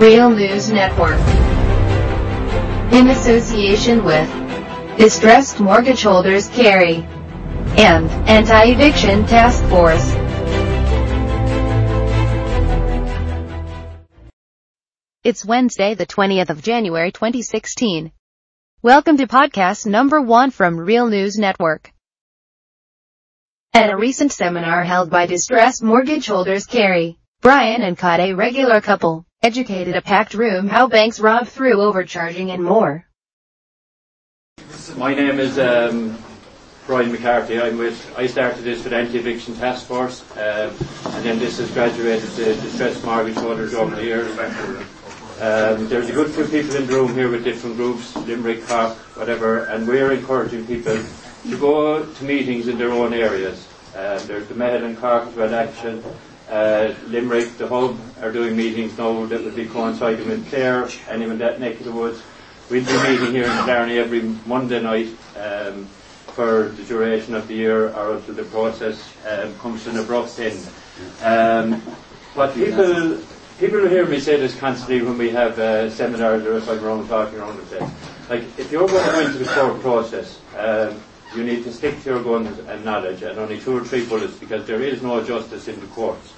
Real 0.00 0.30
News 0.30 0.70
Network. 0.70 1.20
In 2.90 3.10
association 3.10 4.02
with 4.02 4.96
Distressed 4.96 5.60
Mortgage 5.60 6.02
Holders 6.04 6.48
Kerry 6.48 7.06
and 7.76 8.08
Anti-Eviction 8.26 9.26
Task 9.26 9.62
Force. 9.66 10.10
It's 15.22 15.44
Wednesday, 15.44 15.92
the 15.92 16.06
20th 16.06 16.48
of 16.48 16.62
January 16.62 17.12
2016. 17.12 18.10
Welcome 18.80 19.18
to 19.18 19.26
podcast 19.26 19.84
number 19.84 20.22
one 20.22 20.50
from 20.50 20.80
Real 20.80 21.08
News 21.08 21.36
Network. 21.36 21.92
At 23.74 23.90
a 23.90 23.98
recent 23.98 24.32
seminar 24.32 24.82
held 24.82 25.10
by 25.10 25.26
Distressed 25.26 25.82
Mortgage 25.82 26.26
Holders 26.26 26.64
Kerry, 26.64 27.18
Brian 27.42 27.82
and 27.82 27.98
Kait, 27.98 28.30
a 28.30 28.32
regular 28.32 28.80
couple, 28.80 29.26
educated 29.42 29.96
a 29.96 30.02
packed 30.02 30.34
room 30.34 30.68
how 30.68 30.86
banks 30.86 31.18
rob 31.18 31.46
through 31.46 31.80
overcharging 31.80 32.50
and 32.50 32.62
more. 32.62 33.06
My 34.96 35.14
name 35.14 35.40
is 35.40 35.58
um, 35.58 36.18
Brian 36.86 37.10
McCarthy. 37.10 37.58
I'm 37.58 37.78
with, 37.78 38.14
I 38.18 38.26
started 38.26 38.64
this 38.64 38.84
with 38.84 38.92
Anti-Eviction 38.92 39.56
Task 39.56 39.86
Force, 39.86 40.22
um, 40.32 40.74
and 41.14 41.24
then 41.24 41.38
this 41.38 41.58
has 41.58 41.70
graduated 41.70 42.28
to 42.32 42.54
Distressed 42.56 43.02
Mortgage 43.02 43.36
Holders 43.36 43.72
over 43.72 43.96
the 43.96 44.04
years. 44.04 44.30
Um, 45.40 45.88
there's 45.88 46.10
a 46.10 46.12
good 46.12 46.30
few 46.32 46.44
people 46.44 46.76
in 46.76 46.86
the 46.86 46.92
room 46.92 47.14
here 47.14 47.30
with 47.30 47.42
different 47.42 47.76
groups, 47.76 48.14
Limerick, 48.16 48.66
Cork, 48.66 48.94
whatever, 49.16 49.64
and 49.64 49.88
we're 49.88 50.12
encouraging 50.12 50.66
people 50.66 51.02
to 51.44 51.58
go 51.58 52.04
to 52.04 52.24
meetings 52.24 52.68
in 52.68 52.76
their 52.76 52.92
own 52.92 53.14
areas. 53.14 53.66
Uh, 53.96 54.18
there's 54.26 54.46
the 54.48 54.54
Mahon 54.54 54.84
and 54.84 54.98
Cork 54.98 55.28
as 55.28 55.34
well 55.34 55.54
action. 55.54 56.04
Uh, 56.50 56.94
Limerick, 57.06 57.56
the 57.58 57.68
Hub 57.68 57.96
are 58.20 58.32
doing 58.32 58.56
meetings 58.56 58.98
now 58.98 59.24
that 59.26 59.44
will 59.44 59.52
be 59.52 59.66
coinciding 59.66 60.28
with 60.28 60.48
Clare 60.50 60.88
even 61.14 61.38
that 61.38 61.60
neck 61.60 61.78
of 61.78 61.84
the 61.84 61.92
woods. 61.92 62.20
We'll 62.68 62.84
be 62.84 62.92
meeting 63.08 63.32
here 63.32 63.44
in 63.44 63.64
Blarney 63.64 63.98
every 63.98 64.22
Monday 64.46 64.82
night 64.82 65.08
um, 65.36 65.86
for 66.34 66.68
the 66.70 66.82
duration 66.82 67.34
of 67.34 67.46
the 67.46 67.54
year 67.54 67.90
or 67.94 68.16
until 68.16 68.34
the 68.34 68.42
process 68.44 69.16
um, 69.28 69.56
comes 69.58 69.84
to 69.84 69.90
an 69.90 69.98
abrupt 69.98 70.40
end. 70.40 70.68
Um, 71.22 71.80
but 72.34 72.52
people 72.54 73.20
people 73.60 73.86
hear 73.88 74.06
me 74.06 74.18
say 74.18 74.36
this 74.36 74.58
constantly 74.58 75.02
when 75.02 75.18
we 75.18 75.30
have 75.30 75.56
uh, 75.58 75.88
seminars 75.90 76.44
or 76.46 76.56
if 76.56 76.68
I'm 76.68 76.82
around 76.84 77.06
talking 77.06 77.38
around 77.38 77.58
the 77.58 77.62
place. 77.62 77.90
Like, 78.28 78.42
if 78.58 78.72
you're 78.72 78.88
going 78.88 79.04
to 79.04 79.12
go 79.12 79.20
into 79.20 79.38
the 79.38 79.44
court 79.44 79.80
process, 79.80 80.40
um, 80.56 81.00
you 81.36 81.44
need 81.44 81.62
to 81.64 81.72
stick 81.72 82.02
to 82.02 82.10
your 82.10 82.22
guns 82.22 82.58
and 82.58 82.84
knowledge 82.84 83.22
and 83.22 83.38
only 83.38 83.60
two 83.60 83.76
or 83.76 83.84
three 83.84 84.04
bullets 84.04 84.36
because 84.36 84.66
there 84.66 84.80
is 84.80 85.02
no 85.02 85.22
justice 85.22 85.68
in 85.68 85.78
the 85.78 85.86
courts. 85.86 86.32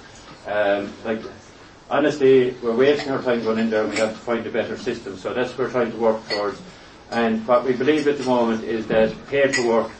Um, 0.47 0.93
like, 1.05 1.21
honestly, 1.89 2.51
we're 2.61 2.75
wasting 2.75 3.11
our 3.11 3.21
time 3.21 3.43
going 3.43 3.59
in 3.59 3.69
there 3.69 3.83
and 3.83 3.91
we 3.91 3.97
have 3.97 4.11
to 4.11 4.19
find 4.19 4.45
a 4.45 4.51
better 4.51 4.77
system. 4.77 5.17
So 5.17 5.33
that's 5.33 5.51
what 5.51 5.59
we're 5.59 5.71
trying 5.71 5.91
to 5.91 5.97
work 5.97 6.27
towards. 6.29 6.59
And 7.11 7.45
what 7.47 7.63
we 7.63 7.73
believe 7.73 8.07
at 8.07 8.17
the 8.17 8.23
moment 8.23 8.63
is 8.63 8.87
that 8.87 9.13
paperwork, 9.27 9.91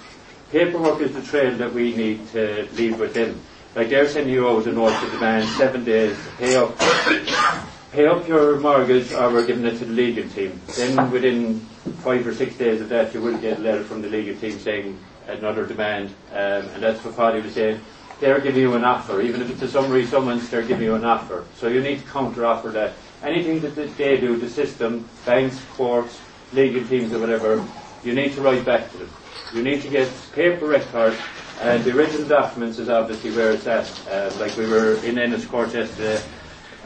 paperwork 0.51 0.99
is 1.01 1.13
the 1.13 1.21
trail 1.21 1.55
that 1.57 1.73
we 1.73 1.95
need 1.95 2.27
to 2.29 2.67
leave 2.73 2.99
with 2.99 3.13
them. 3.13 3.39
Like 3.75 3.89
they're 3.89 4.07
sending 4.07 4.33
you 4.33 4.47
out 4.47 4.67
a 4.67 4.71
notice 4.71 5.01
of 5.03 5.11
demand, 5.11 5.47
seven 5.49 5.83
days 5.83 6.15
to 6.15 6.31
pay 6.37 6.55
up, 6.55 6.77
pay 7.91 8.07
up 8.07 8.27
your 8.27 8.59
mortgage 8.59 9.11
or 9.13 9.31
we're 9.31 9.45
giving 9.45 9.65
it 9.65 9.77
to 9.79 9.85
the 9.85 9.93
legal 9.93 10.27
team. 10.29 10.59
Then 10.75 11.11
within 11.11 11.59
five 12.03 12.25
or 12.25 12.33
six 12.33 12.55
days 12.55 12.81
of 12.81 12.89
that 12.89 13.13
you 13.13 13.21
will 13.21 13.37
get 13.37 13.59
a 13.59 13.61
letter 13.61 13.83
from 13.83 14.01
the 14.01 14.09
legal 14.09 14.35
team 14.35 14.59
saying 14.59 14.99
another 15.27 15.65
demand. 15.65 16.09
Um, 16.31 16.67
and 16.73 16.83
that's 16.83 17.03
what 17.03 17.15
Paddy 17.15 17.41
was 17.41 17.53
saying. 17.53 17.79
They're 18.23 18.39
giving 18.39 18.61
you 18.61 18.73
an 18.75 18.85
offer. 18.85 19.19
Even 19.19 19.41
if 19.41 19.49
it's 19.49 19.61
a 19.63 19.67
summary 19.67 20.05
summons, 20.05 20.49
they're 20.49 20.63
giving 20.63 20.85
you 20.85 20.95
an 20.95 21.03
offer. 21.03 21.43
So 21.57 21.67
you 21.67 21.81
need 21.81 21.99
to 21.99 22.05
counter 22.05 22.45
offer 22.45 22.69
that. 22.69 22.93
Anything 23.21 23.59
that 23.59 23.75
they 23.97 24.17
do, 24.17 24.37
the 24.37 24.49
system, 24.49 25.09
banks, 25.25 25.59
courts, 25.73 26.21
legal 26.53 26.87
teams 26.87 27.11
or 27.11 27.19
whatever, 27.19 27.67
you 28.01 28.15
need 28.15 28.31
to 28.35 28.41
write 28.41 28.63
back 28.63 28.89
to 28.91 28.97
them. 28.99 29.09
You 29.53 29.61
need 29.61 29.81
to 29.81 29.89
get 29.89 30.09
paper 30.31 30.67
records, 30.67 31.17
and 31.59 31.83
the 31.83 31.93
original 31.97 32.25
documents 32.25 32.79
is 32.79 32.87
obviously 32.87 33.31
where 33.31 33.51
it's 33.51 33.67
at. 33.67 33.91
Um, 34.09 34.39
like 34.39 34.55
we 34.55 34.67
were 34.69 34.93
in 35.03 35.19
Ennis 35.19 35.45
Court 35.45 35.73
yesterday, 35.73 36.23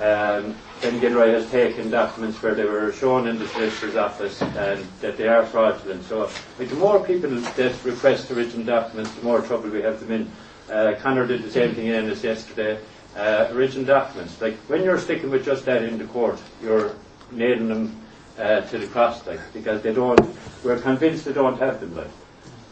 um, 0.02 0.56
Ben 0.82 1.00
Gilroy 1.00 1.30
has 1.34 1.48
taken 1.52 1.92
documents 1.92 2.42
where 2.42 2.56
they 2.56 2.66
were 2.66 2.92
shown 2.94 3.28
in 3.28 3.38
the 3.38 3.48
solicitor's 3.50 3.96
office 3.96 4.42
and 4.42 4.84
that 5.02 5.18
they 5.18 5.28
are 5.28 5.46
fraudulent. 5.46 6.04
So 6.06 6.32
like, 6.58 6.70
the 6.70 6.76
more 6.78 7.00
people 7.00 7.30
that 7.30 7.84
request 7.84 8.30
the 8.30 8.38
original 8.38 8.66
documents, 8.66 9.12
the 9.12 9.22
more 9.22 9.42
trouble 9.42 9.70
we 9.70 9.84
have 9.84 10.00
them 10.00 10.12
in. 10.12 10.32
Uh, 10.70 10.96
Connor 11.00 11.26
did 11.28 11.44
the 11.44 11.52
same 11.52 11.74
thing 11.74 11.88
in 11.88 11.94
Ennis 11.94 12.24
yesterday. 12.24 12.80
Uh, 13.16 13.48
original 13.52 13.86
documents. 13.86 14.40
Like 14.42 14.56
when 14.68 14.84
you're 14.84 15.00
sticking 15.00 15.30
with 15.30 15.46
just 15.46 15.66
that 15.66 15.84
in 15.84 15.98
the 15.98 16.06
court, 16.06 16.40
you're 16.62 16.96
nailing 17.32 17.68
them 17.70 18.02
uh, 18.38 18.62
to 18.62 18.78
the 18.78 18.88
cross, 18.88 19.26
like 19.26 19.40
because 19.54 19.82
they 19.82 19.94
don't. 19.94 20.20
We're 20.64 20.80
convinced 20.80 21.26
they 21.26 21.34
don't 21.34 21.58
have 21.60 21.80
them, 21.80 21.96
like. 21.96 22.12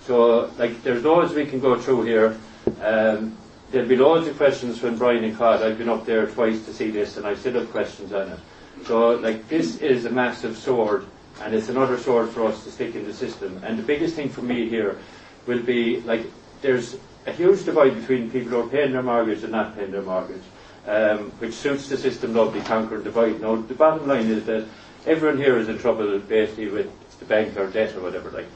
So, 0.06 0.52
like, 0.60 0.84
there's 0.84 1.04
loads 1.04 1.34
we 1.34 1.48
can 1.48 1.60
go 1.60 1.80
through 1.80 2.04
here. 2.04 2.38
Um, 2.84 3.36
there'll 3.72 3.90
be 3.90 3.96
loads 3.96 4.28
of 4.28 4.38
questions 4.38 4.80
when 4.84 5.00
Brian 5.00 5.24
and 5.24 5.36
Kait. 5.36 5.64
I've 5.64 5.80
been 5.80 5.90
up 5.90 6.06
there 6.06 6.28
twice 6.28 6.64
to 6.66 6.74
see 6.74 6.92
this, 6.92 7.18
and 7.18 7.26
I 7.26 7.34
still 7.34 7.54
have 7.54 7.72
questions 7.72 8.14
on 8.14 8.30
it. 8.30 8.40
So, 8.86 9.16
like, 9.16 9.48
this 9.50 9.78
is 9.78 10.06
a 10.06 10.12
massive 10.12 10.58
sword, 10.58 11.08
and 11.42 11.56
it's 11.56 11.70
another 11.70 11.98
sword 11.98 12.30
for 12.30 12.46
us 12.46 12.64
to 12.66 12.72
stick 12.72 12.94
in 12.94 13.06
the 13.06 13.14
system. 13.14 13.60
And 13.64 13.80
the 13.80 13.84
biggest 13.84 14.16
thing 14.16 14.30
for 14.30 14.44
me 14.44 14.70
here 14.70 15.00
will 15.48 15.64
be, 15.64 16.02
like, 16.02 16.28
there's 16.62 16.98
a 17.26 17.32
huge 17.32 17.66
divide 17.66 17.96
between 17.96 18.30
people 18.30 18.50
who 18.52 18.62
are 18.62 18.68
paying 18.68 18.92
their 18.92 19.04
mortgage 19.04 19.44
and 19.44 19.52
not 19.52 19.76
paying 19.76 19.92
their 19.92 20.02
mortgage, 20.02 20.44
um, 20.88 21.32
which 21.40 21.54
suits 21.54 21.90
the 21.90 21.98
system 21.98 22.34
lovely, 22.34 22.62
conquer 22.62 22.96
and 22.96 23.04
divide. 23.04 23.42
Now, 23.42 23.56
the 23.56 23.74
bottom 23.74 24.08
line 24.08 24.28
is 24.28 24.46
that 24.46 24.68
everyone 25.06 25.38
here 25.38 25.58
is 25.58 25.70
in 25.70 25.80
trouble, 25.80 26.20
basically, 26.20 26.70
with 26.70 27.20
the 27.20 27.26
bank 27.26 27.58
or 27.58 27.68
debt 27.68 27.96
or 27.96 28.02
whatever, 28.02 28.30
like. 28.32 28.48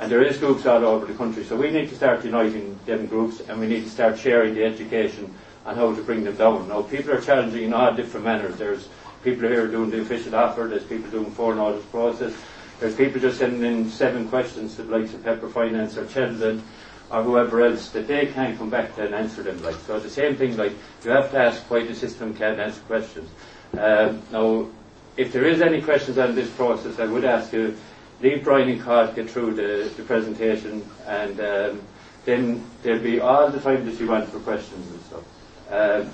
And 0.00 0.12
there 0.12 0.22
is 0.22 0.38
groups 0.38 0.64
all 0.64 0.84
over 0.84 1.06
the 1.06 1.14
country. 1.14 1.44
So 1.44 1.56
we 1.56 1.70
need 1.70 1.88
to 1.88 1.96
start 1.96 2.24
uniting 2.24 2.78
them 2.86 3.06
groups 3.06 3.40
and 3.40 3.58
we 3.58 3.66
need 3.66 3.82
to 3.82 3.90
start 3.90 4.16
sharing 4.16 4.54
the 4.54 4.64
education 4.64 5.34
on 5.66 5.74
how 5.74 5.92
to 5.92 6.02
bring 6.02 6.22
them 6.22 6.36
down. 6.36 6.68
Now 6.68 6.82
people 6.82 7.12
are 7.12 7.20
challenging 7.20 7.64
in 7.64 7.74
all 7.74 7.92
different 7.92 8.24
manners. 8.24 8.56
There's 8.56 8.88
people 9.24 9.48
here 9.48 9.66
doing 9.66 9.90
the 9.90 10.00
official 10.00 10.36
offer, 10.36 10.68
there's 10.68 10.84
people 10.84 11.10
doing 11.10 11.30
foreign 11.32 11.58
notice 11.58 11.84
process, 11.86 12.32
there's 12.78 12.94
people 12.94 13.20
just 13.20 13.38
sending 13.38 13.64
in 13.64 13.90
seven 13.90 14.28
questions 14.28 14.76
to 14.76 14.84
the 14.84 14.96
likes 14.96 15.12
of 15.14 15.24
Pepper 15.24 15.48
Finance 15.48 15.96
or 15.96 16.04
Cheldon 16.06 16.62
or 17.10 17.22
whoever 17.22 17.62
else 17.62 17.90
that 17.90 18.06
they 18.06 18.26
can't 18.26 18.58
come 18.58 18.70
back 18.70 18.96
and 18.98 19.14
answer 19.14 19.42
them. 19.42 19.62
Like 19.62 19.76
so, 19.86 19.98
the 19.98 20.10
same 20.10 20.36
thing. 20.36 20.56
Like 20.56 20.72
you 21.04 21.10
have 21.10 21.30
to 21.30 21.38
ask 21.38 21.62
why 21.70 21.84
the 21.84 21.94
system 21.94 22.34
can't 22.34 22.58
answer 22.58 22.80
questions. 22.82 23.30
Um, 23.72 24.22
now, 24.32 24.68
if 25.16 25.32
there 25.32 25.44
is 25.44 25.60
any 25.60 25.82
questions 25.82 26.18
on 26.18 26.34
this 26.34 26.50
process, 26.50 26.98
I 26.98 27.06
would 27.06 27.24
ask 27.24 27.52
you 27.52 27.76
leave 28.20 28.44
Brian 28.44 28.68
and 28.68 28.82
Kait 28.82 29.14
get 29.14 29.30
through 29.30 29.54
the, 29.54 29.90
the 29.96 30.02
presentation, 30.02 30.88
and 31.06 31.40
um, 31.40 31.82
then 32.24 32.64
there'll 32.82 33.02
be 33.02 33.20
all 33.20 33.50
the 33.50 33.60
time 33.60 33.84
that 33.86 33.98
you 34.00 34.08
want 34.08 34.28
for 34.28 34.40
questions 34.40 34.90
and 34.90 35.00
stuff. 35.02 35.24
Um, 35.70 36.10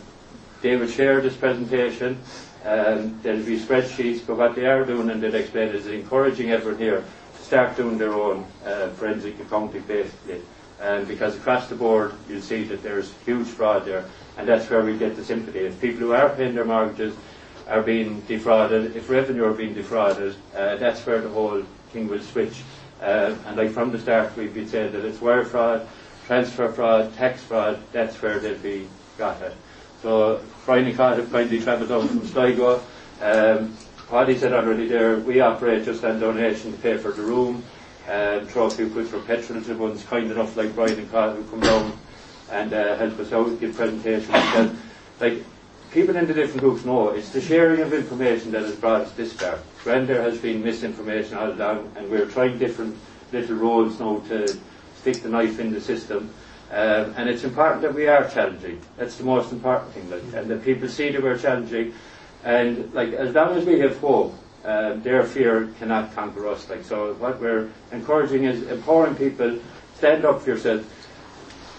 they 0.63 0.77
will 0.77 0.89
share 0.89 1.21
this 1.21 1.37
presentation. 1.37 2.19
Um, 2.65 3.21
there'll 3.23 3.45
be 3.45 3.59
spreadsheets, 3.59 4.27
but 4.27 4.37
what 4.37 4.55
they 4.55 4.67
are 4.67 4.85
doing, 4.85 5.11
and 5.11 5.23
they'll 5.23 5.35
explain, 5.35 5.69
is 5.69 5.87
encouraging 5.87 6.51
everyone 6.51 6.81
here 6.81 7.05
to 7.37 7.43
start 7.43 7.77
doing 7.77 7.99
their 7.99 8.15
own 8.15 8.47
uh, 8.65 8.89
forensic 8.91 9.39
accounting, 9.41 9.83
basically. 9.83 10.41
Um, 10.81 11.05
because 11.05 11.37
across 11.37 11.69
the 11.69 11.77
board, 11.77 12.15
you'll 12.29 12.43
see 12.43 12.65
that 12.65 12.83
there's 12.83 13.13
huge 13.25 13.47
fraud 13.47 13.85
there, 13.85 14.05
and 14.37 14.47
that's 14.47 14.69
where 14.69 14.83
we 14.83 14.99
get 14.99 15.17
the 15.17 15.25
sympathy. 15.25 15.61
If 15.61 15.81
people 15.81 16.01
who 16.01 16.13
are 16.13 16.29
paying 16.31 16.55
their 16.55 16.65
mortgages 16.65 17.15
are 17.69 17.83
being 17.83 18.21
defrauded, 18.23 18.97
if 18.97 19.09
revenue 19.09 19.45
are 19.45 19.53
being 19.53 19.73
defrauded, 19.73 20.35
uh, 20.55 20.77
that's 20.77 21.07
where 21.07 21.21
the 21.21 21.29
whole 21.29 21.63
thing 21.93 22.09
will 22.09 22.21
switch. 22.21 22.63
Uh, 23.01 23.35
and 23.47 23.57
like 23.57 23.71
from 23.71 23.93
the 23.93 23.99
start, 23.99 24.37
we've 24.37 24.53
been 24.53 24.69
saying 24.69 24.93
that 24.93 25.05
it's 25.05 25.21
wire 25.21 25.45
fraud, 25.45 25.87
transfer 26.27 26.71
fraud, 26.71 27.15
tax 27.17 27.43
fraud, 27.43 27.79
that's 27.93 28.21
where 28.21 28.39
they'll 28.39 28.59
be 28.59 28.89
got 29.17 29.41
at. 29.43 29.55
So 30.03 30.39
Friday 30.65 30.93
have 30.93 31.31
kindly 31.31 31.61
travelled 31.61 31.89
down 31.89 32.09
from 32.09 32.27
Sligo. 32.27 32.83
Um, 33.21 33.77
Paddy 34.11 34.37
said 34.37 34.53
already 34.53 34.87
there, 34.87 35.19
we 35.19 35.41
operate 35.41 35.85
just 35.85 36.05
on 36.05 36.21
donation 36.21 36.73
to 36.73 36.79
pay 36.79 36.99
for 36.99 37.11
the 37.11 37.23
room, 37.23 37.65
um, 38.09 38.47
throw 38.47 38.67
a 38.67 38.71
few 38.71 38.89
quid 38.91 39.09
for 39.09 39.21
petrol 39.21 39.63
to 39.63 39.75
ones 39.75 40.05
kind 40.05 40.31
enough 40.31 40.57
like 40.57 40.75
Brian 40.75 40.99
and 40.99 41.11
Carl 41.11 41.35
who 41.35 41.45
come 41.45 41.61
down 41.61 41.99
and 42.51 42.73
uh, 42.73 42.97
help 42.97 43.19
us 43.19 43.33
out, 43.33 43.47
with 43.47 43.61
give 43.61 43.75
presentations. 43.75 44.31
And, 44.31 44.79
like 45.21 45.45
people 45.91 46.17
in 46.17 46.27
the 46.27 46.35
different 46.35 46.61
groups 46.61 46.85
know 46.85 47.11
it's 47.11 47.31
the 47.31 47.41
sharing 47.41 47.81
of 47.81 47.93
information 47.93 48.51
that 48.51 48.63
has 48.63 48.75
brought 48.75 49.03
us 49.03 49.13
this 49.13 49.33
far. 49.33 49.59
When 49.85 50.07
there 50.07 50.23
has 50.23 50.39
been 50.39 50.63
misinformation 50.63 51.37
all 51.37 51.53
along, 51.53 51.93
and 51.97 52.11
we're 52.11 52.27
trying 52.27 52.59
different 52.59 52.97
little 53.33 53.57
roles 53.57 54.01
now 54.01 54.19
to 54.29 54.49
stick 54.97 55.23
the 55.23 55.29
knife 55.29 55.61
in 55.61 55.73
the 55.73 55.81
system. 55.81 56.31
Um, 56.71 57.15
and 57.17 57.29
it's 57.29 57.45
important 57.45 57.83
that 57.83 57.95
we 57.95 58.09
are 58.09 58.29
challenging. 58.29 58.81
That's 58.97 59.17
the 59.17 59.25
most 59.25 59.53
important 59.53 59.93
thing, 59.93 60.11
like, 60.11 60.23
and 60.35 60.51
that 60.51 60.65
people 60.65 60.89
see 60.89 61.11
that 61.11 61.23
we're 61.23 61.39
challenging. 61.39 61.95
And 62.43 62.93
like, 62.93 63.13
as 63.13 63.35
long 63.35 63.57
as 63.57 63.65
we 63.65 63.79
have 63.81 63.97
hope, 63.99 64.35
uh, 64.65 64.95
their 64.95 65.25
fear 65.25 65.69
cannot 65.79 66.15
conquer 66.15 66.49
us. 66.49 66.69
Like, 66.69 66.85
so 66.85 67.15
what 67.15 67.41
we're 67.41 67.71
encouraging 67.93 68.45
is 68.45 68.63
empowering 68.69 69.15
people. 69.15 69.59
Stand 69.97 70.25
up 70.25 70.43
for 70.43 70.51
yourself 70.51 70.91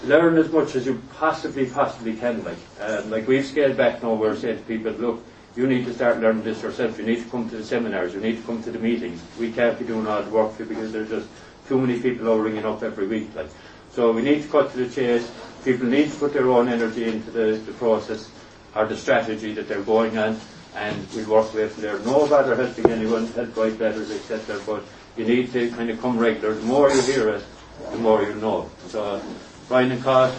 learn 0.04 0.38
as 0.38 0.52
much 0.52 0.76
as 0.76 0.86
you 0.86 1.02
possibly, 1.16 1.66
possibly 1.66 2.16
can. 2.16 2.44
Like, 2.44 2.58
um, 2.80 3.10
like 3.10 3.28
we've 3.28 3.46
scaled 3.46 3.76
back 3.76 4.04
now. 4.04 4.14
We're 4.14 4.36
saying 4.36 4.60
to 4.60 4.64
people, 4.64 4.92
look, 4.92 5.24
You 5.56 5.68
need 5.68 5.86
to 5.86 5.94
start 5.94 6.20
learning 6.20 6.44
this 6.44 6.62
yourself. 6.62 7.00
You 7.00 7.06
need 7.06 7.24
to 7.24 7.30
come 7.30 7.50
to 7.50 7.56
the 7.56 7.64
seminars. 7.64 8.14
You 8.14 8.20
need 8.20 8.38
to 8.38 8.44
come 8.44 8.62
to 8.64 8.72
the 8.72 8.80
meetings. 8.80 9.22
We 9.40 9.54
can't 9.54 9.80
be 9.80 9.86
doing 9.86 10.06
all 10.06 10.22
the 10.22 10.30
work 10.30 10.52
for 10.52 10.64
you 10.64 10.70
because 10.70 10.92
there's 10.92 11.10
just 11.10 11.30
too 11.70 11.80
many 11.80 11.98
people 11.98 12.28
over 12.28 12.44
ringing 12.44 12.66
up 12.66 12.84
every 12.84 13.08
week. 13.08 13.34
Like, 13.34 13.48
so 13.90 14.12
we 14.12 14.22
need 14.22 14.44
to 14.44 14.50
cut 14.50 14.72
to 14.74 14.78
the 14.78 14.94
chase. 14.94 15.32
People 15.64 15.88
need 15.88 16.12
to 16.12 16.18
put 16.18 16.34
their 16.34 16.50
own 16.50 16.68
energy 16.68 17.06
into 17.06 17.32
the, 17.32 17.58
the 17.66 17.72
process 17.74 18.30
or 18.76 18.86
the 18.86 18.98
strategy 18.98 19.54
that 19.54 19.70
they're 19.70 19.82
going 19.82 20.18
on, 20.18 20.38
and 20.76 21.08
we'll 21.16 21.30
work 21.30 21.54
away 21.54 21.68
from 21.70 21.82
there. 21.82 22.00
No 22.00 22.28
bother 22.28 22.56
helping 22.56 22.92
anyone, 22.92 23.28
help 23.28 23.56
write 23.56 23.80
letters, 23.80 24.12
etc. 24.12 24.60
But 24.66 24.84
you 25.16 25.26
need 25.26 25.52
to 25.54 25.70
kind 25.72 25.90
of 25.90 26.02
come 26.02 26.18
regular. 26.18 26.54
The 26.54 26.62
more 26.66 26.92
you 26.92 27.02
hear 27.02 27.30
it, 27.30 27.44
the 27.92 27.98
more 27.98 28.22
you 28.24 28.36
know. 28.36 28.70
So, 28.88 29.22
Brian 29.68 29.92
and 29.92 30.04
Kait, 30.04 30.34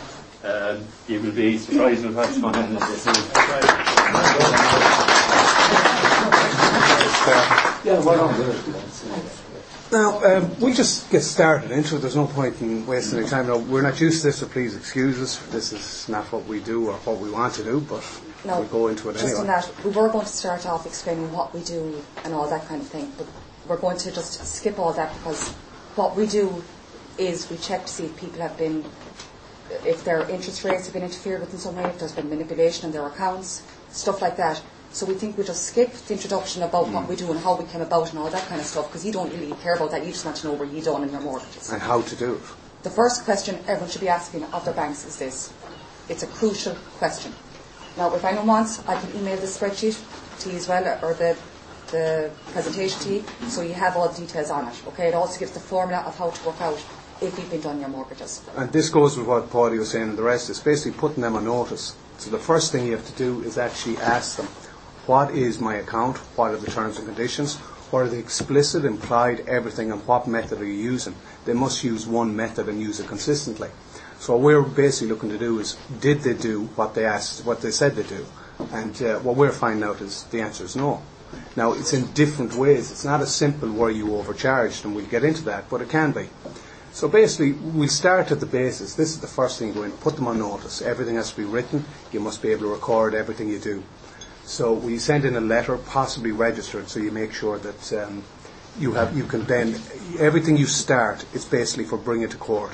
um, 0.44 0.84
you 1.08 1.20
will 1.20 1.32
be 1.32 1.58
surprised 1.58 2.04
with 2.04 2.14
what's 2.14 2.38
going 2.38 2.54
on. 2.54 2.76
Yeah, 7.84 8.00
well 8.04 8.28
Now, 9.92 10.22
um, 10.24 10.60
we'll 10.60 10.74
just 10.74 11.10
get 11.10 11.22
started 11.22 11.70
into 11.70 11.96
it. 11.96 12.00
There's 12.00 12.16
no 12.16 12.26
point 12.26 12.60
in 12.60 12.86
wasting 12.86 13.20
any 13.20 13.28
time. 13.28 13.46
No, 13.46 13.58
we're 13.58 13.82
not 13.82 14.00
used 14.00 14.22
to 14.22 14.28
this, 14.28 14.38
so 14.38 14.46
please 14.46 14.76
excuse 14.76 15.20
us. 15.20 15.38
This 15.46 15.72
is 15.72 16.08
not 16.08 16.30
what 16.32 16.46
we 16.46 16.60
do 16.60 16.88
or 16.88 16.94
what 16.94 17.18
we 17.18 17.30
want 17.30 17.54
to 17.54 17.64
do, 17.64 17.80
but 17.80 18.02
no, 18.46 18.60
we'll 18.60 18.68
go 18.68 18.88
into 18.88 19.10
it 19.10 19.14
just 19.14 19.24
anyway. 19.24 19.40
on 19.40 19.46
that, 19.48 19.84
we 19.84 19.90
were 19.90 20.08
going 20.08 20.24
to 20.24 20.32
start 20.32 20.66
off 20.66 20.86
explaining 20.86 21.32
what 21.32 21.52
we 21.52 21.62
do 21.62 22.02
and 22.24 22.32
all 22.32 22.48
that 22.48 22.66
kind 22.66 22.80
of 22.80 22.88
thing, 22.88 23.12
but 23.18 23.26
we're 23.68 23.76
going 23.76 23.98
to 23.98 24.12
just 24.12 24.44
skip 24.46 24.78
all 24.78 24.92
that 24.92 25.12
because 25.18 25.50
what 25.96 26.16
we 26.16 26.26
do 26.26 26.62
is 27.18 27.50
we 27.50 27.56
check 27.56 27.82
to 27.86 27.92
see 27.92 28.04
if 28.04 28.16
people 28.16 28.40
have 28.40 28.56
been, 28.56 28.84
if 29.84 30.04
their 30.04 30.28
interest 30.30 30.64
rates 30.64 30.84
have 30.84 30.92
been 30.92 31.02
interfered 31.02 31.40
with 31.40 31.52
in 31.52 31.58
some 31.58 31.76
way, 31.76 31.84
if 31.84 31.98
there's 31.98 32.12
been 32.12 32.28
manipulation 32.28 32.86
in 32.86 32.92
their 32.92 33.06
accounts, 33.06 33.62
stuff 33.90 34.22
like 34.22 34.36
that. 34.36 34.60
So 34.92 35.04
we 35.04 35.14
think 35.14 35.36
we 35.36 35.44
just 35.44 35.64
skip 35.64 35.92
the 35.92 36.14
introduction 36.14 36.62
about 36.62 36.88
what 36.88 37.04
hmm. 37.04 37.08
we 37.10 37.16
do 37.16 37.30
and 37.30 37.40
how 37.40 37.56
we 37.56 37.66
came 37.66 37.82
about 37.82 38.10
and 38.10 38.18
all 38.18 38.30
that 38.30 38.46
kind 38.48 38.60
of 38.60 38.66
stuff 38.66 38.88
because 38.88 39.04
you 39.04 39.12
don't 39.12 39.30
really 39.30 39.52
care 39.62 39.74
about 39.74 39.90
that. 39.90 40.04
You 40.06 40.12
just 40.12 40.24
want 40.24 40.36
to 40.38 40.46
know 40.46 40.52
where 40.54 40.68
you 40.68 40.80
done 40.80 41.02
in 41.02 41.10
your 41.10 41.20
mortgages. 41.20 41.70
And 41.70 41.82
how 41.82 42.02
to 42.02 42.16
do 42.16 42.34
it. 42.34 42.42
The 42.82 42.90
first 42.90 43.24
question 43.24 43.56
everyone 43.66 43.90
should 43.90 44.00
be 44.00 44.08
asking 44.08 44.44
of 44.44 44.64
their 44.64 44.74
banks 44.74 45.04
is 45.04 45.18
this. 45.18 45.52
It's 46.08 46.22
a 46.22 46.26
crucial 46.28 46.74
question. 46.98 47.32
Now, 47.96 48.14
if 48.14 48.24
anyone 48.24 48.46
wants, 48.46 48.86
I 48.86 49.00
can 49.00 49.16
email 49.16 49.36
the 49.36 49.46
spreadsheet 49.46 49.98
to 50.40 50.50
you 50.50 50.56
as 50.56 50.68
well, 50.68 50.98
or 51.02 51.14
the, 51.14 51.36
the 51.90 52.30
presentation 52.52 53.00
to 53.00 53.14
you, 53.14 53.24
so 53.48 53.62
you 53.62 53.72
have 53.72 53.96
all 53.96 54.08
the 54.08 54.20
details 54.20 54.50
on 54.50 54.68
it. 54.68 54.82
Okay, 54.88 55.08
it 55.08 55.14
also 55.14 55.38
gives 55.38 55.52
the 55.52 55.60
formula 55.60 56.02
of 56.02 56.16
how 56.18 56.30
to 56.30 56.46
work 56.46 56.60
out 56.60 56.84
if 57.22 57.38
you've 57.38 57.50
been 57.50 57.62
done 57.62 57.80
your 57.80 57.88
mortgages. 57.88 58.42
And 58.56 58.70
this 58.70 58.90
goes 58.90 59.16
with 59.16 59.26
what 59.26 59.48
Paulie 59.48 59.78
was 59.78 59.90
saying 59.90 60.10
and 60.10 60.18
the 60.18 60.22
rest. 60.22 60.50
It's 60.50 60.58
basically 60.60 60.98
putting 60.98 61.22
them 61.22 61.36
on 61.36 61.44
notice. 61.44 61.96
So 62.18 62.30
the 62.30 62.38
first 62.38 62.70
thing 62.70 62.86
you 62.86 62.92
have 62.92 63.06
to 63.06 63.12
do 63.12 63.42
is 63.42 63.56
actually 63.56 63.96
ask 63.98 64.36
them, 64.36 64.46
what 65.06 65.30
is 65.30 65.58
my 65.58 65.76
account? 65.76 66.18
What 66.36 66.50
are 66.50 66.56
the 66.56 66.70
terms 66.70 66.98
and 66.98 67.06
conditions? 67.06 67.56
What 67.90 68.00
are 68.00 68.08
the 68.08 68.18
explicit, 68.18 68.84
implied, 68.84 69.48
everything, 69.48 69.92
and 69.92 70.04
what 70.06 70.26
method 70.26 70.60
are 70.60 70.66
you 70.66 70.72
using? 70.72 71.14
They 71.44 71.54
must 71.54 71.84
use 71.84 72.06
one 72.06 72.34
method 72.34 72.68
and 72.68 72.80
use 72.80 72.98
it 73.00 73.06
consistently. 73.06 73.70
So 74.18 74.34
what 74.34 74.42
we're 74.42 74.62
basically 74.62 75.08
looking 75.08 75.30
to 75.30 75.38
do 75.38 75.58
is, 75.60 75.76
did 76.00 76.22
they 76.22 76.34
do 76.34 76.64
what 76.76 76.94
they 76.94 77.04
asked, 77.04 77.44
what 77.44 77.60
they 77.60 77.70
said 77.70 77.94
they 77.94 78.02
do? 78.02 78.26
And 78.72 79.00
uh, 79.02 79.18
what 79.18 79.36
we're 79.36 79.52
finding 79.52 79.84
out 79.84 80.00
is 80.00 80.24
the 80.24 80.40
answer 80.40 80.64
is 80.64 80.74
no. 80.76 81.02
Now 81.54 81.72
it's 81.72 81.92
in 81.92 82.12
different 82.12 82.54
ways. 82.54 82.90
It's 82.90 83.04
not 83.04 83.20
as 83.20 83.34
simple 83.34 83.70
where 83.70 83.90
you 83.90 84.16
overcharged, 84.16 84.84
and 84.84 84.94
we'll 84.94 85.06
get 85.06 85.24
into 85.24 85.42
that, 85.44 85.68
but 85.68 85.80
it 85.80 85.90
can 85.90 86.12
be. 86.12 86.28
So 86.92 87.08
basically, 87.08 87.52
we 87.52 87.88
start 87.88 88.32
at 88.32 88.40
the 88.40 88.46
basis. 88.46 88.94
This 88.94 89.10
is 89.10 89.20
the 89.20 89.26
first 89.26 89.58
thing 89.58 89.68
you 89.68 89.74
go 89.74 89.82
in, 89.82 89.92
put 89.92 90.16
them 90.16 90.28
on 90.28 90.38
notice. 90.38 90.80
Everything 90.80 91.16
has 91.16 91.30
to 91.30 91.36
be 91.36 91.44
written. 91.44 91.84
You 92.10 92.20
must 92.20 92.40
be 92.40 92.52
able 92.52 92.62
to 92.62 92.72
record 92.72 93.14
everything 93.14 93.50
you 93.50 93.58
do. 93.58 93.82
So 94.44 94.72
we 94.72 94.98
send 94.98 95.24
in 95.26 95.36
a 95.36 95.40
letter, 95.40 95.76
possibly 95.76 96.32
registered, 96.32 96.88
so 96.88 97.00
you 97.00 97.10
make 97.10 97.34
sure 97.34 97.58
that 97.58 97.92
um, 97.92 98.24
you 98.78 98.92
have 98.92 99.16
you 99.16 99.24
can 99.24 99.44
then 99.44 99.74
everything 100.18 100.56
you 100.56 100.66
start. 100.66 101.24
It's 101.34 101.44
basically 101.44 101.84
for 101.84 101.98
bringing 101.98 102.28
to 102.28 102.36
court. 102.36 102.72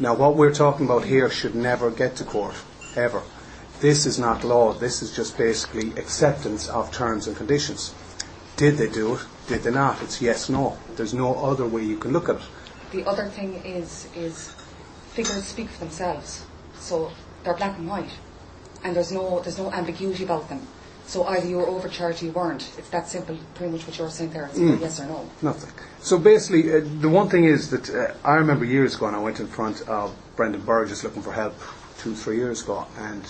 Now, 0.00 0.14
what 0.14 0.34
we're 0.34 0.54
talking 0.54 0.86
about 0.86 1.04
here 1.04 1.28
should 1.28 1.54
never 1.54 1.90
get 1.90 2.16
to 2.16 2.24
court 2.24 2.54
ever. 2.96 3.22
This 3.80 4.06
is 4.06 4.18
not 4.18 4.44
law. 4.44 4.72
This 4.72 5.02
is 5.02 5.14
just 5.14 5.36
basically 5.36 5.90
acceptance 6.00 6.70
of 6.70 6.90
terms 6.90 7.26
and 7.26 7.36
conditions. 7.36 7.94
Did 8.56 8.78
they 8.78 8.88
do 8.88 9.16
it? 9.16 9.20
Did 9.46 9.62
they 9.62 9.70
not? 9.70 10.00
It's 10.00 10.22
yes, 10.22 10.48
no. 10.48 10.78
There's 10.96 11.12
no 11.12 11.34
other 11.44 11.66
way 11.66 11.84
you 11.84 11.98
can 11.98 12.14
look 12.14 12.30
at 12.30 12.36
it. 12.36 12.42
The 12.92 13.04
other 13.04 13.28
thing 13.28 13.56
is 13.62 14.08
is 14.16 14.54
figures 15.12 15.44
speak 15.44 15.68
for 15.68 15.80
themselves. 15.80 16.46
So 16.78 17.12
they're 17.44 17.52
black 17.52 17.76
and 17.76 17.86
white, 17.86 18.16
and 18.82 18.96
there's 18.96 19.12
no 19.12 19.40
there's 19.40 19.58
no 19.58 19.70
ambiguity 19.70 20.24
about 20.24 20.48
them. 20.48 20.66
So 21.10 21.24
either 21.24 21.48
you 21.48 21.56
were 21.56 21.66
overcharged 21.66 22.22
or 22.22 22.26
you 22.26 22.30
weren't. 22.30 22.70
It's 22.78 22.88
that 22.90 23.08
simple, 23.08 23.36
pretty 23.56 23.72
much 23.72 23.84
what 23.84 23.98
you're 23.98 24.08
saying 24.10 24.30
there. 24.30 24.46
It's 24.46 24.56
mm. 24.56 24.80
yes 24.80 25.00
or 25.00 25.06
no. 25.06 25.28
Nothing. 25.42 25.72
So 26.00 26.16
basically, 26.16 26.72
uh, 26.72 26.82
the 27.00 27.08
one 27.08 27.28
thing 27.28 27.46
is 27.46 27.68
that 27.70 27.90
uh, 27.90 28.14
I 28.24 28.34
remember 28.34 28.64
years 28.64 28.94
ago, 28.94 29.06
and 29.06 29.16
I 29.16 29.18
went 29.18 29.40
in 29.40 29.48
front 29.48 29.82
of 29.88 30.14
Brendan 30.36 30.60
Burgess 30.60 31.02
looking 31.02 31.20
for 31.20 31.32
help 31.32 31.56
two, 31.98 32.14
three 32.14 32.36
years 32.36 32.62
ago, 32.62 32.86
and 32.96 33.24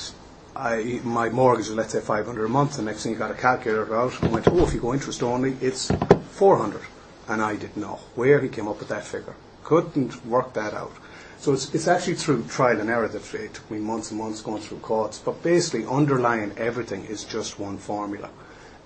I, 0.54 1.00
my 1.04 1.30
mortgage 1.30 1.68
was, 1.68 1.76
let's 1.78 1.94
say, 1.94 2.02
500 2.02 2.44
a 2.44 2.48
month. 2.50 2.76
The 2.76 2.82
next 2.82 3.02
thing 3.02 3.12
he 3.12 3.18
got 3.18 3.30
a 3.30 3.34
calculator 3.34 3.96
out 3.96 4.22
and 4.22 4.30
went, 4.30 4.46
oh, 4.48 4.66
if 4.66 4.74
you 4.74 4.80
go 4.80 4.92
interest 4.92 5.22
only, 5.22 5.56
it's 5.62 5.90
400. 6.32 6.82
And 7.28 7.40
I 7.40 7.56
didn't 7.56 7.78
know 7.78 7.98
where 8.14 8.40
he 8.40 8.50
came 8.50 8.68
up 8.68 8.78
with 8.78 8.88
that 8.88 9.04
figure. 9.04 9.34
Couldn't 9.64 10.26
work 10.26 10.52
that 10.52 10.74
out. 10.74 10.92
So 11.40 11.54
it's, 11.54 11.74
it's 11.74 11.88
actually 11.88 12.16
through 12.16 12.44
trial 12.48 12.80
and 12.80 12.90
error 12.90 13.08
that 13.08 13.34
it 13.34 13.54
took 13.54 13.70
me 13.70 13.78
months 13.78 14.10
and 14.10 14.20
months 14.20 14.42
going 14.42 14.60
through 14.60 14.80
courts. 14.80 15.18
But 15.18 15.42
basically, 15.42 15.86
underlying 15.86 16.52
everything 16.58 17.06
is 17.06 17.24
just 17.24 17.58
one 17.58 17.78
formula. 17.78 18.28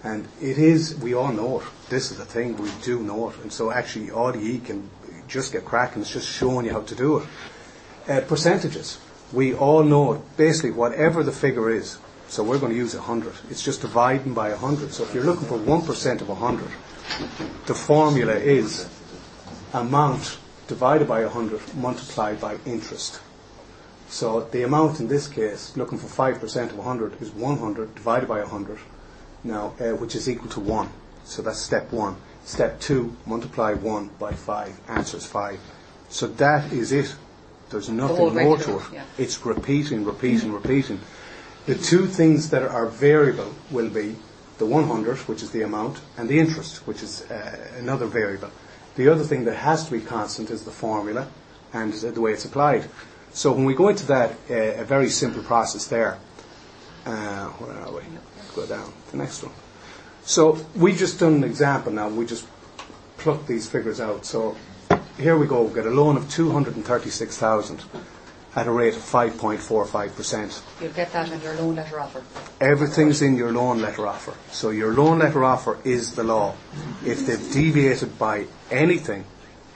And 0.05 0.29
it 0.41 0.57
is, 0.57 0.95
we 1.01 1.15
all 1.15 1.33
know 1.33 1.61
it. 1.61 1.67
This 1.89 2.13
is 2.13 2.19
the 2.19 2.25
thing, 2.25 2.57
we 2.57 2.71
do 2.83 3.01
know 3.01 3.31
it. 3.31 3.37
And 3.43 3.53
so 3.53 3.73
actually, 3.73 4.07
RDE 4.07 4.67
can 4.67 4.89
just 5.27 5.53
get 5.53 5.65
cracking. 5.65 6.03
It's 6.03 6.13
just 6.13 6.29
showing 6.29 6.67
you 6.67 6.73
how 6.73 6.83
to 6.83 6.95
do 6.95 7.19
it. 7.19 7.29
Uh, 8.09 8.21
percentages. 8.21 8.99
We 9.33 9.53
all 9.53 9.83
know 9.83 10.13
it. 10.13 10.37
Basically, 10.37 10.71
whatever 10.71 11.25
the 11.25 11.33
figure 11.33 11.71
is, 11.71 11.99
so 12.29 12.45
we're 12.45 12.61
going 12.61 12.71
to 12.71 12.79
use 12.79 12.95
100. 12.95 13.35
It's 13.51 13.63
just 13.63 13.81
dividing 13.81 14.33
by 14.33 14.51
100. 14.51 14.93
So 14.93 15.03
if 15.03 15.13
you're 15.13 15.25
looking 15.25 15.49
for 15.49 15.59
1% 15.59 16.21
of 16.21 16.29
100, 16.29 16.69
the 17.67 17.75
formula 17.75 18.35
is 18.35 18.89
amount 19.73 20.39
divided 20.69 21.09
by 21.09 21.23
100 21.25 21.75
multiplied 21.75 22.41
by 22.41 22.57
interest. 22.65 23.21
So 24.09 24.41
the 24.41 24.63
amount 24.63 25.01
in 25.01 25.09
this 25.09 25.29
case, 25.29 25.77
looking 25.77 25.99
for 25.99 26.07
5% 26.07 26.71
of 26.71 26.77
100, 26.77 27.21
is 27.21 27.31
100 27.31 27.95
divided 27.95 28.29
by 28.29 28.41
100, 28.41 28.79
now, 29.43 29.75
uh, 29.81 29.91
which 29.97 30.15
is 30.15 30.29
equal 30.29 30.49
to 30.51 30.61
1. 30.61 30.89
So 31.25 31.43
that's 31.43 31.59
step 31.59 31.93
1. 31.93 32.17
Step 32.45 32.81
2, 32.81 33.17
multiply 33.27 33.73
1 33.75 34.11
by 34.19 34.33
5, 34.33 34.81
answers 34.89 35.27
5. 35.27 35.59
So 36.09 36.27
that 36.27 36.73
is 36.73 36.93
it. 36.93 37.15
There's 37.71 37.89
nothing 37.89 38.35
more 38.35 38.59
to 38.59 38.79
it. 38.79 38.85
Yeah. 38.93 39.05
It's 39.19 39.45
repeating, 39.45 40.05
repeating, 40.05 40.53
repeating. 40.53 41.01
The 41.67 41.75
two 41.75 42.07
things 42.07 42.51
that 42.51 42.63
are 42.63 42.87
variable 42.87 43.55
will 43.71 43.89
be 43.89 44.17
the 44.59 44.67
100, 44.67 45.17
which 45.29 45.43
is 45.43 45.51
the 45.51 45.63
amount, 45.63 46.01
and 46.17 46.29
the 46.29 46.39
interest, 46.39 46.87
which 46.87 47.03
is 47.03 47.23
uh, 47.31 47.57
another 47.79 48.07
variable. 48.07 48.51
The 48.97 49.09
other 49.09 49.25
thing 49.25 49.45
that 49.45 49.57
has 49.57 49.85
to 49.87 49.93
be 49.93 50.01
constant 50.01 50.51
is 50.51 50.65
the 50.65 50.71
formula 50.71 51.29
and 51.73 51.93
the 51.93 52.21
way 52.21 52.33
it's 52.33 52.45
applied. 52.45 52.89
So 53.33 53.53
when 53.53 53.65
we 53.65 53.75
go 53.75 53.89
into 53.89 54.07
that, 54.07 54.31
uh, 54.49 54.55
a 54.55 54.85
very 54.85 55.09
simple 55.09 55.43
process 55.43 55.87
there. 55.87 56.19
Uh, 57.05 57.49
where 57.49 57.81
are 57.81 57.93
we? 57.93 58.03
Go 58.55 58.67
down. 58.67 58.93
The 59.11 59.17
next 59.17 59.43
one. 59.43 59.53
So 60.23 60.59
we've 60.77 60.97
just 60.97 61.19
done 61.19 61.35
an 61.35 61.45
example 61.45 61.93
now. 61.93 62.09
We 62.09 62.25
just 62.25 62.47
plucked 63.19 63.49
these 63.49 63.69
figures 63.69 64.01
out. 64.01 64.25
So 64.25 64.57
here 65.19 65.37
we 65.37 65.47
go. 65.47 65.63
We 65.63 65.75
get 65.75 65.87
a 65.87 65.91
loan 65.91 66.17
of 66.17 66.31
236,000 66.31 67.83
at 68.57 68.67
a 68.67 68.71
rate 68.71 68.95
of 68.95 69.03
5.45%. 69.03 70.63
You'll 70.81 70.93
get 70.93 71.13
that 71.13 71.31
in 71.31 71.41
your 71.41 71.55
loan 71.55 71.75
letter 71.75 72.01
offer. 72.01 72.23
Everything's 72.61 73.21
in 73.21 73.37
your 73.37 73.53
loan 73.53 73.81
letter 73.81 74.07
offer. 74.07 74.35
So 74.53 74.71
your 74.71 74.95
loan 74.95 75.19
letter 75.19 75.45
offer 75.45 75.79
is 75.85 76.15
the 76.15 76.23
law. 76.23 76.55
If 77.05 77.27
they've 77.27 77.53
deviated 77.53 78.19
by 78.19 78.47
anything, 78.71 79.25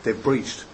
they've 0.05 0.23
breached. 0.23 0.65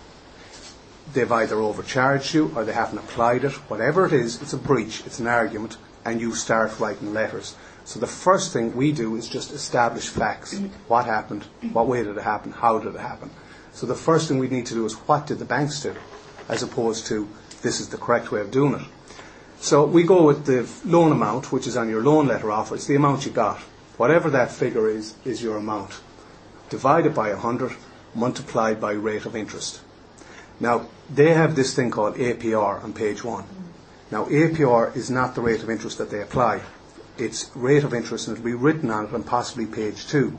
They've 1.12 1.30
either 1.30 1.56
overcharged 1.56 2.34
you 2.34 2.52
or 2.54 2.64
they 2.64 2.72
haven't 2.72 2.98
applied 2.98 3.44
it. 3.44 3.52
Whatever 3.70 4.06
it 4.06 4.12
is, 4.12 4.40
it's 4.42 4.52
a 4.52 4.58
breach, 4.58 5.02
it's 5.06 5.18
an 5.18 5.26
argument, 5.26 5.76
and 6.04 6.20
you 6.20 6.34
start 6.34 6.78
writing 6.78 7.14
letters. 7.14 7.56
So 7.84 8.00
the 8.00 8.06
first 8.06 8.52
thing 8.52 8.74
we 8.74 8.92
do 8.92 9.14
is 9.16 9.28
just 9.28 9.52
establish 9.52 10.08
facts. 10.08 10.58
What 10.88 11.04
happened? 11.06 11.44
What 11.72 11.86
way 11.86 12.02
did 12.02 12.16
it 12.16 12.22
happen? 12.22 12.52
How 12.52 12.78
did 12.78 12.94
it 12.94 13.00
happen? 13.00 13.30
So 13.72 13.86
the 13.86 13.94
first 13.94 14.28
thing 14.28 14.38
we 14.38 14.48
need 14.48 14.66
to 14.66 14.74
do 14.74 14.86
is 14.86 14.94
what 14.94 15.26
did 15.26 15.38
the 15.38 15.44
banks 15.44 15.82
do? 15.82 15.94
As 16.48 16.62
opposed 16.62 17.06
to 17.08 17.28
this 17.64 17.80
is 17.80 17.88
the 17.88 17.98
correct 17.98 18.30
way 18.30 18.40
of 18.40 18.52
doing 18.52 18.74
it. 18.80 18.86
So 19.58 19.84
we 19.84 20.04
go 20.04 20.22
with 20.22 20.46
the 20.46 20.68
loan 20.88 21.10
amount, 21.10 21.50
which 21.50 21.66
is 21.66 21.76
on 21.76 21.88
your 21.88 22.02
loan 22.02 22.28
letter 22.28 22.52
offer. 22.52 22.76
It's 22.76 22.86
the 22.86 22.94
amount 22.94 23.26
you 23.26 23.32
got. 23.32 23.58
Whatever 23.96 24.30
that 24.30 24.52
figure 24.52 24.88
is, 24.88 25.16
is 25.24 25.42
your 25.42 25.56
amount. 25.56 26.00
Divided 26.70 27.14
by 27.14 27.30
100, 27.30 27.72
multiplied 28.14 28.80
by 28.80 28.92
rate 28.92 29.26
of 29.26 29.34
interest. 29.34 29.80
Now, 30.60 30.86
they 31.12 31.34
have 31.34 31.56
this 31.56 31.74
thing 31.74 31.90
called 31.90 32.14
APR 32.14 32.84
on 32.84 32.92
page 32.92 33.24
one. 33.24 33.44
Now, 34.12 34.26
APR 34.26 34.94
is 34.94 35.10
not 35.10 35.34
the 35.34 35.40
rate 35.40 35.62
of 35.62 35.70
interest 35.70 35.98
that 35.98 36.10
they 36.10 36.20
apply. 36.20 36.60
its 37.16 37.50
rate 37.54 37.84
of 37.84 37.94
interest 37.94 38.26
and 38.26 38.36
it'll 38.36 38.44
be 38.44 38.54
written 38.54 38.90
on 38.90 39.06
it 39.06 39.14
on 39.14 39.22
possibly 39.22 39.66
page 39.66 40.06
two. 40.06 40.36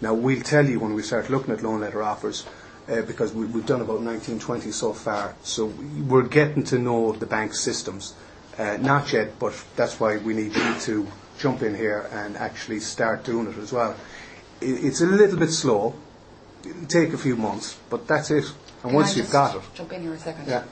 Now 0.00 0.14
we'll 0.14 0.42
tell 0.42 0.66
you 0.66 0.80
when 0.80 0.94
we 0.94 1.02
start 1.02 1.30
looking 1.30 1.54
at 1.54 1.62
loan 1.62 1.80
letter 1.80 2.02
offers 2.02 2.44
uh, 2.88 3.02
because 3.02 3.32
we, 3.32 3.46
we've 3.46 3.66
done 3.66 3.80
about 3.80 4.00
1920 4.00 4.70
so 4.70 4.92
far. 4.92 5.34
So 5.42 5.66
we're 6.06 6.22
getting 6.28 6.64
to 6.64 6.78
know 6.78 7.12
the 7.12 7.26
bank 7.26 7.54
systems. 7.54 8.14
Uh, 8.58 8.76
not 8.78 9.12
yet, 9.12 9.38
but 9.38 9.52
that's 9.76 10.00
why 10.00 10.16
we 10.16 10.32
need 10.34 10.54
you 10.56 10.80
to 10.80 11.06
jump 11.38 11.62
in 11.62 11.74
here 11.74 12.08
and 12.12 12.36
actually 12.36 12.80
start 12.80 13.22
doing 13.24 13.46
it 13.48 13.58
as 13.58 13.72
well. 13.72 13.94
It, 14.60 14.84
it's 14.84 15.00
a 15.02 15.06
little 15.06 15.38
bit 15.38 15.50
slow. 15.50 15.94
It'll 16.64 16.86
take 16.86 17.12
a 17.12 17.18
few 17.18 17.36
months, 17.36 17.78
but 17.90 18.06
that's 18.08 18.30
it. 18.30 18.44
And 18.82 18.90
Can 18.90 18.94
once 18.94 19.14
I 19.14 19.16
you've 19.18 19.30
got 19.30 19.56
it, 19.56 19.62
Jump 19.74 19.92
in 19.92 20.02
here 20.02 20.14
a 20.14 20.18
second. 20.18 20.46
yeah. 20.48 20.64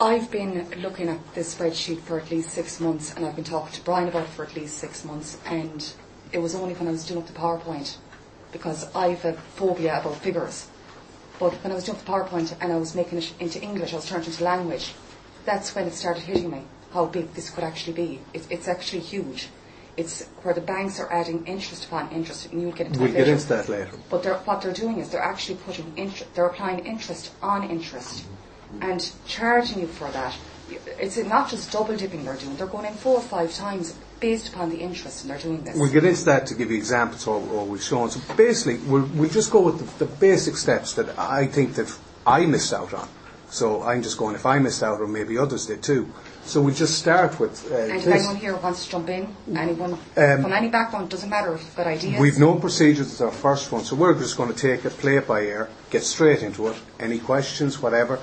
I've 0.00 0.30
been 0.30 0.68
looking 0.82 1.08
at 1.08 1.34
this 1.34 1.54
spreadsheet 1.54 2.00
for 2.00 2.18
at 2.18 2.30
least 2.30 2.50
six 2.50 2.80
months, 2.80 3.14
and 3.14 3.24
I've 3.24 3.36
been 3.36 3.44
talking 3.44 3.72
to 3.74 3.80
Brian 3.82 4.08
about 4.08 4.24
it 4.24 4.30
for 4.30 4.44
at 4.44 4.54
least 4.56 4.78
six 4.78 5.04
months, 5.04 5.38
and 5.46 5.92
it 6.32 6.38
was 6.38 6.54
only 6.54 6.74
when 6.74 6.88
I 6.88 6.90
was 6.90 7.06
doing 7.06 7.20
up 7.22 7.28
the 7.28 7.32
PowerPoint, 7.32 7.96
because 8.54 8.86
I've 8.94 9.22
a 9.26 9.32
phobia 9.58 10.00
about 10.00 10.16
figures. 10.16 10.68
But 11.40 11.52
when 11.62 11.72
I 11.72 11.74
was 11.74 11.84
doing 11.84 11.98
the 11.98 12.04
PowerPoint 12.04 12.54
and 12.60 12.72
I 12.72 12.76
was 12.76 12.94
making 12.94 13.18
it 13.18 13.34
into 13.40 13.60
English, 13.60 13.92
I 13.92 13.96
was 13.96 14.06
turning 14.06 14.24
it 14.24 14.28
into 14.28 14.44
language, 14.44 14.94
that's 15.44 15.74
when 15.74 15.86
it 15.86 15.92
started 15.92 16.22
hitting 16.22 16.50
me 16.50 16.62
how 16.92 17.06
big 17.06 17.34
this 17.34 17.50
could 17.50 17.64
actually 17.64 17.92
be. 17.94 18.20
It, 18.32 18.46
it's 18.48 18.68
actually 18.68 19.00
huge. 19.00 19.48
It's 19.96 20.26
where 20.42 20.54
the 20.54 20.60
banks 20.60 20.98
are 21.00 21.12
adding 21.12 21.44
interest 21.46 21.84
upon 21.86 22.10
interest, 22.12 22.52
and 22.52 22.62
you'll 22.62 22.72
get 22.72 22.86
into 22.86 23.00
We'll 23.00 23.08
that 23.08 23.18
get 23.18 23.26
later. 23.26 23.32
into 23.32 23.48
that 23.48 23.68
later. 23.68 23.90
But 24.08 24.22
they're, 24.22 24.38
what 24.38 24.62
they're 24.62 24.72
doing 24.72 24.98
is 24.98 25.10
they're 25.10 25.20
actually 25.22 25.58
putting 25.66 25.92
inter- 25.98 26.26
they're 26.34 26.46
applying 26.46 26.86
interest 26.86 27.32
on 27.42 27.68
interest 27.68 28.24
and 28.80 29.10
charging 29.26 29.80
you 29.80 29.86
for 29.88 30.08
that. 30.12 30.34
It's 30.98 31.16
not 31.16 31.50
just 31.50 31.70
double 31.72 31.96
dipping 31.96 32.24
they're 32.24 32.36
doing; 32.36 32.56
they're 32.56 32.66
going 32.66 32.86
in 32.86 32.94
four 32.94 33.16
or 33.16 33.22
five 33.22 33.52
times 33.54 33.96
based 34.24 34.48
upon 34.52 34.70
the 34.70 34.80
interest, 34.88 35.16
and 35.22 35.30
they're 35.30 35.44
doing 35.46 35.62
this. 35.64 35.76
We'll 35.76 35.92
get 35.92 36.04
into 36.04 36.24
that 36.32 36.46
to 36.48 36.54
give 36.54 36.68
you 36.70 36.78
examples 36.84 37.26
or, 37.26 37.38
or 37.54 37.62
we've 37.70 37.82
shown. 37.82 38.10
So 38.10 38.20
basically, 38.34 38.78
we'll, 38.90 39.08
we'll 39.16 39.34
just 39.40 39.50
go 39.56 39.60
with 39.68 39.78
the, 39.80 39.88
the 40.04 40.10
basic 40.28 40.56
steps 40.56 40.94
that 40.94 41.08
I 41.18 41.46
think 41.56 41.74
that 41.74 41.88
I 42.26 42.46
missed 42.46 42.72
out 42.72 42.94
on. 42.94 43.08
So 43.50 43.66
I'm 43.82 44.02
just 44.02 44.16
going, 44.18 44.34
if 44.34 44.46
I 44.46 44.58
missed 44.58 44.82
out, 44.82 44.98
or 45.02 45.06
maybe 45.06 45.36
others 45.36 45.66
did 45.66 45.82
too. 45.82 46.02
So 46.44 46.60
we'll 46.62 46.74
just 46.74 46.98
start 46.98 47.38
with 47.38 47.54
uh, 47.70 47.76
and 47.76 47.98
if 47.98 48.04
this. 48.04 48.14
anyone 48.14 48.36
here 48.36 48.56
wants 48.56 48.84
to 48.84 48.90
jump 48.90 49.08
in, 49.08 49.22
anyone 49.56 49.92
Um, 49.92 50.42
from 50.42 50.52
any 50.52 50.68
background, 50.68 51.10
doesn't 51.10 51.30
matter 51.30 51.54
if 51.54 51.60
you've 51.62 51.76
got 51.76 51.86
ideas. 51.86 52.20
We've 52.20 52.38
no 52.38 52.54
procedures 52.56 53.12
as 53.14 53.20
our 53.20 53.30
first 53.46 53.70
one, 53.72 53.84
so 53.84 53.94
we're 53.94 54.18
just 54.18 54.36
going 54.36 54.52
to 54.52 54.58
take 54.68 54.84
it, 54.84 54.92
play 55.04 55.16
it 55.18 55.26
by 55.28 55.40
ear, 55.42 55.68
get 55.90 56.02
straight 56.02 56.42
into 56.42 56.68
it. 56.68 56.76
Any 56.98 57.18
questions, 57.18 57.80
whatever, 57.80 58.18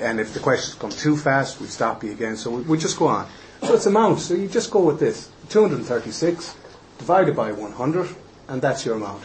and 0.00 0.18
if 0.18 0.32
the 0.34 0.40
questions 0.40 0.74
come 0.74 0.90
too 0.90 1.16
fast, 1.16 1.60
we'll 1.60 1.68
stop 1.68 2.02
you 2.04 2.12
again. 2.12 2.36
So 2.36 2.50
we, 2.50 2.62
we'll 2.62 2.80
just 2.80 2.98
go 2.98 3.06
on. 3.06 3.26
So 3.62 3.74
it's 3.74 3.86
amount. 3.86 4.18
So 4.18 4.34
you 4.34 4.48
just 4.48 4.70
go 4.70 4.80
with 4.80 4.98
this: 4.98 5.30
236 5.48 6.56
divided 6.98 7.36
by 7.36 7.52
100, 7.52 8.08
and 8.48 8.62
that's 8.62 8.84
your 8.84 8.96
amount. 8.96 9.24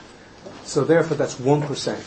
So 0.63 0.83
therefore, 0.83 1.17
that's 1.17 1.39
one 1.39 1.61
percent. 1.61 2.03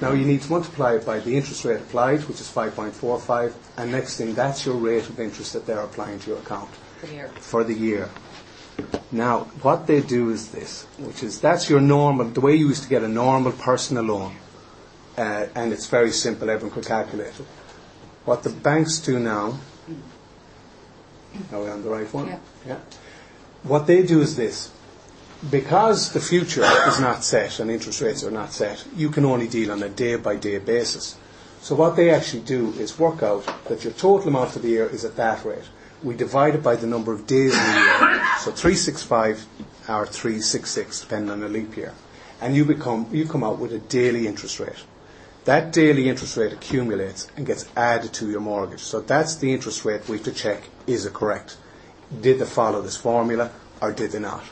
Now 0.00 0.12
you 0.12 0.24
need 0.24 0.40
to 0.42 0.50
multiply 0.50 0.94
it 0.94 1.04
by 1.04 1.20
the 1.20 1.36
interest 1.36 1.64
rate 1.64 1.76
applied, 1.76 2.24
which 2.24 2.40
is 2.40 2.48
5.45, 2.48 3.52
and 3.76 3.92
next 3.92 4.16
thing, 4.16 4.34
that's 4.34 4.64
your 4.64 4.76
rate 4.76 5.08
of 5.08 5.20
interest 5.20 5.52
that 5.52 5.66
they're 5.66 5.80
applying 5.80 6.18
to 6.20 6.30
your 6.30 6.38
account 6.38 6.70
for 6.70 7.06
the 7.06 7.12
year. 7.14 7.28
for 7.28 7.64
the 7.64 7.74
year. 7.74 8.10
Now, 9.12 9.40
what 9.60 9.86
they 9.86 10.00
do 10.00 10.30
is 10.30 10.52
this, 10.52 10.86
which 10.98 11.22
is 11.22 11.40
that's 11.40 11.68
your 11.68 11.80
normal, 11.82 12.28
the 12.28 12.40
way 12.40 12.54
you 12.54 12.68
used 12.68 12.84
to 12.84 12.88
get 12.88 13.02
a 13.02 13.08
normal 13.08 13.52
personal 13.52 14.04
loan, 14.04 14.36
uh, 15.18 15.46
and 15.54 15.72
it's 15.72 15.86
very 15.86 16.12
simple, 16.12 16.48
everyone 16.48 16.74
could 16.74 16.86
calculate 16.86 17.38
it. 17.38 17.46
What 18.24 18.42
the 18.42 18.50
banks 18.50 19.00
do 19.00 19.18
now, 19.18 19.58
are 21.52 21.62
we 21.62 21.68
on 21.68 21.82
the 21.82 21.90
right 21.90 22.12
one? 22.14 22.28
Yeah. 22.28 22.38
yeah. 22.66 22.78
What 23.62 23.86
they 23.86 24.02
do 24.02 24.20
is 24.20 24.36
this, 24.36 24.70
because 25.50 26.12
the 26.12 26.20
future 26.20 26.64
is 26.88 27.00
not 27.00 27.24
set 27.24 27.60
and 27.60 27.70
interest 27.70 28.00
rates 28.00 28.24
are 28.24 28.30
not 28.30 28.52
set, 28.52 28.84
you 28.96 29.10
can 29.10 29.24
only 29.24 29.48
deal 29.48 29.70
on 29.70 29.82
a 29.82 29.88
day 29.88 30.16
by 30.16 30.36
day 30.36 30.58
basis. 30.58 31.16
So 31.60 31.74
what 31.74 31.94
they 31.94 32.10
actually 32.10 32.42
do 32.42 32.72
is 32.78 32.98
work 32.98 33.22
out 33.22 33.44
that 33.68 33.84
your 33.84 33.92
total 33.92 34.28
amount 34.28 34.52
for 34.52 34.60
the 34.60 34.68
year 34.68 34.86
is 34.86 35.04
at 35.04 35.16
that 35.16 35.44
rate. 35.44 35.68
We 36.02 36.14
divide 36.14 36.54
it 36.54 36.62
by 36.62 36.76
the 36.76 36.86
number 36.86 37.12
of 37.12 37.26
days 37.26 37.52
in 37.52 37.60
the 37.60 37.80
year. 37.80 38.22
So 38.38 38.50
365 38.50 39.46
or 39.88 40.06
366, 40.06 41.00
depending 41.00 41.30
on 41.30 41.42
a 41.42 41.48
leap 41.48 41.76
year. 41.76 41.92
And 42.40 42.56
you 42.56 42.64
become 42.64 43.08
you 43.12 43.26
come 43.26 43.44
out 43.44 43.58
with 43.58 43.74
a 43.74 43.78
daily 43.78 44.26
interest 44.26 44.58
rate. 44.58 44.84
That 45.44 45.72
daily 45.72 46.08
interest 46.08 46.38
rate 46.38 46.52
accumulates 46.52 47.28
and 47.36 47.46
gets 47.46 47.68
added 47.76 48.14
to 48.14 48.30
your 48.30 48.40
mortgage. 48.40 48.80
So 48.80 49.00
that's 49.00 49.36
the 49.36 49.52
interest 49.52 49.84
rate 49.84 50.08
we 50.08 50.16
have 50.16 50.24
to 50.24 50.32
check, 50.32 50.62
is 50.86 51.04
it 51.04 51.12
correct? 51.12 51.58
Did 52.20 52.38
they 52.38 52.46
follow 52.46 52.82
this 52.82 52.96
formula 52.96 53.50
or 53.80 53.92
did 53.92 54.10
they 54.12 54.18
not? 54.18 54.42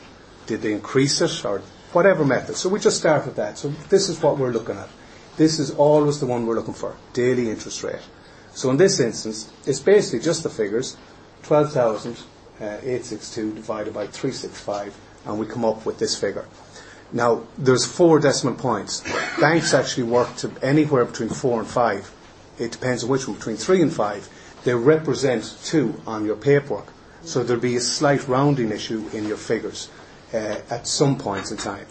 Did 0.46 0.62
they 0.62 0.72
increase 0.72 1.20
it 1.20 1.44
or 1.44 1.60
whatever 1.92 2.24
method? 2.24 2.56
So 2.56 2.68
we 2.68 2.80
just 2.80 2.98
start 2.98 3.26
with 3.26 3.36
that. 3.36 3.58
So 3.58 3.68
this 3.88 4.08
is 4.08 4.20
what 4.22 4.38
we're 4.38 4.52
looking 4.52 4.76
at. 4.76 4.88
This 5.36 5.58
is 5.58 5.72
always 5.72 6.20
the 6.20 6.26
one 6.26 6.46
we're 6.46 6.56
looking 6.56 6.74
for, 6.74 6.96
daily 7.12 7.50
interest 7.50 7.82
rate. 7.82 8.00
So 8.52 8.70
in 8.70 8.76
this 8.76 8.98
instance, 8.98 9.50
it's 9.66 9.78
basically 9.78 10.18
just 10.20 10.42
the 10.42 10.50
figures, 10.50 10.96
12,862 11.44 13.54
divided 13.54 13.94
by 13.94 14.08
365, 14.08 14.96
and 15.26 15.38
we 15.38 15.46
come 15.46 15.64
up 15.64 15.86
with 15.86 16.00
this 16.00 16.18
figure. 16.18 16.46
Now, 17.12 17.44
there's 17.56 17.86
four 17.86 18.18
decimal 18.18 18.54
points. 18.54 19.04
Banks 19.40 19.72
actually 19.72 20.02
work 20.04 20.34
to 20.36 20.50
anywhere 20.60 21.04
between 21.04 21.28
four 21.28 21.60
and 21.60 21.68
five. 21.68 22.10
It 22.58 22.72
depends 22.72 23.04
on 23.04 23.10
which 23.10 23.28
one, 23.28 23.36
between 23.36 23.56
three 23.56 23.80
and 23.80 23.92
five. 23.92 24.28
They 24.64 24.74
represent 24.74 25.56
two 25.64 26.00
on 26.06 26.26
your 26.26 26.36
paperwork. 26.36 26.92
So 27.22 27.42
there'll 27.42 27.60
be 27.60 27.76
a 27.76 27.80
slight 27.80 28.26
rounding 28.28 28.70
issue 28.70 29.08
in 29.12 29.26
your 29.26 29.36
figures 29.36 29.90
uh, 30.32 30.56
at 30.70 30.86
some 30.86 31.18
points 31.18 31.50
in 31.50 31.56
time. 31.56 31.86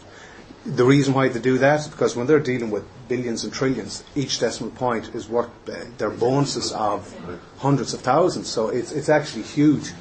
The 0.65 0.83
reason 0.83 1.13
why 1.13 1.29
they 1.29 1.39
do 1.39 1.57
that 1.59 1.81
is 1.81 1.87
because 1.87 2.15
when 2.15 2.27
they're 2.27 2.39
dealing 2.39 2.71
with 2.71 2.83
billions 3.07 3.43
and 3.43 3.53
trillions, 3.53 4.03
each 4.15 4.39
decimal 4.39 4.71
point 4.71 5.15
is 5.15 5.29
worth 5.29 5.49
uh, 5.69 5.85
their 5.97 6.09
bonuses 6.09 6.71
of 6.73 7.13
hundreds 7.59 7.93
of 7.93 8.01
thousands. 8.01 8.49
So 8.49 8.69
it's, 8.69 8.91
it's 8.91 9.09
actually 9.09 9.43
huge. 9.43 9.93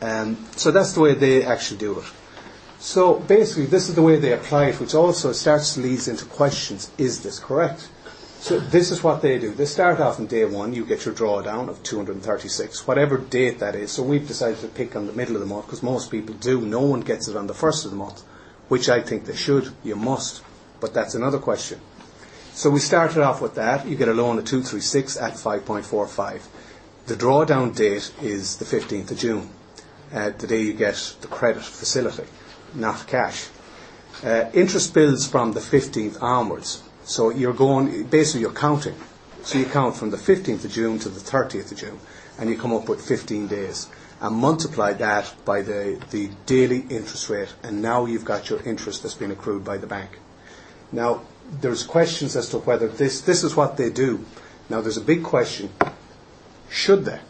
Um, 0.00 0.46
so 0.56 0.70
that's 0.70 0.92
the 0.92 1.00
way 1.00 1.14
they 1.14 1.44
actually 1.44 1.78
do 1.78 1.98
it. 1.98 2.06
So 2.78 3.20
basically, 3.20 3.66
this 3.66 3.88
is 3.90 3.94
the 3.94 4.02
way 4.02 4.16
they 4.16 4.32
apply 4.32 4.66
it, 4.66 4.80
which 4.80 4.94
also 4.94 5.32
starts 5.32 5.74
to 5.74 5.80
lead 5.80 6.06
into 6.08 6.24
questions: 6.24 6.90
Is 6.96 7.22
this 7.22 7.38
correct? 7.38 7.90
So 8.40 8.58
this 8.58 8.90
is 8.90 9.04
what 9.04 9.20
they 9.20 9.38
do. 9.38 9.52
They 9.52 9.66
start 9.66 10.00
off 10.00 10.18
on 10.18 10.24
day 10.24 10.46
one. 10.46 10.72
You 10.72 10.86
get 10.86 11.04
your 11.04 11.14
drawdown 11.14 11.68
of 11.68 11.82
236, 11.82 12.86
whatever 12.86 13.18
date 13.18 13.58
that 13.58 13.74
is. 13.74 13.92
So 13.92 14.02
we've 14.02 14.26
decided 14.26 14.60
to 14.60 14.68
pick 14.68 14.96
on 14.96 15.06
the 15.06 15.12
middle 15.12 15.36
of 15.36 15.40
the 15.40 15.46
month 15.46 15.66
because 15.66 15.82
most 15.82 16.10
people 16.10 16.34
do. 16.36 16.62
No 16.62 16.80
one 16.80 17.02
gets 17.02 17.28
it 17.28 17.36
on 17.36 17.48
the 17.48 17.54
first 17.54 17.84
of 17.84 17.90
the 17.90 17.98
month, 17.98 18.22
which 18.68 18.88
I 18.88 19.02
think 19.02 19.26
they 19.26 19.36
should. 19.36 19.74
You 19.84 19.94
must, 19.94 20.42
but 20.80 20.94
that's 20.94 21.14
another 21.14 21.38
question. 21.38 21.80
So 22.54 22.70
we 22.70 22.80
started 22.80 23.22
off 23.22 23.42
with 23.42 23.56
that. 23.56 23.86
You 23.86 23.94
get 23.94 24.08
a 24.08 24.14
loan 24.14 24.38
of 24.38 24.46
236 24.46 25.18
at 25.18 25.34
5.45. 25.34 26.40
The 27.08 27.16
drawdown 27.16 27.76
date 27.76 28.10
is 28.22 28.56
the 28.56 28.64
15th 28.64 29.10
of 29.10 29.18
June, 29.18 29.50
uh, 30.14 30.30
the 30.30 30.46
day 30.46 30.62
you 30.62 30.72
get 30.72 31.14
the 31.20 31.28
credit 31.28 31.62
facility, 31.62 32.24
not 32.74 33.06
cash. 33.06 33.48
Uh, 34.24 34.48
interest 34.54 34.94
bills 34.94 35.28
from 35.28 35.52
the 35.52 35.60
15th 35.60 36.22
onwards. 36.22 36.82
So 37.04 37.30
you're 37.30 37.54
going, 37.54 38.04
basically 38.04 38.42
you're 38.42 38.52
counting. 38.52 38.94
So 39.42 39.58
you 39.58 39.64
count 39.64 39.96
from 39.96 40.10
the 40.10 40.16
15th 40.16 40.64
of 40.64 40.72
June 40.72 40.98
to 41.00 41.08
the 41.08 41.20
30th 41.20 41.72
of 41.72 41.78
June, 41.78 41.98
and 42.38 42.50
you 42.50 42.58
come 42.58 42.72
up 42.72 42.88
with 42.88 43.00
15 43.00 43.46
days. 43.46 43.88
And 44.20 44.36
multiply 44.36 44.92
that 44.92 45.34
by 45.46 45.62
the, 45.62 45.98
the 46.10 46.30
daily 46.44 46.80
interest 46.90 47.30
rate, 47.30 47.54
and 47.62 47.80
now 47.80 48.04
you've 48.04 48.24
got 48.24 48.50
your 48.50 48.62
interest 48.62 49.02
that's 49.02 49.14
been 49.14 49.30
accrued 49.30 49.64
by 49.64 49.78
the 49.78 49.86
bank. 49.86 50.18
Now, 50.92 51.22
there's 51.50 51.82
questions 51.82 52.36
as 52.36 52.50
to 52.50 52.58
whether 52.58 52.86
this, 52.86 53.22
this 53.22 53.42
is 53.42 53.56
what 53.56 53.76
they 53.76 53.90
do. 53.90 54.24
Now, 54.68 54.82
there's 54.82 54.98
a 54.98 55.02
big 55.02 55.22
question. 55.22 55.70
Should 56.68 57.06
they? 57.06 57.20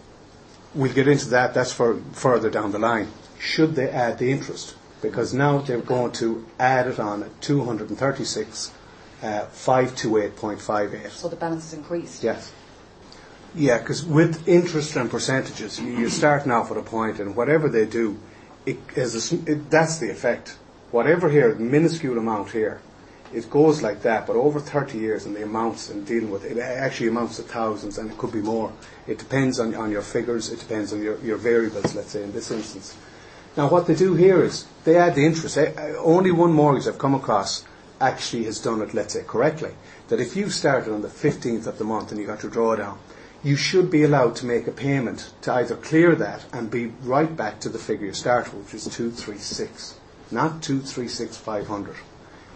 We'll 0.75 0.93
get 0.93 1.09
into 1.09 1.29
that, 1.31 1.55
that's 1.55 1.73
for 1.73 2.01
further 2.13 2.51
down 2.51 2.73
the 2.73 2.79
line. 2.79 3.09
Should 3.39 3.75
they 3.75 3.89
add 3.89 4.19
the 4.19 4.31
interest? 4.31 4.75
Because 5.01 5.33
now 5.33 5.59
they're 5.59 5.81
going 5.81 6.13
to 6.13 6.47
add 6.59 6.87
it 6.87 7.01
on 7.01 7.23
at 7.23 7.41
236, 7.41 8.73
uh, 9.23 9.47
528.58. 9.53 11.11
So 11.11 11.29
the 11.29 11.37
balance 11.37 11.67
is 11.67 11.75
increased. 11.75 12.23
Yes. 12.23 12.53
Yeah, 13.55 13.79
because 13.79 14.05
with 14.05 14.47
interest 14.49 14.95
and 14.97 15.11
percentages, 15.11 15.79
you- 15.81 15.97
you're 15.99 16.11
starting 16.11 16.53
off 16.53 16.71
at 16.71 16.77
a 16.77 16.83
point, 16.83 17.19
and 17.19 17.35
whatever 17.35 17.69
they 17.69 17.85
do, 17.85 18.17
it, 18.67 18.79
as 18.97 19.33
a 19.33 19.37
it, 19.51 19.71
that's 19.71 19.99
the 19.99 20.11
effect. 20.11 20.57
Whatever 20.93 21.29
here, 21.29 21.55
minuscule 21.57 22.19
amount 22.19 22.51
here, 22.51 22.81
it 23.33 23.49
goes 23.51 23.81
like 23.83 24.03
that, 24.03 24.27
but 24.27 24.37
over 24.37 24.59
30 24.61 24.99
years 24.99 25.25
and 25.25 25.35
the 25.37 25.43
amounts 25.45 25.89
and 25.91 26.05
dealing 26.07 26.31
with 26.31 26.45
it, 26.45 26.57
it 26.57 26.61
actually 26.61 27.09
amounts 27.09 27.37
to 27.37 27.43
thousands 27.43 27.97
and 27.99 28.11
it 28.11 28.19
could 28.19 28.33
be 28.33 28.41
more. 28.43 28.73
It 29.07 29.19
depends 29.19 29.61
on, 29.61 29.75
on 29.75 29.91
your 29.93 30.03
figures, 30.03 30.51
it 30.51 30.59
depends 30.59 30.93
on 30.93 31.01
your, 31.03 31.17
your 31.19 31.37
variables, 31.37 31.95
let's 31.95 32.11
say, 32.11 32.23
in 32.25 32.33
this 32.33 32.51
instance. 32.51 32.97
Now, 33.57 33.69
what 33.69 33.87
they 33.87 33.95
do 33.95 34.15
here 34.15 34.43
is 34.43 34.65
they 34.85 34.97
add 34.97 35.15
the 35.15 35.25
interest. 35.25 35.57
Eh, 35.59 35.73
eh, 35.77 35.95
Only 35.99 36.33
one 36.33 36.53
mortgage 36.53 36.87
I've 36.89 36.99
come 36.99 37.15
across 37.15 37.65
actually 38.01 38.45
has 38.45 38.59
done 38.59 38.81
it, 38.81 38.95
let's 38.95 39.15
say, 39.15 39.23
correctly. 39.27 39.73
That 40.09 40.21
if 40.21 40.35
you 40.35 40.51
started 40.51 40.93
on 40.93 41.03
the 41.03 41.09
15th 41.09 41.67
of 41.67 41.79
the 41.79 41.85
month 41.85 42.11
and 42.11 42.21
you 42.21 42.27
got 42.27 42.43
your 42.43 42.53
drawdown, 42.53 42.99
you 43.43 43.57
should 43.57 43.91
be 43.91 44.03
allowed 44.03 44.37
to 44.37 44.47
make 44.47 44.67
a 44.67 44.73
payment 44.73 45.33
to 45.43 45.53
either 45.55 45.77
clear 45.77 46.15
that 46.15 46.45
and 46.53 46.71
be 46.71 46.87
right 47.03 47.35
back 47.35 47.61
to 47.61 47.69
the 47.69 47.79
figure 47.79 48.07
you 48.07 48.13
started 48.13 48.53
which 48.53 48.75
is 48.75 48.85
236, 48.85 49.99
not 50.31 50.63
236,500. 50.63 51.97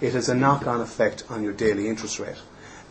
It 0.01 0.13
has 0.13 0.29
a 0.29 0.35
knock-on 0.35 0.81
effect 0.81 1.25
on 1.31 1.43
your 1.43 1.53
daily 1.53 1.89
interest 1.89 2.19
rate. 2.19 2.37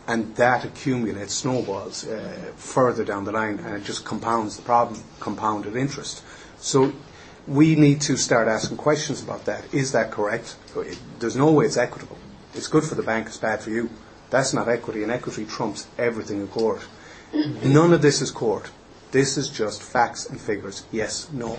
And 0.06 0.34
that 0.36 0.64
accumulates, 0.64 1.34
snowballs 1.34 2.06
uh, 2.06 2.52
further 2.56 3.04
down 3.04 3.24
the 3.24 3.32
line, 3.32 3.58
and 3.58 3.74
it 3.74 3.84
just 3.84 4.04
compounds 4.04 4.56
the 4.56 4.62
problem, 4.62 5.02
compounded 5.20 5.76
interest. 5.76 6.22
So 6.58 6.92
we 7.46 7.74
need 7.74 8.00
to 8.02 8.16
start 8.16 8.48
asking 8.48 8.76
questions 8.76 9.22
about 9.22 9.44
that. 9.46 9.72
Is 9.72 9.92
that 9.92 10.10
correct? 10.10 10.56
There's 11.20 11.36
no 11.36 11.52
way 11.52 11.66
it's 11.66 11.76
equitable. 11.76 12.18
It's 12.54 12.68
good 12.68 12.84
for 12.84 12.94
the 12.94 13.02
bank, 13.02 13.26
it's 13.26 13.36
bad 13.36 13.60
for 13.60 13.70
you. 13.70 13.90
That's 14.30 14.52
not 14.52 14.68
equity, 14.68 15.02
and 15.02 15.12
equity 15.12 15.44
trumps 15.44 15.86
everything 15.98 16.40
in 16.40 16.48
court. 16.48 16.82
None 17.32 17.92
of 17.92 18.02
this 18.02 18.20
is 18.20 18.30
court. 18.30 18.70
This 19.10 19.36
is 19.36 19.48
just 19.48 19.82
facts 19.82 20.26
and 20.26 20.40
figures. 20.40 20.84
Yes, 20.90 21.28
no. 21.32 21.58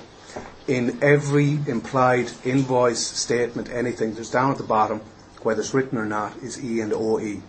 In 0.67 0.99
every 1.01 1.59
implied 1.67 2.31
invoice, 2.43 2.99
statement, 3.05 3.69
anything, 3.69 4.13
there's 4.15 4.31
down 4.31 4.51
at 4.51 4.57
the 4.57 4.63
bottom, 4.63 5.01
whether 5.41 5.61
it's 5.61 5.73
written 5.73 5.97
or 5.97 6.05
not, 6.05 6.35
is 6.37 6.63
E 6.63 6.81
and 6.81 6.91
OE. 6.93 7.41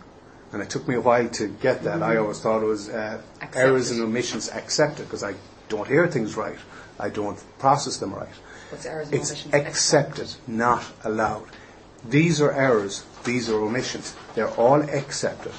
And 0.53 0.63
it 0.63 0.71
took 0.71 0.87
me 0.87 0.95
a 0.95 1.01
while 1.01 1.29
to 1.31 1.49
get 1.49 1.83
that. 1.85 2.03
I 2.03 2.17
always 2.19 2.41
thought 2.41 2.63
it 2.63 2.67
was 2.67 2.89
uh, 2.89 3.21
errors 3.55 3.91
and 3.91 4.01
omissions 4.01 4.49
accepted 4.51 5.07
because 5.07 5.25
I 5.25 5.35
don't 5.69 5.89
hear 5.89 6.07
things 6.07 6.37
right. 6.37 6.59
I 7.01 7.09
don't 7.11 7.43
process 7.59 7.97
them 7.97 8.15
right. 8.15 8.29
What's 8.71 8.87
errors 8.87 9.09
and 9.09 9.17
It's 9.17 9.31
omissions? 9.31 9.55
accepted, 9.55 10.35
not 10.47 10.85
allowed. 11.05 11.49
These 12.05 12.41
are 12.41 12.53
errors, 12.53 13.05
these 13.27 13.51
are 13.51 13.61
omissions. 13.61 14.15
They're 14.35 14.55
all 14.55 14.81
accepted. 14.81 15.53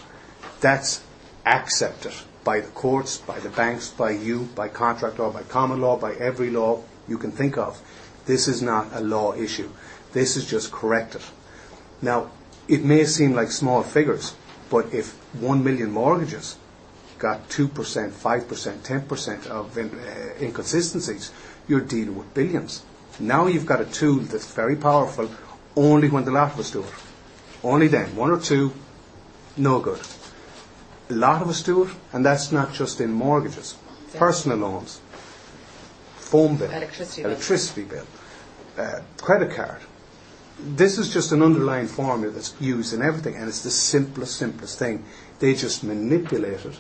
That's 0.62 1.02
accepted 1.46 2.14
by 2.44 2.62
the 2.62 2.70
courts, 2.70 3.18
by 3.18 3.40
the 3.40 3.50
banks, 3.50 3.90
by 3.90 4.12
you, 4.12 4.48
by 4.56 4.70
contract 4.70 5.20
law, 5.20 5.30
by 5.30 5.44
common 5.44 5.82
law, 5.82 5.98
by 5.98 6.14
every 6.16 6.50
law 6.50 6.82
you 7.08 7.18
can 7.18 7.32
think 7.32 7.58
of. 7.58 7.80
This 8.26 8.48
is 8.48 8.62
not 8.62 8.88
a 8.94 9.02
law 9.02 9.34
issue. 9.34 9.70
This 10.14 10.36
is 10.36 10.50
just 10.50 10.72
corrected. 10.72 11.22
Now, 12.02 12.32
it 12.68 12.84
may 12.84 13.06
seem 13.06 13.34
like 13.34 13.52
small 13.52 13.84
figures, 13.84 14.34
but 14.70 14.94
if 14.94 15.14
one 15.34 15.64
million 15.64 15.92
mortgages 15.92 16.58
got 17.20 17.50
2%, 17.50 17.68
5%, 17.70 18.78
10% 18.78 19.48
of 19.48 19.78
in, 19.78 19.90
uh, 19.90 20.34
inconsistencies, 20.40 21.32
you're 21.68 21.82
dealing 21.82 22.16
with 22.16 22.34
billions. 22.34 22.84
Now 23.20 23.48
you've 23.48 23.66
got 23.66 23.82
a 23.82 23.86
tool 23.86 24.20
that's 24.20 24.52
very 24.54 24.76
powerful 24.76 25.30
only 25.76 26.10
when 26.10 26.26
the 26.26 26.32
lot 26.32 26.58
us 26.58 26.72
do 26.72 26.84
it. 26.84 26.94
Only 27.64 27.88
then. 27.88 28.16
One 28.16 28.32
or 28.32 28.40
two, 28.40 28.74
no 29.56 29.80
good. 29.80 30.00
A 31.10 31.14
lot 31.14 31.42
of 31.42 31.50
us 31.50 31.64
do 31.64 31.86
it, 31.86 31.92
and 32.14 32.26
that's 32.26 32.52
not 32.52 32.74
just 32.74 33.02
in 33.02 33.12
mortgages. 33.12 33.76
Personal 34.14 34.58
loans, 34.58 35.02
phone 36.16 36.58
bill, 36.58 36.72
Electricity 36.72 37.84
bill. 37.84 38.06
bill, 38.76 38.86
uh, 38.86 39.02
credit 39.22 39.52
card. 39.52 39.82
This 40.60 40.98
is 40.98 41.14
just 41.14 41.32
an 41.32 41.44
underlying 41.44 41.88
formula 41.88 42.34
that's 42.34 42.56
used 42.60 42.94
in 42.94 43.02
everything, 43.02 43.36
and 43.36 43.48
it's 43.48 43.64
the 43.64 43.70
simplest, 43.70 44.38
simplest 44.38 44.80
thing. 44.80 45.06
They 45.40 45.54
just 45.54 45.84
manipulate 45.84 46.66
it, 46.66 46.80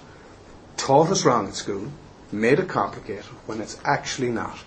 taught 0.78 1.10
us 1.12 1.26
wrong 1.26 1.48
at 1.48 1.56
school, 1.56 1.92
made 2.32 2.60
it 2.60 2.68
complicated 2.68 3.26
when 3.46 3.62
it's 3.62 3.78
actually 3.86 4.30
not. 4.30 4.58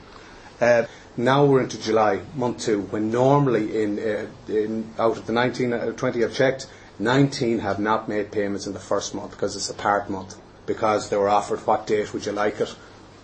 Uh, 0.60 0.84
now 1.16 1.44
we're 1.44 1.60
into 1.60 1.80
July, 1.80 2.20
month 2.36 2.60
two, 2.60 2.82
when 2.82 3.10
normally 3.10 3.82
in, 3.82 3.98
uh, 3.98 4.26
in 4.48 4.88
out 4.98 5.18
of 5.18 5.26
the 5.26 5.32
19, 5.32 5.72
uh, 5.72 5.92
20 5.92 6.24
I've 6.24 6.34
checked, 6.34 6.68
19 6.98 7.58
have 7.60 7.80
not 7.80 8.08
made 8.08 8.30
payments 8.30 8.66
in 8.66 8.72
the 8.72 8.78
first 8.78 9.14
month 9.14 9.32
because 9.32 9.56
it's 9.56 9.70
a 9.70 9.74
part 9.74 10.08
month, 10.08 10.36
because 10.66 11.08
they 11.08 11.16
were 11.16 11.28
offered 11.28 11.58
what 11.66 11.86
date 11.86 12.12
would 12.12 12.26
you 12.26 12.32
like 12.32 12.60
it, 12.60 12.74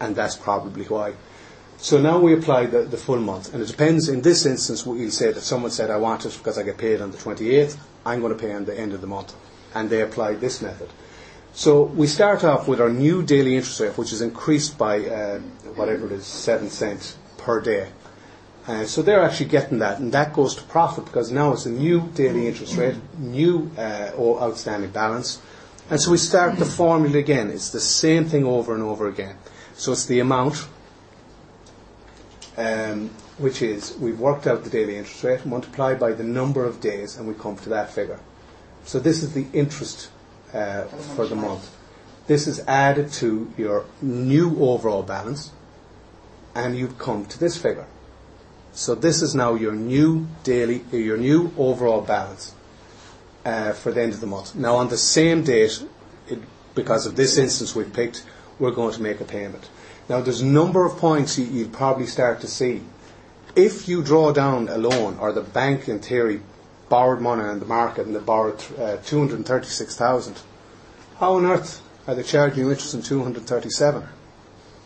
and 0.01 0.17
that's 0.17 0.37
probably 0.37 0.85
why. 0.87 1.15
So 1.79 2.01
now 2.01 2.19
we 2.19 2.33
apply 2.33 2.67
the, 2.67 2.83
the 2.83 2.97
full 2.97 3.21
month, 3.21 3.53
and 3.55 3.63
it 3.63 3.69
depends. 3.69 4.09
In 4.09 4.23
this 4.23 4.47
instance, 4.47 4.85
we'll 4.85 5.11
say 5.11 5.31
that 5.31 5.43
someone 5.43 5.71
said, 5.71 5.91
I 5.91 5.99
want 5.99 6.25
it 6.25 6.37
because 6.37 6.59
I 6.59 6.63
get 6.63 6.79
paid 6.79 7.01
on 7.01 7.13
the 7.13 7.19
28th, 7.19 7.77
I'm 8.05 8.21
going 8.21 8.33
to 8.33 8.39
pay 8.39 8.53
on 8.53 8.65
the 8.65 8.79
end 8.79 8.95
of 8.95 9.01
the 9.01 9.07
month. 9.07 9.35
And 9.75 9.91
they 9.91 10.01
apply 10.01 10.35
this 10.35 10.63
method. 10.63 10.89
So 11.53 11.83
we 11.83 12.07
start 12.07 12.45
off 12.45 12.67
with 12.67 12.81
our 12.81 12.89
new 12.89 13.23
daily 13.23 13.57
interest 13.57 13.79
rate, 13.81 13.99
which 13.99 14.13
is 14.13 14.23
increased 14.23 14.79
by 14.79 15.05
uh, 15.07 15.39
whatever 15.77 16.07
it 16.07 16.13
is, 16.13 16.27
7 16.27 16.71
cents 16.71 17.17
per 17.47 17.61
day. 17.61 17.89
Uh, 18.67 18.85
so 18.85 19.01
they're 19.01 19.23
actually 19.23 19.47
getting 19.47 19.79
that, 19.79 20.01
and 20.01 20.13
that 20.13 20.33
goes 20.33 20.57
to 20.57 20.63
profit 20.65 21.05
because 21.05 21.31
now 21.31 21.53
it's 21.53 21.67
a 21.67 21.71
new 21.71 22.09
daily 22.15 22.49
interest 22.49 22.77
rate, 22.77 22.97
new 23.17 23.71
uh, 23.79 24.11
outstanding 24.19 24.91
balance. 24.91 25.41
And 25.89 26.01
so 26.01 26.11
we 26.11 26.19
start 26.19 26.59
the 26.59 26.65
formula 26.65 27.19
again. 27.19 27.49
It's 27.51 27.71
the 27.71 27.81
same 27.81 28.25
thing 28.25 28.45
over 28.45 28.75
and 28.75 28.83
over 28.83 29.07
again. 29.07 29.37
So 29.75 29.93
it's 29.93 30.07
the 30.07 30.19
amount 30.19 30.67
um, 32.57 33.11
which 33.39 33.63
is 33.63 33.97
we've 33.99 34.19
worked 34.19 34.47
out 34.47 34.65
the 34.65 34.71
daily 34.71 34.97
interest 34.97 35.23
rate, 35.23 35.47
multiplied 35.47 36.01
by 36.01 36.13
the 36.13 36.25
number 36.25 36.65
of 36.65 36.81
days, 36.81 37.17
and 37.17 37.29
we 37.29 37.35
come 37.35 37.57
to 37.57 37.69
that 37.69 37.91
figure. 37.91 38.19
So 38.85 38.99
this 38.99 39.23
is 39.23 39.35
the 39.35 39.47
interest 39.53 40.11
uh, 40.55 40.85
for 40.85 41.27
the 41.27 41.37
month. 41.37 41.71
This 42.27 42.47
is 42.47 42.61
added 42.67 43.13
to 43.15 43.53
your 43.57 43.85
new 44.01 44.59
overall 44.59 45.03
balance, 45.03 45.53
and 46.57 46.75
you've 46.77 46.99
come 46.99 47.27
to 47.27 47.39
this 47.39 47.57
figure. 47.59 47.87
So 48.73 48.95
this 48.95 49.21
is 49.21 49.35
now 49.35 49.55
your 49.55 49.75
new 49.75 50.27
daily, 50.43 50.83
your 50.91 51.19
new 51.19 51.53
overall 51.59 52.01
balance 52.01 52.55
uh, 53.45 53.73
for 53.73 53.93
the 53.93 54.03
end 54.03 54.15
of 54.15 54.21
the 54.21 54.27
month. 54.27 54.55
Now 54.55 54.77
on 54.77 54.89
the 54.89 54.97
same 54.97 55.45
date, 55.45 55.85
it, 56.29 56.41
because 56.75 57.05
of 57.05 57.15
this 57.15 57.37
instance 57.37 57.75
we've 57.75 57.93
picked, 57.93 58.25
we're 58.59 58.71
going 58.71 58.95
to 58.95 59.03
make 59.03 59.21
a 59.21 59.25
payment. 59.25 59.69
Now 60.09 60.23
there's 60.23 60.41
a 60.41 60.47
number 60.47 60.87
of 60.87 60.97
points 60.97 61.39
you, 61.39 61.45
you'll 61.45 61.69
probably 61.69 62.07
start 62.07 62.41
to 62.41 62.49
see. 62.49 62.83
If 63.55 63.87
you 63.87 64.03
draw 64.03 64.33
down 64.33 64.69
a 64.69 64.79
loan, 64.79 65.19
or 65.19 65.33
the 65.33 65.43
bank 65.43 65.89
in 65.89 66.01
theory 66.01 66.41
borrowed 66.89 67.21
money 67.21 67.43
on 67.43 67.61
the 67.61 67.67
market 67.67 68.07
and 68.07 68.15
they 68.15 68.21
borrowed 68.21 68.63
uh, 68.79 68.97
236,000, 69.05 70.41
how 71.19 71.35
on 71.35 71.45
earth 71.45 71.83
are 72.07 72.15
they 72.15 72.23
charging 72.23 72.65
you 72.65 72.71
interest 72.71 72.95
on 72.95 73.03
237? 73.03 74.07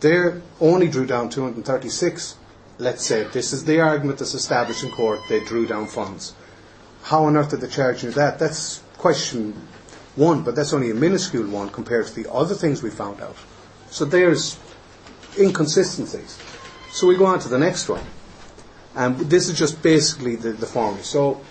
They 0.01 0.41
only 0.59 0.87
drew 0.87 1.05
down 1.05 1.29
236. 1.29 2.35
Let's 2.79 3.05
say 3.05 3.23
this 3.25 3.53
is 3.53 3.65
the 3.65 3.79
argument 3.79 4.19
that's 4.19 4.33
established 4.33 4.83
in 4.83 4.91
court. 4.91 5.19
They 5.29 5.43
drew 5.43 5.67
down 5.67 5.87
funds. 5.87 6.33
How 7.03 7.25
on 7.25 7.37
earth 7.37 7.51
did 7.51 7.61
they 7.61 7.67
charging 7.67 8.09
you 8.09 8.15
that? 8.15 8.39
That's 8.39 8.83
question 8.97 9.53
one, 10.15 10.43
but 10.43 10.55
that's 10.55 10.73
only 10.73 10.91
a 10.91 10.95
minuscule 10.95 11.47
one 11.47 11.69
compared 11.69 12.07
to 12.07 12.15
the 12.15 12.31
other 12.31 12.55
things 12.55 12.81
we 12.81 12.89
found 12.89 13.21
out. 13.21 13.35
So 13.89 14.05
there's 14.05 14.59
inconsistencies. 15.39 16.39
So 16.91 17.07
we 17.07 17.15
go 17.15 17.25
on 17.25 17.39
to 17.39 17.49
the 17.49 17.59
next 17.59 17.87
one. 17.87 18.03
And 18.95 19.17
this 19.17 19.49
is 19.49 19.57
just 19.57 19.81
basically 19.81 20.35
the, 20.35 20.51
the 20.51 20.65
formula. 20.65 21.03
So 21.03 21.41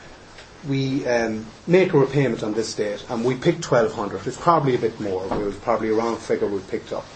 we 0.69 1.07
um, 1.07 1.47
make 1.67 1.95
a 1.95 1.99
repayment 1.99 2.43
on 2.43 2.53
this 2.53 2.75
date, 2.75 3.05
and 3.09 3.25
we 3.25 3.35
pick 3.35 3.65
1200. 3.65 4.27
It's 4.27 4.37
probably 4.37 4.75
a 4.75 4.79
bit 4.79 5.01
more. 5.01 5.25
It 5.25 5.45
was 5.45 5.57
probably 5.57 5.89
a 5.89 5.95
round 5.95 6.19
figure 6.19 6.47
we 6.47 6.61
picked 6.61 6.93
up. 6.93 7.07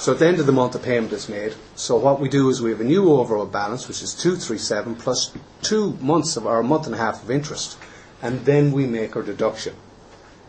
So 0.00 0.12
at 0.12 0.18
the 0.18 0.26
end 0.26 0.40
of 0.40 0.46
the 0.46 0.52
month, 0.52 0.72
the 0.72 0.78
payment 0.78 1.12
is 1.12 1.28
made. 1.28 1.52
So 1.76 1.94
what 1.94 2.20
we 2.20 2.30
do 2.30 2.48
is 2.48 2.62
we 2.62 2.70
have 2.70 2.80
a 2.80 2.84
new 2.84 3.12
overall 3.12 3.44
balance, 3.44 3.86
which 3.86 4.02
is 4.02 4.14
237 4.14 4.94
plus 4.94 5.30
two 5.60 5.98
months 6.00 6.38
of 6.38 6.46
our 6.46 6.62
month 6.62 6.86
and 6.86 6.94
a 6.94 6.98
half 6.98 7.22
of 7.22 7.30
interest, 7.30 7.76
and 8.22 8.46
then 8.46 8.72
we 8.72 8.86
make 8.86 9.14
our 9.14 9.22
deduction. 9.22 9.74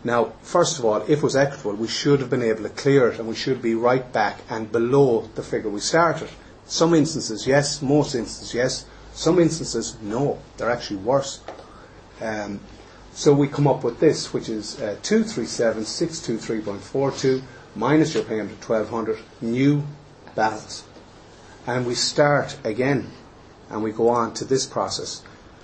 Now, 0.06 0.32
first 0.42 0.80
of 0.80 0.86
all, 0.86 1.02
if 1.02 1.18
it 1.18 1.22
was 1.22 1.36
equitable, 1.36 1.74
we 1.74 1.90
should 1.90 2.22
have 2.22 2.30
been 2.30 2.42
able 2.42 2.64
to 2.64 2.70
clear 2.70 3.10
it, 3.10 3.20
and 3.20 3.28
we 3.28 3.36
should 3.36 3.62
be 3.62 3.76
right 3.76 4.10
back 4.14 4.40
and 4.50 4.72
below 4.72 5.30
the 5.36 5.44
figure 5.44 5.70
we 5.70 5.82
started. 5.82 6.30
Some 6.66 6.94
instances, 6.94 7.46
yes. 7.46 7.82
Most 7.82 8.16
instances, 8.16 8.54
yes. 8.54 8.86
Some 9.12 9.38
instances, 9.38 9.98
no. 10.02 10.40
They're 10.56 10.72
actually 10.72 11.02
worse. 11.04 11.42
Um, 12.22 12.62
so 13.14 13.34
we 13.34 13.50
come 13.50 13.68
up 13.68 13.84
with 13.84 14.00
this, 14.00 14.32
which 14.32 14.48
is 14.48 14.80
uh, 14.80 14.96
237,623.42 15.04 17.44
minus 17.76 18.14
your 18.14 18.24
payment 18.24 18.52
of 18.52 18.70
1200, 18.70 19.20
new 19.42 19.84
balance. 20.36 20.84
And 21.68 21.86
we 21.86 21.96
start 21.96 22.58
again, 22.64 23.12
and 23.70 23.84
we 23.84 23.92
go 23.92 24.10
on 24.10 24.34
to 24.36 24.46
this 24.46 24.66
process. 24.66 25.22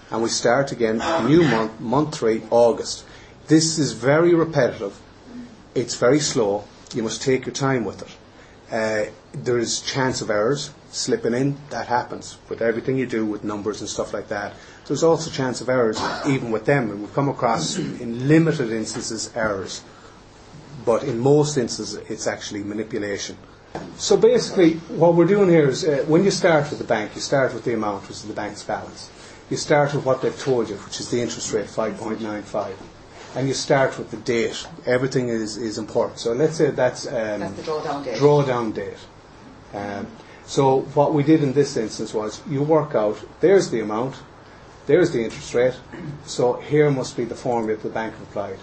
And 0.09 0.21
we 0.21 0.29
start 0.29 0.71
again, 0.71 0.97
new 1.27 1.43
month, 1.43 1.79
month 1.79 2.15
three, 2.15 2.43
August. 2.49 3.03
This 3.47 3.77
is 3.77 3.93
very 3.93 4.33
repetitive. 4.33 4.99
It's 5.75 5.95
very 5.95 6.19
slow. 6.19 6.65
You 6.93 7.03
must 7.03 7.21
take 7.21 7.45
your 7.45 7.53
time 7.53 7.83
with 7.83 8.01
it. 8.01 8.15
Uh, 8.71 9.11
there 9.33 9.57
is 9.57 9.81
chance 9.81 10.21
of 10.21 10.29
errors 10.29 10.71
slipping 10.91 11.33
in. 11.33 11.57
That 11.69 11.87
happens 11.87 12.37
with 12.49 12.61
everything 12.61 12.97
you 12.97 13.05
do 13.05 13.25
with 13.25 13.43
numbers 13.43 13.81
and 13.81 13.89
stuff 13.89 14.13
like 14.13 14.29
that. 14.29 14.53
There's 14.87 15.03
also 15.03 15.29
chance 15.29 15.61
of 15.61 15.69
errors 15.69 16.01
even 16.25 16.51
with 16.51 16.65
them, 16.65 16.89
and 16.89 17.01
we've 17.01 17.13
come 17.13 17.29
across 17.29 17.77
in 17.77 18.27
limited 18.27 18.71
instances 18.71 19.31
errors. 19.35 19.83
But 20.87 21.03
in 21.03 21.19
most 21.19 21.57
instances, 21.57 21.95
it's 22.09 22.27
actually 22.27 22.63
manipulation. 22.63 23.35
So 23.97 24.15
basically, 24.15 24.75
what 25.01 25.15
we're 25.15 25.25
doing 25.35 25.49
here 25.49 25.67
is 25.67 25.83
uh, 25.83 26.05
when 26.07 26.23
you 26.23 26.31
start 26.31 26.69
with 26.69 26.79
the 26.79 26.85
bank, 26.85 27.13
you 27.13 27.19
start 27.19 27.53
with 27.53 27.65
the 27.65 27.73
amount, 27.73 28.03
which 28.03 28.11
is 28.11 28.23
the 28.23 28.33
bank's 28.33 28.63
balance. 28.63 29.11
You 29.49 29.57
start 29.57 29.93
with 29.93 30.05
what 30.05 30.21
they've 30.21 30.39
told 30.39 30.69
you, 30.69 30.75
which 30.75 31.01
is 31.01 31.11
the 31.11 31.19
interest 31.21 31.51
rate, 31.51 31.65
5.95. 31.65 32.71
and 33.35 33.49
you 33.49 33.53
start 33.53 33.99
with 33.99 34.11
the 34.11 34.17
date. 34.35 34.65
Everything 34.85 35.27
is, 35.27 35.57
is 35.57 35.77
important. 35.77 36.19
So 36.19 36.31
let's 36.31 36.55
say 36.55 36.71
that's, 36.71 37.05
um, 37.05 37.41
That's 37.41 37.53
the 37.55 37.63
drawdown 37.63 38.03
date. 38.05 38.17
drawdown 38.17 38.73
date. 38.73 39.01
Um, 39.73 40.07
so 40.45 40.83
what 40.95 41.13
we 41.13 41.21
did 41.21 41.43
in 41.43 41.51
this 41.51 41.75
instance 41.75 42.13
was 42.13 42.41
you 42.49 42.63
work 42.63 42.95
out, 42.95 43.19
there's 43.41 43.69
the 43.71 43.81
amount, 43.81 44.15
there's 44.85 45.11
the 45.11 45.25
interest 45.25 45.53
rate, 45.53 45.77
so 46.25 46.53
here 46.53 46.89
must 46.89 47.17
be 47.17 47.25
the 47.25 47.35
formula 47.35 47.77
the 47.77 47.89
bank 47.89 48.13
applied. 48.23 48.59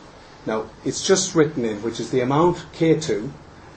Now, 0.46 0.66
it's 0.84 1.06
just 1.06 1.34
written 1.34 1.64
in, 1.64 1.82
which 1.82 2.00
is 2.00 2.10
the 2.10 2.20
amount 2.20 2.58
K2 2.74 3.30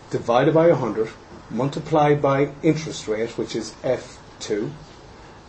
divided 0.10 0.54
by 0.54 0.68
100, 0.68 1.10
multiplied 1.50 2.22
by 2.22 2.52
interest 2.62 3.08
rate, 3.08 3.38
which 3.38 3.56
is 3.56 3.74
F2, 3.84 4.72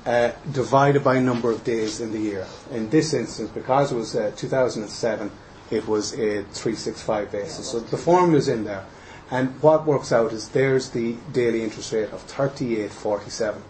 uh, 0.07 0.33
divided 0.53 1.03
by 1.03 1.19
number 1.19 1.51
of 1.51 1.65
days 1.65 2.01
in 2.01 2.13
the 2.13 2.21
year. 2.21 2.47
In 2.71 2.89
this 2.91 3.13
instance, 3.13 3.51
because 3.51 3.93
it 3.93 3.97
was 3.97 4.15
uh, 4.15 4.33
2007, 4.37 5.31
it 5.71 5.87
was 5.87 6.13
a 6.15 6.45
365 6.45 7.31
basis. 7.31 7.69
So 7.69 7.81
the 7.81 7.99
formula's 7.99 8.49
in 8.49 8.65
there. 8.65 8.87
And 9.31 9.61
what 9.61 9.87
works 9.87 10.13
out 10.13 10.33
is 10.33 10.49
there's 10.49 10.91
the 10.91 11.17
daily 11.33 11.63
interest 11.63 11.93
rate 11.93 12.11
of 12.11 12.27
38.47. 12.27 13.61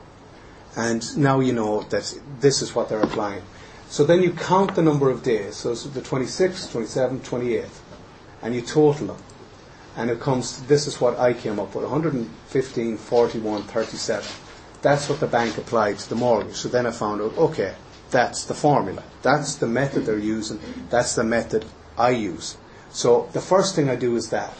And 0.76 1.16
now 1.16 1.40
you 1.40 1.52
know 1.52 1.80
that 1.84 2.16
this 2.40 2.62
is 2.62 2.74
what 2.74 2.88
they're 2.88 3.00
applying. 3.00 3.42
So 3.88 4.04
then 4.04 4.22
you 4.22 4.32
count 4.32 4.74
the 4.74 4.82
number 4.82 5.08
of 5.10 5.22
days. 5.22 5.56
So 5.56 5.74
the 5.74 6.00
26th, 6.00 6.72
27th, 6.72 7.20
28th. 7.20 7.80
And 8.42 8.54
you 8.54 8.60
total 8.60 9.08
them. 9.08 9.22
And 9.96 10.10
it 10.10 10.20
comes, 10.20 10.62
this 10.66 10.86
is 10.86 11.00
what 11.00 11.18
I 11.18 11.32
came 11.32 11.58
up 11.58 11.74
with, 11.74 11.84
115, 11.84 12.96
41, 12.98 13.62
37. 13.62 14.26
That's 14.80 15.08
what 15.08 15.18
the 15.18 15.26
bank 15.26 15.58
applied 15.58 15.98
to 15.98 16.08
the 16.08 16.14
mortgage. 16.14 16.54
So 16.54 16.68
then 16.68 16.86
I 16.86 16.92
found 16.92 17.20
out, 17.20 17.36
okay, 17.36 17.74
that's 18.10 18.44
the 18.44 18.54
formula. 18.54 19.02
That's 19.22 19.56
the 19.56 19.66
method 19.66 20.06
they're 20.06 20.18
using. 20.18 20.60
That's 20.90 21.14
the 21.14 21.24
method 21.24 21.64
I 21.96 22.10
use. 22.10 22.56
So 22.90 23.28
the 23.32 23.40
first 23.40 23.74
thing 23.74 23.88
I 23.88 23.96
do 23.96 24.14
is 24.16 24.30
that. 24.30 24.54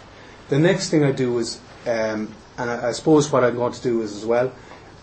The 0.48 0.58
next 0.58 0.88
thing 0.88 1.04
I 1.04 1.12
do 1.12 1.38
is, 1.38 1.60
um, 1.86 2.34
and 2.56 2.70
I, 2.70 2.88
I 2.88 2.92
suppose 2.92 3.30
what 3.30 3.44
I'm 3.44 3.54
going 3.54 3.74
to 3.74 3.82
do 3.82 4.02
is 4.02 4.16
as 4.16 4.24
well, 4.24 4.52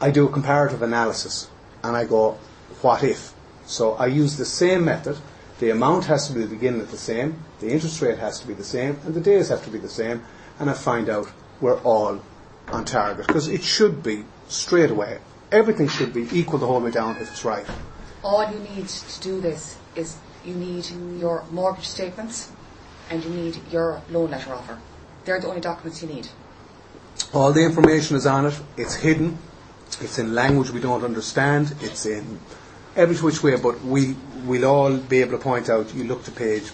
I 0.02 0.12
do 0.12 0.28
a 0.28 0.32
comparative 0.32 0.82
analysis. 0.82 1.50
And 1.84 1.96
I 1.96 2.06
go, 2.06 2.38
what 2.82 3.04
if? 3.04 3.35
So 3.66 3.94
I 3.94 4.08
use 4.08 4.38
the 4.38 4.46
same 4.46 4.86
method. 4.86 5.18
The 5.60 5.70
amount 5.70 6.06
has 6.06 6.28
to 6.28 6.34
be 6.34 6.42
the 6.42 6.48
beginning 6.48 6.82
at 6.82 6.90
the 6.90 6.98
same, 6.98 7.44
the 7.60 7.70
interest 7.72 8.02
rate 8.02 8.20
has 8.20 8.40
to 8.42 8.48
be 8.48 8.54
the 8.54 8.64
same, 8.64 9.00
and 9.06 9.14
the 9.14 9.22
days 9.22 9.50
have 9.50 9.64
to 9.64 9.70
be 9.70 9.78
the 9.78 9.90
same. 9.90 10.24
And 10.60 10.70
I 10.70 10.74
find 10.74 11.10
out 11.10 11.32
we're 11.62 11.80
all 11.82 12.22
on 12.68 12.86
target. 12.86 13.28
Because 13.28 13.48
it 13.48 13.64
should 13.64 14.04
be 14.04 14.26
straight 14.48 14.92
away. 14.92 15.20
Everything 15.52 15.88
should 15.88 16.14
be 16.14 16.28
equal 16.32 16.60
the 16.60 16.68
whole 16.68 16.82
way 16.82 16.92
down 16.92 17.16
if 17.18 17.32
it's 17.32 17.46
right. 17.46 17.66
All 18.24 18.52
you 18.52 18.60
need 18.60 18.88
to 18.88 19.22
do 19.22 19.40
this 19.40 19.78
is 19.96 20.18
you 20.44 20.54
need 20.54 20.90
your 21.20 21.46
mortgage 21.52 21.88
statements 21.88 22.52
and 23.10 23.24
you 23.24 23.30
need 23.30 23.60
your 23.72 24.02
loan 24.10 24.32
letter 24.32 24.54
offer. 24.54 24.78
They're 25.24 25.40
the 25.40 25.48
only 25.48 25.62
documents 25.62 26.02
you 26.02 26.08
need. 26.08 26.28
All 27.34 27.54
the 27.54 27.64
information 27.64 28.18
is 28.18 28.26
on 28.26 28.48
it. 28.48 28.60
It's 28.78 28.96
hidden. 28.96 29.38
It's 30.02 30.20
in 30.20 30.36
language 30.36 30.72
we 30.72 30.82
don't 30.82 31.04
understand. 31.04 31.76
It's 31.82 32.06
in 32.06 32.40
every 32.96 33.16
which 33.18 33.44
way, 33.44 33.56
but 33.58 33.84
we 33.84 34.16
will 34.46 34.66
all 34.66 34.98
be 34.98 35.22
able 35.22 35.38
to 35.38 35.44
point 35.44 35.70
out. 35.70 35.94
You 35.94 36.06
look 36.06 36.24
to 36.26 36.32
page, 36.32 36.68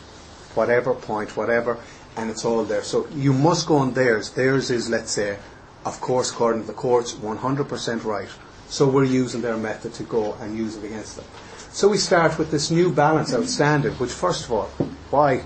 whatever 0.56 0.94
point, 0.94 1.36
whatever, 1.36 1.78
and 2.18 2.30
it's 2.30 2.46
all 2.46 2.64
there. 2.64 2.84
So 2.84 3.08
you 3.10 3.34
must 3.34 3.68
go 3.68 3.78
on 3.78 3.94
theirs. 3.94 4.30
Theirs 4.30 4.70
is, 4.70 4.90
let's 4.90 5.12
say, 5.12 5.38
of 5.86 6.00
course, 6.02 6.32
according 6.32 6.62
to 6.62 6.68
the 6.68 6.74
courts, 6.74 7.14
100% 7.14 8.04
right. 8.04 8.30
So 8.68 8.88
we're 8.88 9.06
using 9.06 9.42
their 9.42 9.58
method 9.58 9.94
to 9.96 10.04
go 10.04 10.34
and 10.36 10.58
use 10.58 10.78
it 10.78 10.86
against 10.86 11.18
them. 11.18 11.26
So 11.72 11.88
we 11.88 11.98
start 11.98 12.38
with 12.38 12.52
this 12.52 12.70
new 12.70 12.92
balance 12.92 13.34
outstanding, 13.34 13.94
which 13.94 14.12
first 14.12 14.46
of 14.46 14.52
all, 14.52 14.68
why, 15.10 15.40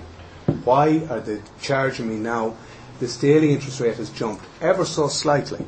why 0.64 1.06
are 1.08 1.20
they 1.20 1.40
charging 1.60 2.08
me 2.08 2.16
now? 2.16 2.56
This 2.98 3.16
daily 3.16 3.52
interest 3.52 3.80
rate 3.80 3.96
has 3.96 4.10
jumped 4.10 4.44
ever 4.60 4.84
so 4.84 5.08
slightly 5.08 5.66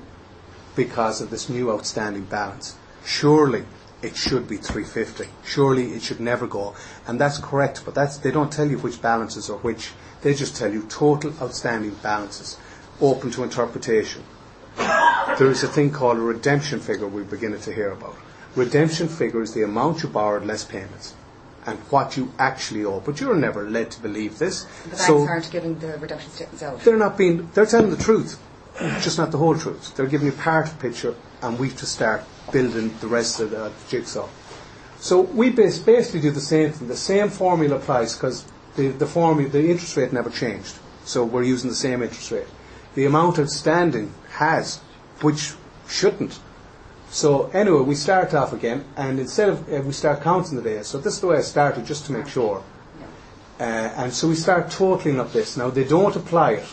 because 0.75 1.21
of 1.21 1.31
this 1.31 1.49
new 1.49 1.71
outstanding 1.73 2.25
balance. 2.25 2.77
Surely 3.05 3.65
it 4.03 4.17
should 4.17 4.49
be 4.49 4.57
350. 4.57 5.29
Surely 5.45 5.93
it 5.93 6.03
should 6.03 6.21
never 6.21 6.47
go. 6.47 6.75
And 7.07 7.21
that's 7.21 7.39
correct, 7.39 7.83
but 7.85 7.95
that's, 7.95 8.19
they 8.19 8.31
don't 8.31 8.53
tell 8.53 8.69
you 8.69 8.79
which 8.79 9.03
balances 9.03 9.51
are 9.51 9.59
which. 9.59 9.91
They 10.23 10.35
just 10.35 10.57
tell 10.57 10.73
you 10.73 10.83
total 10.85 11.33
outstanding 11.41 11.95
balances, 12.03 12.59
open 13.01 13.31
to 13.33 13.43
interpretation. 13.43 14.23
There 14.77 15.51
is 15.51 15.63
a 15.63 15.69
thing 15.69 15.91
called 15.91 16.17
a 16.17 16.21
redemption 16.21 16.81
figure 16.81 17.07
we're 17.07 17.25
beginning 17.25 17.61
to 17.63 17.73
hear 17.73 17.93
about. 17.93 18.17
Redemption 18.57 19.09
figure 19.09 19.43
is 19.43 19.55
the 19.55 19.63
amount 19.63 20.03
you 20.03 20.09
borrowed 20.09 20.45
less 20.45 20.65
payments 20.65 21.15
and 21.67 21.79
what 21.91 22.17
you 22.17 22.33
actually 22.39 22.85
owe. 22.85 23.01
But 23.01 23.21
you're 23.21 23.37
never 23.37 23.69
led 23.69 23.91
to 23.93 24.01
believe 24.01 24.39
this. 24.39 24.65
The 24.65 24.89
banks 24.91 25.07
so 25.07 25.21
aren't 25.21 25.51
giving 25.51 25.79
the 25.79 25.99
redemption 25.99 26.31
statements 26.31 26.63
out. 26.63 26.81
they're 26.81 26.97
not 26.97 27.19
being, 27.19 27.51
they're 27.55 27.67
telling 27.67 27.91
the 27.91 27.97
truth, 27.97 28.41
just 29.01 29.19
not 29.19 29.33
the 29.33 29.39
whole 29.39 29.57
truth. 29.57 29.95
They're 29.97 30.07
giving 30.07 30.27
you 30.27 30.33
part 30.33 30.69
of 30.69 30.79
the 30.79 30.89
picture 30.89 31.15
and 31.43 31.59
we've 31.59 31.77
to 31.77 31.87
start 31.87 32.25
building 32.53 32.95
the 33.01 33.07
rest 33.07 33.41
of 33.41 33.51
the 33.51 33.73
jigsaw. 33.89 34.29
So 35.01 35.21
we 35.21 35.51
bas- 35.51 35.79
basically 35.79 36.21
do 36.21 36.31
the 36.31 36.41
same 36.41 36.73
thing. 36.73 36.89
The 36.89 36.97
same 36.97 37.29
formula 37.29 37.77
applies 37.77 38.15
because 38.15 38.45
the, 38.77 38.89
the 38.89 39.07
formula, 39.07 39.51
the 39.51 39.71
interest 39.71 39.97
rate 39.97 40.13
never 40.13 40.31
changed. 40.31 40.77
So 41.05 41.25
we're 41.25 41.45
using 41.45 41.71
the 41.71 41.77
same 41.77 42.03
interest 42.03 42.31
rate. 42.31 42.47
The 42.95 43.07
amount 43.07 43.39
outstanding 43.39 44.13
has, 44.33 44.79
which 45.21 45.55
shouldn't. 45.89 46.39
So 47.11 47.49
anyway, 47.51 47.81
we 47.83 47.95
start 47.95 48.35
off 48.35 48.53
again, 48.53 48.85
and 48.97 49.19
instead 49.19 49.49
of 49.49 49.73
uh, 49.73 49.81
we 49.81 49.93
start 49.93 50.21
counting 50.23 50.57
the 50.57 50.63
days. 50.63 50.89
So 50.89 50.99
this 50.99 51.15
is 51.15 51.21
the 51.21 51.29
way 51.29 51.39
I 51.39 51.43
started, 51.43 51.87
just 51.87 52.07
to 52.07 52.13
make 52.13 52.29
sure. 52.29 52.63
Uh, 53.59 53.63
and 53.63 54.13
so 54.13 54.29
we 54.29 54.35
start 54.35 54.71
totaling 54.71 55.19
up 55.19 55.33
this. 55.33 55.57
Now 55.57 55.71
they 55.71 55.85
don't 55.85 56.15
apply 56.15 56.53
it 56.53 56.65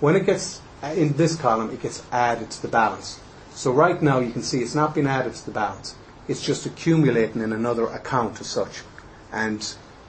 when 0.00 0.16
it 0.16 0.26
gets 0.26 0.60
uh, 0.82 0.88
in 0.88 1.14
this 1.14 1.34
column. 1.36 1.70
It 1.70 1.80
gets 1.80 2.02
added 2.12 2.50
to 2.50 2.62
the 2.62 2.68
balance. 2.68 3.20
So 3.60 3.70
right 3.70 4.00
now 4.00 4.20
you 4.20 4.32
can 4.32 4.42
see 4.42 4.62
it's 4.62 4.74
not 4.74 4.94
been 4.94 5.06
added 5.06 5.34
to 5.34 5.44
the 5.44 5.50
balance. 5.50 5.94
It's 6.28 6.40
just 6.40 6.64
accumulating 6.64 7.42
in 7.42 7.52
another 7.52 7.88
account 7.88 8.40
as 8.40 8.46
such. 8.46 8.80
And 9.32 9.60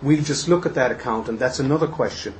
we'll 0.02 0.24
just 0.24 0.48
look 0.48 0.66
at 0.66 0.74
that 0.76 0.90
account, 0.90 1.28
and 1.28 1.38
that's 1.38 1.60
another 1.60 1.88
question. 1.88 2.34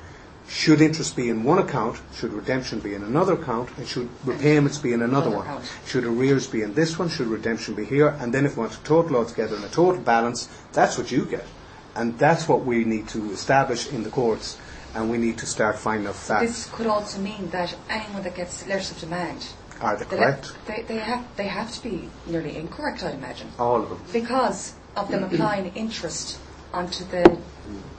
Should 0.48 0.80
interest 0.80 1.18
be 1.18 1.28
in 1.28 1.44
one 1.44 1.60
account? 1.60 2.00
Should 2.16 2.32
redemption 2.32 2.80
be 2.80 2.94
in 2.94 3.04
another 3.04 3.34
account? 3.34 3.72
And 3.78 3.86
should 3.86 4.08
repayments 4.24 4.78
be 4.78 4.94
in 4.94 5.02
another 5.02 5.28
Another 5.28 5.36
one? 5.36 5.48
account. 5.48 5.72
Should 5.86 6.06
arrears 6.06 6.48
be 6.48 6.62
in 6.62 6.76
this 6.76 6.98
one? 6.98 7.10
Should 7.10 7.28
redemption 7.28 7.76
be 7.76 7.84
here? 7.84 8.16
And 8.22 8.34
then 8.34 8.46
if 8.46 8.56
we 8.56 8.62
want 8.62 8.72
to 8.72 8.84
total 8.84 9.18
all 9.18 9.26
together 9.26 9.58
in 9.58 9.66
a 9.66 9.70
total 9.70 10.02
balance, 10.02 10.48
that's 10.72 10.98
what 10.98 11.12
you 11.12 11.26
get. 11.26 11.46
And 11.94 12.18
that's 12.18 12.48
what 12.48 12.64
we 12.64 12.86
need 12.86 13.10
to 13.10 13.32
establish 13.32 13.92
in 13.92 14.04
the 14.04 14.10
courts. 14.10 14.58
And 14.96 15.12
we 15.12 15.18
need 15.18 15.38
to 15.40 15.46
start 15.46 15.78
finding 15.78 16.08
out 16.08 16.16
facts. 16.16 16.48
This 16.48 16.70
could 16.72 16.88
also 16.88 17.20
mean 17.20 17.50
that 17.50 17.76
anyone 17.90 18.24
that 18.24 18.36
gets 18.36 18.66
letters 18.66 18.92
of 18.92 19.00
demand, 19.00 19.46
Are 19.82 19.98
they 19.98 20.06
they, 20.06 20.18
correct? 20.18 20.54
they, 20.68 20.82
they, 20.84 20.98
have, 20.98 21.26
they 21.36 21.48
have 21.48 21.72
to 21.74 21.84
be 21.84 22.10
nearly 22.28 22.56
incorrect, 22.58 23.04
I'd 23.04 23.16
imagine, 23.16 23.48
All 23.60 23.82
of 23.84 23.90
them. 23.90 24.00
because 24.14 24.74
of 24.96 25.10
them 25.10 25.24
applying 25.24 25.72
interest 25.76 26.40
onto 26.74 27.04
the 27.06 27.38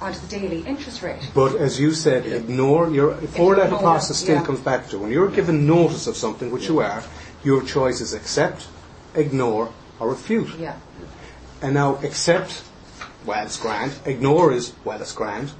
onto 0.01 0.19
the 0.21 0.27
daily 0.27 0.61
interest 0.67 1.03
rate. 1.03 1.31
But 1.35 1.55
as 1.57 1.79
you 1.81 1.93
said, 1.93 2.27
ignore 2.27 2.91
your 2.91 3.15
four 3.15 3.55
letter 3.55 3.67
Ignore, 3.67 3.81
process 3.81 4.19
still 4.19 4.37
yeah. 4.37 4.45
comes 4.45 4.61
back 4.61 4.89
to 4.89 4.99
when 4.99 5.11
you're 5.11 5.31
given 5.31 5.67
notice 5.67 6.07
of 6.07 6.17
something, 6.17 6.51
which 6.51 6.69
you 6.69 6.81
are, 6.81 7.03
your 7.45 7.63
choice 7.63 8.01
is 8.01 8.13
accept, 8.13 8.67
ignore, 9.15 9.73
or 10.01 10.11
refute. 10.11 10.59
Yeah. 10.59 10.77
And 11.63 11.75
now 11.75 11.97
accept, 12.03 12.65
well 13.27 13.45
it's 13.45 13.59
grand. 13.59 13.93
Ignore 14.05 14.53
is 14.53 14.73
well 14.85 15.01
it's 15.01 15.13
grand. 15.13 15.53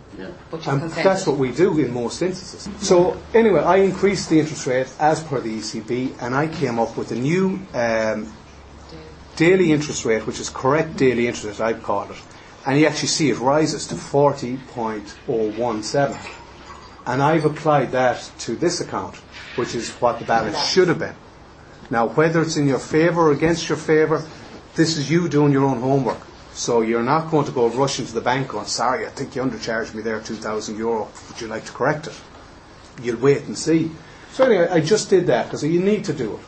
But 0.51 0.67
And 0.67 0.81
consent. 0.83 1.05
that's 1.05 1.27
what 1.27 1.39
we 1.39 1.53
do 1.53 1.79
in 1.79 1.93
most 1.93 2.21
instances. 2.23 2.69
So 2.87 3.17
anyway, 3.35 3.61
I 3.63 3.77
increased 3.77 4.29
the 4.29 4.41
interest 4.41 4.67
rate 4.67 4.89
as 5.01 5.23
per 5.23 5.41
the 5.41 5.59
ECB, 5.59 6.15
and 6.21 6.35
I 6.35 6.49
came 6.49 6.79
up 6.79 6.97
with 6.97 7.13
a 7.13 7.17
new 7.17 7.61
um, 7.75 8.33
daily 9.37 9.73
interest 9.73 10.05
rate, 10.05 10.27
which 10.27 10.39
is 10.41 10.51
correct 10.51 10.97
daily 10.97 11.27
interest 11.27 11.61
rate, 11.61 11.67
I'd 11.77 11.83
call 11.83 12.11
it. 12.11 12.17
And 12.67 12.79
you 12.79 12.87
actually 12.87 13.09
see 13.09 13.31
it 13.31 13.39
rises 13.39 13.87
to 13.89 13.95
40.017. 13.95 16.17
And 17.05 17.21
I've 17.23 17.45
applied 17.45 17.91
that 17.93 18.31
to 18.41 18.55
this 18.55 18.81
account, 18.81 19.17
which 19.57 19.75
is 19.75 19.91
what 19.95 20.19
the 20.21 20.25
balance 20.25 20.69
should 20.69 20.87
have 20.89 20.99
been. 21.01 21.17
Now, 21.91 22.07
whether 22.07 22.41
it's 22.43 22.57
in 22.57 22.69
your 22.69 22.79
favour 22.79 23.23
or 23.29 23.33
against 23.33 23.69
your 23.69 23.79
favour, 23.79 24.25
this 24.77 24.97
is 24.97 25.11
you 25.11 25.29
doing 25.29 25.51
your 25.53 25.65
own 25.65 25.81
homework. 25.81 26.21
So 26.55 26.83
you're 26.83 27.03
not 27.03 27.31
going 27.31 27.47
to 27.47 27.53
go 27.53 27.69
rushing 27.69 28.07
to 28.07 28.13
the 28.13 28.21
bank 28.21 28.49
going, 28.49 28.67
sorry, 28.67 29.07
I 29.07 29.11
think 29.11 29.35
you 29.35 29.43
undercharged 29.43 29.95
me 29.95 30.03
there 30.03 30.21
2,000 30.21 30.77
euro. 30.77 31.09
Would 31.29 31.41
you 31.41 31.47
like 31.47 31.65
to 31.65 31.73
correct 31.73 32.09
it? 32.09 32.21
You'll 33.03 33.21
wait 33.21 33.45
and 33.45 33.57
see. 33.57 33.91
So 34.33 34.45
anyway, 34.45 34.69
I 34.69 34.81
just 34.81 35.11
did 35.11 35.27
that 35.29 35.47
because 35.47 35.65
you 35.65 35.81
need 35.81 36.05
to 36.07 36.13
do 36.13 36.35
it. 36.35 36.41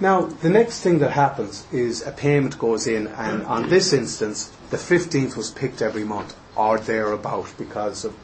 Now, 0.00 0.22
the 0.22 0.48
next 0.48 0.80
thing 0.80 0.98
that 1.00 1.10
happens 1.10 1.66
is 1.70 2.06
a 2.06 2.10
payment 2.10 2.58
goes 2.58 2.86
in, 2.86 3.06
and 3.08 3.42
on 3.44 3.68
this 3.68 3.92
instance, 3.92 4.50
the 4.70 4.78
15th 4.78 5.36
was 5.36 5.50
picked 5.50 5.82
every 5.82 6.04
month, 6.04 6.34
or 6.56 6.78
thereabout, 6.78 7.52
because 7.58 8.06
of 8.06 8.14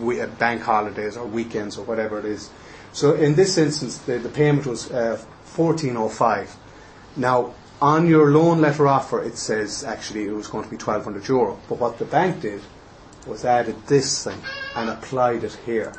we, 0.00 0.20
uh, 0.20 0.26
bank 0.26 0.62
holidays 0.62 1.16
or 1.16 1.26
weekends 1.26 1.76
or 1.76 1.84
whatever 1.84 2.18
it 2.18 2.24
is. 2.24 2.50
So 2.92 3.14
in 3.14 3.34
this 3.34 3.58
instance, 3.58 3.98
the, 3.98 4.18
the 4.18 4.28
payment 4.30 4.66
was 4.66 4.90
uh, 4.90 5.22
1405. 5.54 6.56
Now, 7.16 7.54
on 7.80 8.06
your 8.06 8.30
loan 8.30 8.60
letter 8.60 8.88
offer, 8.88 9.22
it 9.22 9.36
says 9.36 9.84
actually 9.84 10.24
it 10.24 10.32
was 10.32 10.48
going 10.48 10.64
to 10.64 10.70
be 10.70 10.76
1200 10.76 11.28
euro. 11.28 11.58
But 11.68 11.78
what 11.78 11.98
the 11.98 12.04
bank 12.04 12.40
did, 12.40 12.62
was 13.26 13.44
added 13.44 13.76
this 13.86 14.24
thing 14.24 14.40
and 14.76 14.88
applied 14.88 15.44
it 15.44 15.58
here. 15.66 15.92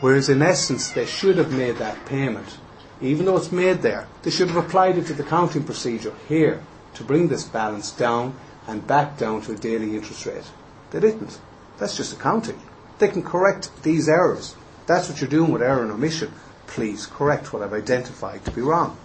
Whereas 0.00 0.28
in 0.28 0.42
essence, 0.42 0.90
they 0.90 1.06
should 1.06 1.38
have 1.38 1.52
made 1.52 1.76
that 1.76 2.04
payment. 2.06 2.58
Even 3.00 3.26
though 3.26 3.36
it's 3.36 3.52
made 3.52 3.82
there, 3.82 4.06
they 4.22 4.30
should 4.30 4.48
have 4.48 4.64
applied 4.64 4.98
it 4.98 5.06
to 5.06 5.14
the 5.14 5.24
counting 5.24 5.64
procedure 5.64 6.14
here 6.28 6.62
to 6.94 7.04
bring 7.04 7.28
this 7.28 7.44
balance 7.44 7.90
down 7.90 8.36
and 8.66 8.86
back 8.86 9.18
down 9.18 9.42
to 9.42 9.52
a 9.52 9.56
daily 9.56 9.96
interest 9.96 10.26
rate. 10.26 10.50
They 10.90 11.00
didn't. 11.00 11.38
That's 11.78 11.96
just 11.96 12.12
accounting. 12.12 12.60
They 12.98 13.08
can 13.08 13.22
correct 13.22 13.70
these 13.82 14.08
errors. 14.08 14.54
That's 14.86 15.08
what 15.08 15.20
you're 15.20 15.30
doing 15.30 15.52
with 15.52 15.62
error 15.62 15.82
and 15.82 15.92
omission. 15.92 16.32
Please 16.66 17.06
correct 17.06 17.52
what 17.52 17.62
I've 17.62 17.72
identified 17.72 18.44
to 18.44 18.50
be 18.50 18.62
wrong. 18.62 18.96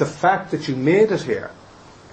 The 0.00 0.06
fact 0.06 0.50
that 0.52 0.66
you 0.66 0.76
made 0.76 1.12
it 1.12 1.24
here, 1.24 1.50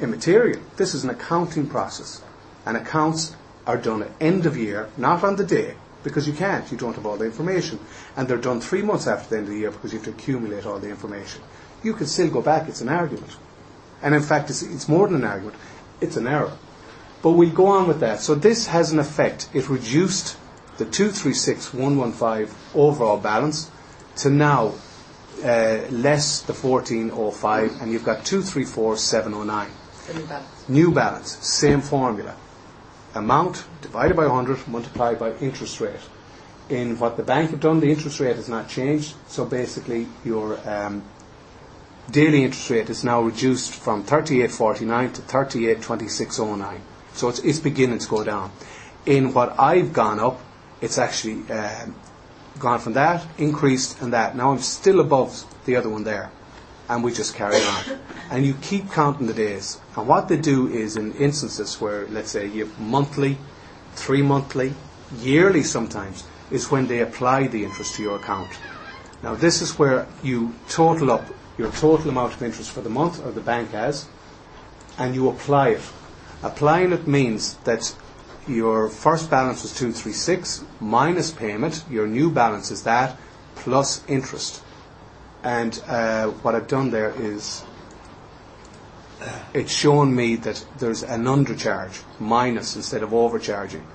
immaterial. 0.01 0.59
This 0.75 0.93
is 0.93 1.05
an 1.05 1.09
accounting 1.09 1.67
process. 1.67 2.21
And 2.65 2.75
accounts 2.75 3.33
are 3.65 3.77
done 3.77 4.03
at 4.03 4.11
end 4.19 4.45
of 4.45 4.57
year, 4.57 4.89
not 4.97 5.23
on 5.23 5.37
the 5.37 5.45
day, 5.45 5.75
because 6.03 6.27
you 6.27 6.33
can't. 6.33 6.69
You 6.69 6.77
don't 6.77 6.95
have 6.95 7.05
all 7.05 7.15
the 7.15 7.23
information. 7.23 7.79
And 8.17 8.27
they're 8.27 8.35
done 8.49 8.59
three 8.59 8.81
months 8.81 9.07
after 9.07 9.29
the 9.29 9.37
end 9.37 9.47
of 9.47 9.53
the 9.53 9.59
year 9.59 9.71
because 9.71 9.93
you 9.93 9.99
have 9.99 10.05
to 10.07 10.11
accumulate 10.11 10.65
all 10.65 10.79
the 10.79 10.89
information. 10.89 11.41
You 11.81 11.93
can 11.93 12.07
still 12.07 12.29
go 12.29 12.41
back. 12.41 12.67
It's 12.67 12.81
an 12.81 12.89
argument. 12.89 13.37
And 14.01 14.13
in 14.13 14.21
fact, 14.21 14.49
it's, 14.49 14.63
it's 14.63 14.89
more 14.89 15.07
than 15.07 15.21
an 15.21 15.23
argument. 15.23 15.55
It's 16.01 16.17
an 16.17 16.27
error. 16.27 16.57
But 17.21 17.31
we'll 17.31 17.51
go 17.51 17.67
on 17.67 17.87
with 17.87 18.01
that. 18.01 18.19
So 18.19 18.35
this 18.35 18.67
has 18.67 18.91
an 18.91 18.99
effect. 18.99 19.47
It 19.53 19.69
reduced 19.69 20.35
the 20.77 20.83
236115 20.83 22.53
overall 22.75 23.17
balance 23.17 23.71
to 24.17 24.29
now 24.29 24.73
uh, 25.43 25.87
less 25.89 26.41
the 26.41 26.53
1405 26.53 27.81
and 27.81 27.91
you've 27.91 28.03
got 28.03 28.25
234709. 28.25 29.69
The 30.07 30.13
new 30.13 30.25
balance. 30.25 30.69
New 30.69 30.91
balance, 30.91 31.31
same 31.45 31.81
formula. 31.81 32.35
Amount 33.15 33.65
divided 33.81 34.15
by 34.15 34.27
100 34.27 34.67
multiplied 34.67 35.19
by 35.19 35.33
interest 35.35 35.79
rate. 35.81 35.99
In 36.69 36.99
what 36.99 37.17
the 37.17 37.23
bank 37.23 37.51
have 37.51 37.59
done, 37.59 37.79
the 37.79 37.89
interest 37.89 38.19
rate 38.19 38.35
has 38.35 38.49
not 38.49 38.67
changed. 38.67 39.15
So 39.27 39.45
basically, 39.45 40.07
your 40.25 40.59
um, 40.69 41.03
daily 42.11 42.43
interest 42.43 42.69
rate 42.69 42.89
is 42.89 43.03
now 43.03 43.21
reduced 43.21 43.73
from 43.73 44.03
38.49 44.03 45.13
to 45.13 45.21
38.2609. 45.21 46.79
So 47.13 47.29
it's, 47.29 47.39
it's 47.39 47.59
beginning 47.59 47.99
to 47.99 48.07
go 48.07 48.23
down. 48.23 48.51
In 49.05 49.33
what 49.33 49.59
I've 49.59 49.93
gone 49.93 50.19
up, 50.19 50.39
it's 50.81 50.97
actually 50.97 51.49
um, 51.51 51.95
gone 52.59 52.79
from 52.79 52.93
that, 52.93 53.25
increased, 53.37 54.01
and 54.01 54.13
that. 54.13 54.35
Now 54.35 54.51
I'm 54.51 54.59
still 54.59 54.99
above 54.99 55.43
the 55.65 55.75
other 55.75 55.89
one 55.89 56.03
there. 56.03 56.31
And 56.89 57.03
we 57.03 57.11
just 57.11 57.35
carry 57.35 57.57
on. 57.57 57.99
And 58.31 58.45
you 58.45 58.53
keep 58.61 58.91
counting 58.91 59.27
the 59.27 59.33
days. 59.33 59.79
And 59.95 60.07
what 60.07 60.29
they 60.29 60.37
do 60.37 60.67
is 60.69 60.95
in 60.95 61.13
instances 61.13 61.81
where, 61.81 62.07
let's 62.07 62.31
say, 62.31 62.47
you 62.47 62.65
have 62.65 62.79
monthly, 62.79 63.37
three 63.93 64.21
monthly, 64.21 64.73
yearly 65.19 65.63
sometimes, 65.63 66.23
is 66.49 66.71
when 66.71 66.87
they 66.87 67.01
apply 67.01 67.47
the 67.47 67.65
interest 67.65 67.95
to 67.95 68.03
your 68.03 68.15
account. 68.15 68.49
Now 69.21 69.35
this 69.35 69.61
is 69.61 69.77
where 69.77 70.07
you 70.23 70.55
total 70.69 71.11
up 71.11 71.25
your 71.57 71.71
total 71.71 72.09
amount 72.09 72.33
of 72.33 72.43
interest 72.43 72.71
for 72.71 72.81
the 72.81 72.89
month, 72.89 73.23
or 73.25 73.31
the 73.31 73.41
bank 73.41 73.71
has, 73.71 74.07
and 74.97 75.15
you 75.15 75.27
apply 75.27 75.69
it. 75.69 75.81
Applying 76.43 76.93
it 76.93 77.07
means 77.07 77.55
that 77.63 77.95
your 78.47 78.89
first 78.89 79.29
balance 79.29 79.63
was 79.63 79.73
236 79.73 80.63
minus 80.79 81.31
payment, 81.31 81.83
your 81.89 82.07
new 82.07 82.29
balance 82.31 82.71
is 82.71 82.83
that, 82.83 83.17
plus 83.55 84.03
interest. 84.07 84.61
And 85.43 85.81
uh, 85.87 86.27
what 86.27 86.55
I've 86.55 86.67
done 86.67 86.91
there 86.91 87.13
is 87.17 87.63
it's 89.53 89.71
shown 89.71 90.15
me 90.15 90.35
that 90.37 90.63
there's 90.77 91.03
an 91.03 91.23
undercharge, 91.23 92.01
minus 92.19 92.75
instead 92.75 93.03
of 93.03 93.13
overcharging. 93.13 93.85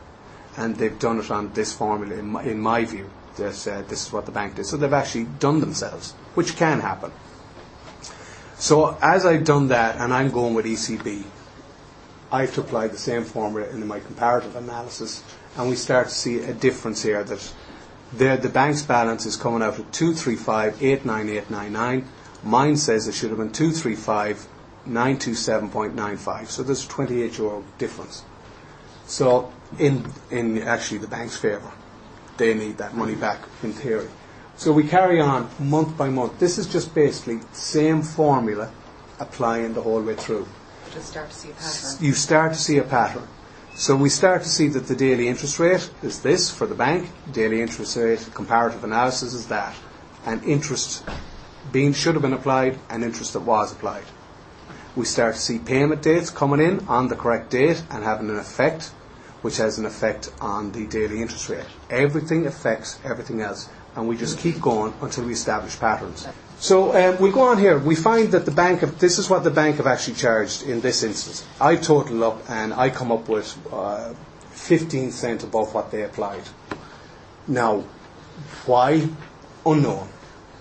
And 0.56 0.76
they've 0.76 0.98
done 0.98 1.18
it 1.18 1.30
on 1.30 1.52
this 1.52 1.72
formula, 1.72 2.16
in 2.16 2.26
my, 2.26 2.42
in 2.42 2.60
my 2.60 2.84
view. 2.84 3.08
That, 3.36 3.66
uh, 3.66 3.82
this 3.88 4.06
is 4.06 4.12
what 4.12 4.26
the 4.26 4.32
bank 4.32 4.56
did. 4.56 4.66
So 4.66 4.76
they've 4.76 4.92
actually 4.92 5.24
done 5.24 5.60
themselves, 5.60 6.12
which 6.34 6.56
can 6.56 6.80
happen. 6.80 7.12
So 8.58 8.98
as 9.00 9.24
I've 9.24 9.44
done 9.44 9.68
that, 9.68 9.96
and 9.96 10.12
I'm 10.12 10.30
going 10.30 10.54
with 10.54 10.66
ECB, 10.66 11.24
I 12.32 12.40
have 12.40 12.54
to 12.54 12.62
apply 12.62 12.88
the 12.88 12.96
same 12.96 13.24
formula 13.24 13.68
in 13.68 13.86
my 13.86 14.00
comparative 14.00 14.56
analysis, 14.56 15.22
and 15.58 15.68
we 15.68 15.76
start 15.76 16.08
to 16.08 16.14
see 16.14 16.38
a 16.38 16.54
difference 16.54 17.02
here 17.02 17.22
that 17.22 17.52
the, 18.16 18.38
the 18.40 18.48
bank's 18.48 18.80
balance 18.80 19.26
is 19.26 19.36
coming 19.36 19.60
out 19.62 19.78
at 19.78 19.92
235.89899. 19.92 22.06
Mine 22.42 22.78
says 22.78 23.06
it 23.06 23.12
should 23.12 23.28
have 23.28 23.38
been 23.38 23.50
235.927.95. 23.50 26.46
So 26.46 26.62
there's 26.62 26.86
a 26.86 26.88
28 26.88 27.36
euro 27.36 27.62
difference. 27.76 28.24
So 29.06 29.52
in, 29.78 30.10
in 30.30 30.62
actually 30.62 30.96
the 30.98 31.08
bank's 31.08 31.36
favour, 31.36 31.70
they 32.38 32.54
need 32.54 32.78
that 32.78 32.94
money 32.94 33.14
back 33.14 33.40
in 33.62 33.74
theory. 33.74 34.08
So 34.56 34.72
we 34.72 34.84
carry 34.88 35.20
on 35.20 35.50
month 35.58 35.98
by 35.98 36.08
month. 36.08 36.38
This 36.38 36.56
is 36.56 36.66
just 36.66 36.94
basically 36.94 37.36
the 37.36 37.54
same 37.54 38.00
formula 38.00 38.72
applying 39.20 39.74
the 39.74 39.82
whole 39.82 40.00
way 40.00 40.14
through. 40.14 40.46
Just 40.92 41.08
start 41.08 41.30
to 41.30 41.34
see 41.34 41.50
a 41.50 41.54
pattern. 41.54 42.04
You 42.04 42.12
start 42.12 42.52
to 42.52 42.58
see 42.58 42.78
a 42.78 42.82
pattern. 42.82 43.28
So 43.74 43.96
we 43.96 44.10
start 44.10 44.42
to 44.42 44.48
see 44.48 44.68
that 44.68 44.86
the 44.86 44.94
daily 44.94 45.28
interest 45.28 45.58
rate 45.58 45.90
is 46.02 46.20
this 46.20 46.50
for 46.50 46.66
the 46.66 46.74
bank, 46.74 47.08
daily 47.32 47.62
interest 47.62 47.96
rate 47.96 48.28
comparative 48.34 48.84
analysis 48.84 49.32
is 49.32 49.46
that, 49.46 49.74
and 50.26 50.44
interest 50.44 51.02
being 51.72 51.94
should 51.94 52.14
have 52.14 52.20
been 52.20 52.34
applied 52.34 52.78
and 52.90 53.02
interest 53.02 53.32
that 53.32 53.40
was 53.40 53.72
applied. 53.72 54.04
We 54.94 55.06
start 55.06 55.36
to 55.36 55.40
see 55.40 55.58
payment 55.58 56.02
dates 56.02 56.28
coming 56.28 56.60
in 56.60 56.86
on 56.86 57.08
the 57.08 57.16
correct 57.16 57.50
date 57.50 57.82
and 57.90 58.04
having 58.04 58.28
an 58.28 58.36
effect, 58.36 58.88
which 59.40 59.56
has 59.56 59.78
an 59.78 59.86
effect 59.86 60.30
on 60.42 60.72
the 60.72 60.86
daily 60.86 61.22
interest 61.22 61.48
rate. 61.48 61.64
Everything 61.88 62.46
affects 62.46 62.98
everything 63.02 63.40
else, 63.40 63.70
and 63.96 64.06
we 64.06 64.18
just 64.18 64.38
keep 64.38 64.60
going 64.60 64.92
until 65.00 65.24
we 65.24 65.32
establish 65.32 65.80
patterns. 65.80 66.28
So 66.62 66.94
um, 66.94 67.20
we'll 67.20 67.32
go 67.32 67.40
on 67.40 67.58
here. 67.58 67.76
We 67.76 67.96
find 67.96 68.30
that 68.30 68.44
the 68.44 68.52
bank, 68.52 68.82
have, 68.82 69.00
this 69.00 69.18
is 69.18 69.28
what 69.28 69.42
the 69.42 69.50
bank 69.50 69.78
have 69.78 69.88
actually 69.88 70.14
charged 70.14 70.62
in 70.62 70.80
this 70.80 71.02
instance. 71.02 71.44
I 71.60 71.74
total 71.74 72.22
up 72.22 72.48
and 72.48 72.72
I 72.72 72.88
come 72.88 73.10
up 73.10 73.28
with 73.28 73.58
uh, 73.72 74.14
15 74.52 75.10
cent 75.10 75.42
above 75.42 75.74
what 75.74 75.90
they 75.90 76.04
applied. 76.04 76.44
Now, 77.48 77.80
why? 78.64 79.08
Unknown. 79.66 80.08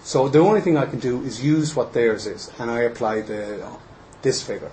So 0.02 0.28
the 0.28 0.40
only 0.40 0.62
thing 0.62 0.76
I 0.76 0.88
can 0.88 0.98
do 0.98 1.22
is 1.22 1.46
use 1.46 1.76
what 1.76 1.94
theirs 1.94 2.26
is, 2.26 2.52
and 2.58 2.72
I 2.72 2.80
apply 2.82 3.22
the, 3.22 3.72
this 4.24 4.42
figure. 4.42 4.72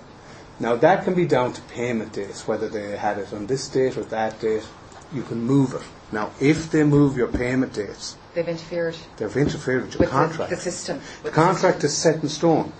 Now 0.59 0.77
that 0.77 1.03
can 1.03 1.13
be 1.13 1.27
down 1.27 1.53
to 1.53 1.61
payment 1.61 2.11
dates, 2.11 2.47
whether 2.47 2.67
they 2.67 2.97
had 2.97 3.19
it 3.19 3.31
on 3.33 3.45
this 3.45 3.67
date 3.69 3.97
or 3.97 4.03
that 4.05 4.41
date. 4.41 4.67
You 5.13 5.21
can 5.21 5.43
move 5.43 5.75
it. 5.75 5.83
Now, 6.11 6.31
if 6.39 6.71
they 6.71 6.83
move 6.83 7.17
your 7.17 7.27
payment 7.27 7.73
dates, 7.73 8.17
They've 8.33 8.47
interfered 8.47 8.95
they've 9.17 9.37
interfered 9.37 9.83
with 9.83 9.93
your 9.93 9.99
with 10.01 10.09
contract. 10.11 10.49
the, 10.49 10.55
the 10.55 10.61
system. 10.61 11.01
The 11.23 11.31
contract 11.31 11.83
is 11.83 11.95
set 11.97 12.21
in 12.21 12.29
stone. 12.29 12.71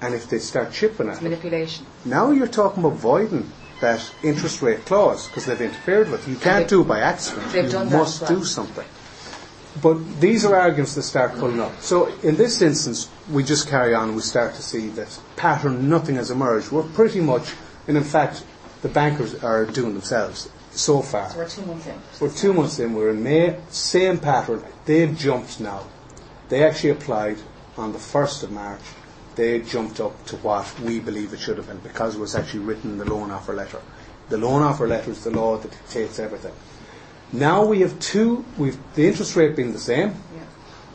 And 0.00 0.14
if 0.14 0.30
they 0.30 0.38
start 0.38 0.72
chipping 0.72 1.08
the 1.08 1.12
it, 1.12 1.22
manipulation. 1.22 1.84
now 2.06 2.30
you're 2.30 2.46
talking 2.46 2.82
about 2.82 2.96
voiding 2.96 3.50
that 3.82 4.10
interest 4.22 4.62
rate 4.62 4.84
clause 4.86 5.26
because 5.28 5.44
they've 5.44 5.60
interfered 5.60 6.10
with 6.10 6.26
it. 6.26 6.30
You 6.30 6.36
can't 6.38 6.68
do 6.68 6.80
it 6.80 6.88
by 6.88 7.00
accident. 7.00 7.52
they've 7.52 7.64
you 7.64 7.70
done 7.70 7.88
that 7.90 7.98
must 7.98 8.22
well. 8.22 8.38
do 8.38 8.44
something. 8.44 8.86
But 9.82 10.20
these 10.20 10.44
are 10.44 10.56
arguments 10.56 10.94
that 10.94 11.02
start 11.02 11.34
pulling 11.36 11.60
up. 11.60 11.80
So 11.80 12.06
in 12.22 12.36
this 12.36 12.60
instance, 12.60 13.08
we 13.30 13.44
just 13.44 13.68
carry 13.68 13.94
on 13.94 14.08
and 14.08 14.16
we 14.16 14.22
start 14.22 14.54
to 14.54 14.62
see 14.62 14.88
that 14.90 15.20
pattern, 15.36 15.88
nothing 15.88 16.16
has 16.16 16.30
emerged. 16.30 16.72
We're 16.72 16.82
pretty 16.82 17.20
much, 17.20 17.52
and 17.86 17.96
in 17.96 18.02
fact, 18.04 18.44
the 18.82 18.88
bankers 18.88 19.34
are 19.44 19.66
doing 19.66 19.92
themselves 19.92 20.48
so 20.70 21.02
far. 21.02 21.30
So 21.30 21.38
we're 21.38 21.48
two 21.48 21.62
months 21.66 21.86
in. 21.86 21.94
We're 22.20 22.32
two 22.32 22.52
months 22.52 22.78
in, 22.78 22.94
we're 22.94 23.10
in 23.10 23.22
May, 23.22 23.58
same 23.70 24.18
pattern. 24.18 24.64
They've 24.84 25.16
jumped 25.16 25.60
now. 25.60 25.84
They 26.48 26.64
actually 26.64 26.90
applied 26.90 27.38
on 27.76 27.92
the 27.92 27.98
1st 27.98 28.44
of 28.44 28.52
March. 28.52 28.80
They 29.36 29.60
jumped 29.60 30.00
up 30.00 30.24
to 30.26 30.36
what 30.38 30.78
we 30.80 30.98
believe 31.00 31.32
it 31.32 31.40
should 31.40 31.56
have 31.56 31.66
been 31.68 31.78
because 31.78 32.16
it 32.16 32.18
was 32.18 32.34
actually 32.34 32.60
written 32.60 32.90
in 32.92 32.98
the 32.98 33.04
loan 33.04 33.30
offer 33.30 33.54
letter. 33.54 33.80
The 34.28 34.38
loan 34.38 34.62
offer 34.62 34.86
letter 34.86 35.10
is 35.10 35.24
the 35.24 35.30
law 35.30 35.56
that 35.56 35.70
dictates 35.70 36.18
everything. 36.18 36.52
Now 37.32 37.64
we 37.64 37.80
have 37.80 37.98
two, 38.00 38.44
we've 38.58 38.76
the 38.94 39.06
interest 39.06 39.36
rate 39.36 39.54
being 39.54 39.72
the 39.72 39.78
same, 39.78 40.08
Yeah. 40.34 40.40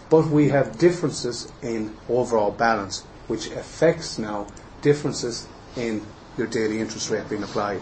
but 0.09 0.27
we 0.27 0.49
have 0.49 0.77
differences 0.77 1.51
in 1.61 1.95
overall 2.09 2.51
balance, 2.51 3.03
which 3.27 3.47
affects 3.51 4.19
now 4.19 4.47
differences 4.81 5.47
in 5.77 6.05
your 6.37 6.47
daily 6.47 6.79
interest 6.81 7.09
rate 7.09 7.29
being 7.29 7.43
applied. 7.43 7.81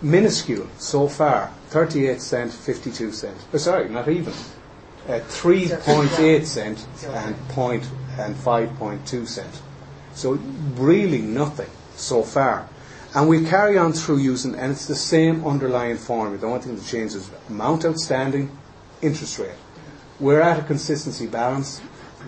Minuscule 0.00 0.68
so 0.78 1.08
far, 1.08 1.52
38 1.70 2.20
cent, 2.20 2.52
52 2.52 3.12
cent. 3.12 3.36
Oh, 3.52 3.58
sorry, 3.58 3.88
not 3.88 4.08
even. 4.08 4.32
Uh, 5.08 5.20
3.8 5.20 6.44
cent 6.44 6.86
and 7.08 7.36
point 7.48 7.88
and 8.18 8.36
5.2 8.36 9.26
cent. 9.26 9.62
So 10.14 10.32
really 10.76 11.20
nothing 11.20 11.70
so 11.96 12.22
far. 12.22 12.68
And 13.14 13.28
we 13.28 13.44
carry 13.44 13.78
on 13.78 13.92
through 13.92 14.18
using, 14.18 14.54
and 14.54 14.70
it's 14.70 14.86
the 14.86 14.94
same 14.94 15.44
underlying 15.46 15.96
formula. 15.96 16.38
The 16.38 16.46
only 16.46 16.60
thing 16.60 16.76
that 16.76 16.84
changes 16.84 17.14
is 17.14 17.30
amount 17.48 17.84
outstanding, 17.84 18.56
interest 19.00 19.38
rate. 19.38 19.56
We're 20.20 20.40
at 20.40 20.58
a 20.58 20.62
consistency 20.62 21.26
balance. 21.26 21.80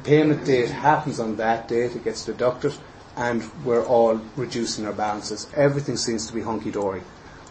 Payment 0.04 0.44
date 0.44 0.70
happens 0.70 1.20
on 1.20 1.36
that 1.36 1.68
date, 1.68 1.94
it 1.94 2.04
gets 2.04 2.24
deducted, 2.24 2.72
and 3.16 3.44
we're 3.64 3.84
all 3.84 4.20
reducing 4.36 4.86
our 4.86 4.92
balances. 4.92 5.46
Everything 5.54 5.96
seems 5.96 6.26
to 6.26 6.32
be 6.32 6.40
hunky 6.40 6.70
dory. 6.70 7.02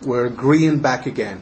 We're 0.02 0.28
agreeing 0.28 0.80
back 0.80 1.06
again 1.06 1.42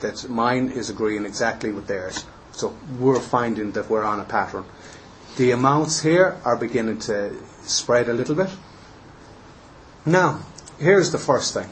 that 0.00 0.28
mine 0.28 0.70
is 0.70 0.88
agreeing 0.90 1.26
exactly 1.26 1.72
with 1.72 1.86
theirs. 1.86 2.24
So 2.52 2.76
we're 2.98 3.20
finding 3.20 3.72
that 3.72 3.90
we're 3.90 4.04
on 4.04 4.20
a 4.20 4.24
pattern. 4.24 4.64
The 5.36 5.50
amounts 5.50 6.00
here 6.00 6.36
are 6.44 6.56
beginning 6.56 6.98
to 7.00 7.36
spread 7.62 8.08
a 8.08 8.14
little 8.14 8.34
bit. 8.34 8.50
Now, 10.06 10.40
here's 10.78 11.12
the 11.12 11.18
first 11.18 11.54
thing. 11.54 11.68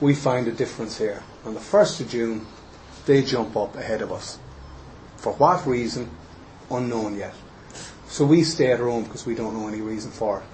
We 0.00 0.14
find 0.14 0.48
a 0.48 0.52
difference 0.52 0.98
here. 0.98 1.22
On 1.44 1.54
the 1.54 1.60
1st 1.60 2.00
of 2.00 2.08
June, 2.10 2.46
they 3.06 3.22
jump 3.22 3.56
up 3.56 3.76
ahead 3.76 4.02
of 4.02 4.12
us. 4.12 4.38
For 5.16 5.32
what 5.34 5.66
reason? 5.66 6.10
Unknown 6.70 7.16
yet. 7.16 7.34
So 8.08 8.26
we 8.26 8.42
stay 8.42 8.72
at 8.72 8.80
home 8.80 9.04
because 9.04 9.24
we 9.24 9.34
don't 9.34 9.54
know 9.54 9.68
any 9.68 9.80
reason 9.80 10.10
for 10.10 10.40
it. 10.40 10.44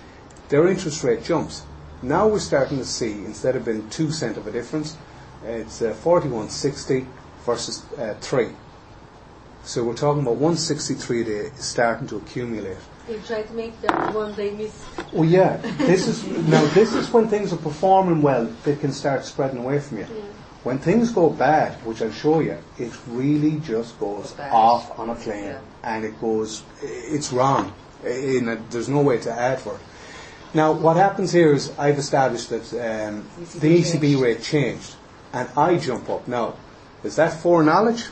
Their 0.50 0.68
interest 0.68 1.02
rate 1.02 1.24
jumps. 1.24 1.62
Now 2.02 2.26
we're 2.26 2.40
starting 2.40 2.78
to 2.78 2.84
see, 2.84 3.12
instead 3.24 3.54
of 3.54 3.64
being 3.64 3.88
2 3.90 4.10
cent 4.10 4.36
of 4.36 4.46
a 4.46 4.50
difference, 4.50 4.96
it's 5.44 5.80
uh, 5.82 5.94
41.60 6.02 7.06
versus 7.46 7.84
uh, 7.96 8.14
3. 8.20 8.48
So 9.64 9.84
we're 9.84 9.94
talking 9.94 10.22
about 10.22 10.36
163 10.36 11.20
a 11.20 11.24
day 11.24 11.50
starting 11.56 12.08
to 12.08 12.16
accumulate. 12.16 12.78
They 13.06 13.18
try 13.18 13.42
to 13.42 13.52
make 13.52 13.80
that 13.82 14.12
one 14.12 14.34
they 14.34 14.50
miss. 14.50 14.84
Well, 15.12 15.24
yeah. 15.24 15.56
This 15.78 16.08
is 16.08 16.24
now. 16.48 16.64
This 16.66 16.92
is 16.94 17.08
when 17.12 17.28
things 17.28 17.52
are 17.52 17.56
performing 17.56 18.22
well. 18.22 18.46
They 18.64 18.74
can 18.76 18.92
start 18.92 19.24
spreading 19.24 19.58
away 19.58 19.78
from 19.80 19.98
you. 19.98 20.06
When 20.64 20.78
things 20.78 21.10
go 21.12 21.30
bad, 21.30 21.74
which 21.84 22.02
I'll 22.02 22.12
show 22.12 22.40
you, 22.40 22.58
it 22.78 22.92
really 23.08 23.58
just 23.60 23.98
goes 23.98 24.34
off 24.38 24.96
on 24.98 25.10
a 25.10 25.14
plane, 25.16 25.44
Yeah. 25.44 25.58
and 25.82 26.04
it 26.04 26.20
goes. 26.20 26.62
It's 26.80 27.32
wrong. 27.32 27.72
A, 28.04 28.40
there's 28.70 28.88
no 28.88 29.00
way 29.02 29.18
to 29.20 29.32
add 29.32 29.60
for 29.60 29.74
it. 29.74 29.80
Now, 30.54 30.72
what 30.72 30.96
happens 30.96 31.32
here 31.32 31.54
is 31.54 31.72
I've 31.78 31.98
established 31.98 32.50
that 32.50 32.72
um, 32.74 33.24
ECB 33.40 33.60
the 33.60 33.78
ECB 33.78 34.00
changed. 34.00 34.20
rate 34.20 34.42
changed, 34.42 34.94
and 35.32 35.48
I 35.56 35.78
jump 35.78 36.10
up. 36.10 36.28
Now, 36.28 36.54
is 37.02 37.16
that 37.16 37.40
foreknowledge? 37.40 38.04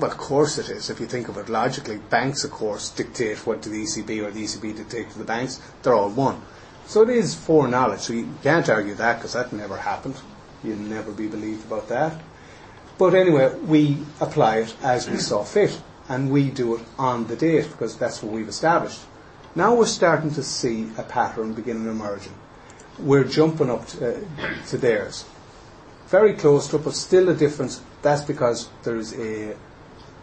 Well, 0.00 0.10
of 0.10 0.16
course 0.16 0.58
it 0.58 0.68
is. 0.68 0.90
If 0.90 0.98
you 0.98 1.06
think 1.06 1.28
of 1.28 1.36
it 1.36 1.48
logically, 1.48 1.98
banks, 1.98 2.42
of 2.42 2.50
course, 2.50 2.90
dictate 2.90 3.46
what 3.46 3.62
to 3.62 3.68
the 3.68 3.84
ECB 3.84 4.24
or 4.24 4.30
the 4.32 4.44
ECB 4.44 4.76
dictate 4.76 5.10
to 5.10 5.18
the 5.18 5.24
banks. 5.24 5.60
They're 5.82 5.94
all 5.94 6.10
one. 6.10 6.42
So 6.86 7.02
it 7.02 7.10
is 7.10 7.34
foreknowledge. 7.34 8.00
So 8.00 8.14
you 8.14 8.34
can't 8.42 8.68
argue 8.68 8.94
that 8.94 9.16
because 9.16 9.34
that 9.34 9.52
never 9.52 9.76
happened. 9.76 10.16
You'll 10.64 10.78
never 10.78 11.12
be 11.12 11.28
believed 11.28 11.66
about 11.66 11.88
that. 11.88 12.20
But 12.96 13.14
anyway, 13.14 13.54
we 13.58 13.98
apply 14.20 14.58
it 14.58 14.74
as 14.82 15.08
we 15.08 15.18
saw 15.18 15.44
fit, 15.44 15.80
and 16.08 16.32
we 16.32 16.50
do 16.50 16.76
it 16.76 16.82
on 16.98 17.28
the 17.28 17.36
date 17.36 17.68
because 17.70 17.96
that's 17.96 18.22
what 18.22 18.32
we've 18.32 18.48
established. 18.48 19.00
Now 19.58 19.74
we're 19.74 19.86
starting 19.86 20.30
to 20.34 20.42
see 20.44 20.88
a 20.96 21.02
pattern 21.02 21.52
beginning 21.52 21.88
emerging. 21.88 22.34
We're 22.96 23.24
jumping 23.24 23.70
up 23.70 23.88
to, 23.88 24.24
to 24.68 24.78
theirs. 24.78 25.24
Very 26.06 26.34
close 26.34 26.68
to 26.68 26.76
it, 26.76 26.84
but 26.84 26.94
still 26.94 27.28
a 27.28 27.34
difference. 27.34 27.80
That's 28.00 28.22
because 28.22 28.68
there's 28.84 29.12
a 29.18 29.56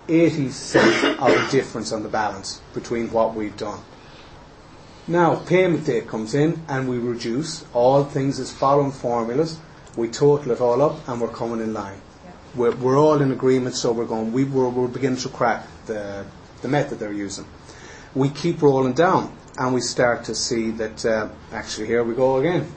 80 0.07 0.49
cent 0.51 1.19
of 1.19 1.27
a 1.27 1.51
difference 1.51 1.91
on 1.91 2.03
the 2.03 2.07
balance 2.07 2.61
between 2.73 3.11
what 3.11 3.35
we've 3.35 3.57
done. 3.57 3.81
Now, 5.05 5.35
payment 5.35 5.85
date 5.85 6.07
comes 6.07 6.33
in 6.33 6.63
and 6.69 6.87
we 6.87 6.97
reduce 6.97 7.65
all 7.73 8.05
things 8.05 8.39
as 8.39 8.53
following 8.53 8.93
formulas. 8.93 9.59
We 9.97 10.07
total 10.07 10.53
it 10.53 10.61
all 10.61 10.81
up 10.81 11.09
and 11.09 11.19
we're 11.19 11.27
coming 11.27 11.59
in 11.59 11.73
line. 11.73 11.99
We're, 12.55 12.73
we're 12.73 12.97
all 12.97 13.21
in 13.21 13.33
agreement, 13.33 13.75
so 13.75 13.91
we're 13.91 14.05
going, 14.05 14.31
we, 14.31 14.45
we're, 14.45 14.69
we're 14.69 14.87
beginning 14.87 15.19
to 15.19 15.27
crack 15.27 15.67
the, 15.87 16.25
the 16.61 16.69
method 16.69 16.99
they're 16.99 17.11
using. 17.11 17.45
We 18.15 18.29
keep 18.29 18.61
rolling 18.61 18.93
down 18.93 19.35
and 19.57 19.73
we 19.73 19.81
start 19.81 20.23
to 20.25 20.35
see 20.35 20.71
that, 20.71 21.05
uh, 21.05 21.29
actually, 21.51 21.87
here 21.87 22.03
we 22.03 22.15
go 22.15 22.37
again. 22.37 22.73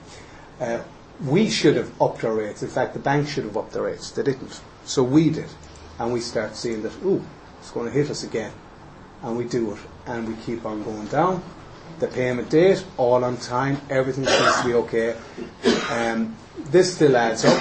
Uh, 0.60 0.80
we 1.24 1.48
should 1.48 1.76
have 1.76 1.90
upped 2.00 2.24
our 2.24 2.34
rates. 2.34 2.62
In 2.62 2.68
fact, 2.68 2.92
the 2.94 3.00
bank 3.00 3.28
should 3.28 3.44
have 3.44 3.56
upped 3.56 3.72
their 3.72 3.82
rates. 3.82 4.10
They 4.10 4.22
didn't. 4.22 4.60
So 4.84 5.02
we 5.02 5.30
did. 5.30 5.48
And 5.98 6.12
we 6.12 6.20
start 6.20 6.56
seeing 6.56 6.82
that, 6.82 6.92
ooh, 7.04 7.24
it's 7.60 7.70
going 7.70 7.86
to 7.86 7.92
hit 7.92 8.10
us 8.10 8.22
again. 8.22 8.52
And 9.22 9.36
we 9.36 9.44
do 9.44 9.72
it. 9.72 9.78
And 10.06 10.28
we 10.28 10.34
keep 10.44 10.64
on 10.64 10.82
going 10.84 11.06
down. 11.08 11.42
The 11.98 12.06
payment 12.06 12.50
date, 12.50 12.84
all 12.96 13.24
on 13.24 13.36
time, 13.38 13.80
everything 13.90 14.26
seems 14.26 14.60
to 14.60 14.66
be 14.66 14.74
okay. 14.74 15.16
Um, 15.90 16.36
this 16.70 16.94
still 16.94 17.16
adds 17.16 17.44
up. 17.44 17.60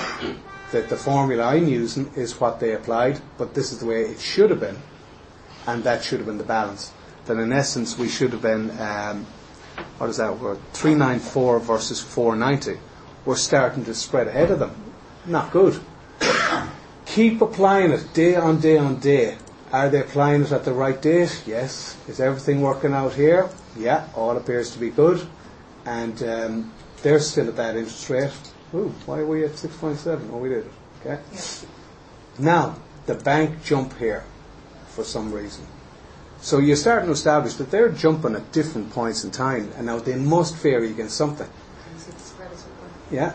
That 0.72 0.90
the 0.90 0.98
formula 0.98 1.46
I'm 1.46 1.68
using 1.68 2.12
is 2.16 2.40
what 2.42 2.60
they 2.60 2.74
applied, 2.74 3.22
but 3.38 3.54
this 3.54 3.72
is 3.72 3.80
the 3.80 3.86
way 3.86 4.02
it 4.02 4.20
should 4.20 4.50
have 4.50 4.60
been. 4.60 4.78
And 5.66 5.84
that 5.86 6.04
should 6.04 6.20
have 6.20 6.28
been 6.28 6.38
the 6.38 6.44
balance. 6.44 6.92
That 7.28 7.38
in 7.38 7.52
essence, 7.52 7.98
we 7.98 8.08
should 8.08 8.32
have 8.32 8.42
been, 8.42 8.72
um, 8.80 9.26
what 9.98 10.10
is 10.10 10.18
that 10.18 10.40
word? 10.40 10.60
394 10.74 11.60
versus 11.60 12.02
490. 12.02 12.80
We're 13.26 13.36
starting 13.36 13.84
to 13.86 13.94
spread 13.94 14.28
ahead 14.28 14.52
of 14.52 14.60
them. 14.60 14.76
Not 15.26 15.52
good. 15.52 15.82
Keep 17.06 17.42
applying 17.42 17.92
it 17.92 18.14
day 18.14 18.36
on 18.36 18.60
day 18.60 18.78
on 18.78 19.00
day. 19.00 19.38
Are 19.72 19.90
they 19.90 20.00
applying 20.00 20.44
it 20.44 20.52
at 20.52 20.64
the 20.64 20.72
right 20.72 21.02
date? 21.02 21.44
Yes. 21.46 21.98
Is 22.08 22.22
everything 22.22 22.62
working 22.62 22.94
out 22.94 23.14
here? 23.14 23.50
Yeah, 23.78 24.08
all 24.16 24.38
appears 24.38 24.72
to 24.72 24.80
be 24.80 24.90
good. 24.90 25.28
And 25.86 26.24
um, 26.24 26.74
they're 27.04 27.20
still 27.20 27.50
at 27.50 27.58
that 27.58 27.76
interest 27.76 28.10
rate. 28.10 28.32
Ooh, 28.74 28.94
why 29.06 29.20
are 29.20 29.26
we 29.26 29.44
at 29.44 29.52
6.7? 29.52 30.30
Oh, 30.32 30.38
we 30.38 30.50
did 30.50 30.66
it. 30.66 30.72
Okay. 31.06 31.22
Now, 32.40 32.78
the 33.06 33.16
bank 33.16 33.64
jump 33.64 33.98
here 33.98 34.24
for 34.90 35.04
some 35.04 35.34
reason. 35.34 35.66
So 36.42 36.60
you're 36.60 36.76
starting 36.76 37.08
to 37.08 37.14
establish 37.14 37.56
that 37.56 37.72
they're 37.72 37.90
jumping 37.90 38.36
at 38.36 38.52
different 38.52 38.92
points 38.92 39.24
in 39.24 39.32
time, 39.32 39.72
and 39.76 39.86
now 39.86 40.00
they 40.00 40.16
must 40.16 40.56
vary 40.56 40.92
against 40.92 41.18
something. 41.18 41.50
See 41.98 42.12
the 42.12 42.20
spread 42.20 42.52
is 42.52 42.64
open. 42.64 42.94
Yeah, 43.12 43.34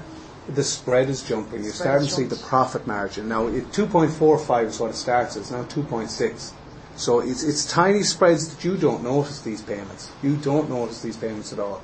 the 0.49 0.65
spread 0.65 1.09
is 1.09 1.23
jumping. 1.23 1.65
You're 1.65 1.73
starting 1.73 2.07
to 2.09 2.15
see 2.15 2.25
the 2.25 2.37
profit 2.37 2.87
margin. 2.87 3.29
Now, 3.29 3.49
it, 3.49 3.71
2.45 3.73 4.67
is 4.67 4.81
what 4.81 4.91
it 4.91 4.97
starts 4.97 5.37
as, 5.37 5.51
now 5.51 5.65
2.6. 5.65 6.53
So 6.95 7.21
it's, 7.21 7.43
it's 7.43 7.65
tiny 7.67 8.03
spreads 8.03 8.55
that 8.55 8.65
you 8.65 8.77
don't 8.77 9.03
notice 9.03 9.41
these 9.41 9.63
payments. 9.63 10.11
You 10.23 10.37
don't 10.37 10.69
notice 10.69 11.01
these 11.03 11.17
payments 11.17 11.53
at 11.53 11.59
all. 11.59 11.83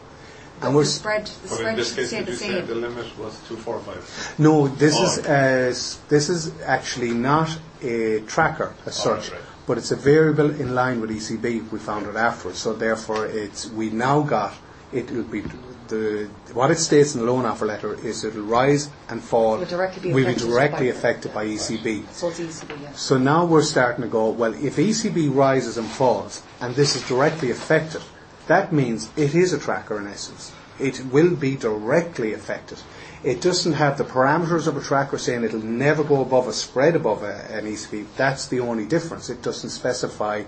And 0.60 0.74
we're 0.74 0.82
the 0.82 0.88
spread, 0.88 1.26
the 1.26 1.48
But 1.50 1.60
in 1.60 1.76
this 1.76 1.94
case, 1.94 2.08
stayed 2.08 2.26
did 2.26 2.28
you 2.28 2.34
say 2.34 2.60
the 2.60 2.74
limit 2.74 3.16
was 3.18 3.40
two 3.46 3.56
four 3.56 3.78
five? 3.80 4.34
no, 4.38 4.66
this 4.66 4.96
Oh, 4.98 5.04
is 5.04 5.18
uh, 5.20 6.00
this 6.08 6.28
is 6.28 6.52
actually 6.62 7.12
not 7.12 7.56
a 7.80 8.20
tracker 8.26 8.74
as 8.84 8.96
such, 8.96 9.30
right. 9.30 9.40
But 9.68 9.76
it's 9.78 9.92
a 9.92 9.96
variable 9.96 10.50
in 10.50 10.74
line 10.74 11.00
with 11.00 11.10
ECB. 11.10 11.70
We 11.70 11.78
found 11.78 12.06
it 12.06 12.16
afterwards, 12.16 12.58
so 12.58 12.72
therefore 12.72 13.26
it's 13.26 13.70
we 13.70 13.90
now 13.90 14.22
got 14.22 14.54
it 14.92 15.10
will 15.10 15.24
be 15.24 15.42
the 15.88 16.28
what 16.54 16.70
it 16.70 16.78
states 16.78 17.14
in 17.14 17.20
the 17.20 17.26
loan 17.30 17.44
offer 17.44 17.66
letter 17.66 17.94
is 17.94 18.24
it'll 18.24 18.42
rise 18.42 18.90
and 19.10 19.22
fall. 19.22 19.52
We 19.52 19.58
will 19.58 19.66
directly 19.66 20.02
be 20.02 20.12
will 20.12 20.24
be 20.24 20.30
affected 20.32 20.48
directly 20.48 20.86
by- 20.86 20.96
affected 20.96 21.34
by 21.34 21.46
ECB. 21.46 22.08
So 22.12 22.28
it's 22.28 22.40
ECB, 22.40 22.82
yeah. 22.82 22.92
So 22.92 23.18
now 23.18 23.44
we're 23.44 23.62
starting 23.62 24.02
to 24.02 24.08
go, 24.08 24.30
well, 24.30 24.54
if 24.54 24.76
ECB 24.76 25.34
rises 25.34 25.76
and 25.76 25.86
falls, 25.86 26.42
and 26.60 26.74
this 26.74 26.96
is 26.96 27.06
directly 27.06 27.50
affected, 27.50 28.02
that 28.46 28.72
means 28.72 29.10
it 29.16 29.34
is 29.34 29.52
a 29.52 29.58
tracker 29.58 29.98
in 29.98 30.06
essence. 30.06 30.52
It 30.80 31.04
will 31.06 31.34
be 31.34 31.56
directly 31.56 32.32
affected. 32.32 32.78
It 33.24 33.40
doesn't 33.40 33.72
have 33.72 33.98
the 33.98 34.04
parameters 34.04 34.66
of 34.68 34.76
a 34.76 34.80
tracker 34.80 35.18
saying 35.18 35.42
it'll 35.42 35.60
never 35.60 36.04
go 36.04 36.22
above 36.22 36.46
a 36.46 36.52
spread 36.52 36.94
above 36.94 37.22
a, 37.24 37.34
an 37.50 37.64
ECB. 37.64 38.06
That's 38.16 38.46
the 38.46 38.60
only 38.60 38.86
difference. 38.86 39.28
It 39.28 39.42
doesn't 39.42 39.70
specify 39.70 40.44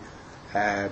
uh, 0.54 0.88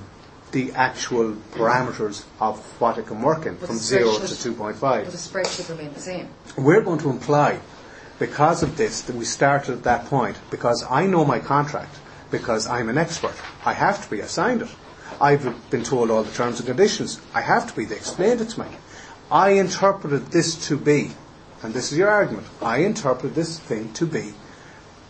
the 0.50 0.72
actual 0.72 1.34
parameters 1.52 2.24
of 2.40 2.58
what 2.80 2.98
it 2.98 3.06
can 3.06 3.22
work 3.22 3.46
in, 3.46 3.54
But 3.56 3.68
from 3.68 3.76
0 3.76 4.14
to 4.14 4.22
2.5 4.22 4.80
But 4.80 5.06
the 5.06 5.18
spread 5.18 5.46
should 5.46 5.68
remain 5.70 5.92
the 5.92 6.00
same. 6.00 6.28
we're 6.56 6.80
going 6.80 6.98
to 7.00 7.10
imply, 7.10 7.60
because 8.18 8.62
of 8.62 8.76
this, 8.76 9.02
that 9.02 9.14
we 9.14 9.24
started 9.24 9.72
at 9.72 9.82
that 9.84 10.06
point, 10.06 10.36
because 10.50 10.84
I 10.90 11.06
know 11.06 11.24
my 11.24 11.38
contract, 11.38 11.94
because 12.30 12.66
I'm 12.66 12.88
an 12.88 12.98
expert. 12.98 13.34
I 13.64 13.74
have 13.74 14.02
to 14.04 14.10
be. 14.10 14.22
I 14.22 14.26
signed 14.26 14.62
it. 14.62 14.68
I've 15.20 15.70
been 15.70 15.84
told 15.84 16.10
all 16.10 16.22
the 16.22 16.32
terms 16.32 16.58
and 16.60 16.66
conditions. 16.66 17.20
I 17.34 17.40
have 17.40 17.68
to 17.68 17.76
be. 17.76 17.84
They 17.84 17.96
explained 17.96 18.40
it 18.40 18.50
to 18.50 18.60
me. 18.60 18.66
I 19.30 19.50
interpreted 19.50 20.28
this 20.28 20.68
to 20.68 20.76
be, 20.78 21.10
and 21.62 21.74
this 21.74 21.92
is 21.92 21.98
your 21.98 22.08
argument, 22.08 22.46
I 22.62 22.78
interpreted 22.78 23.34
this 23.34 23.58
thing 23.58 23.92
to 23.92 24.06
be 24.06 24.32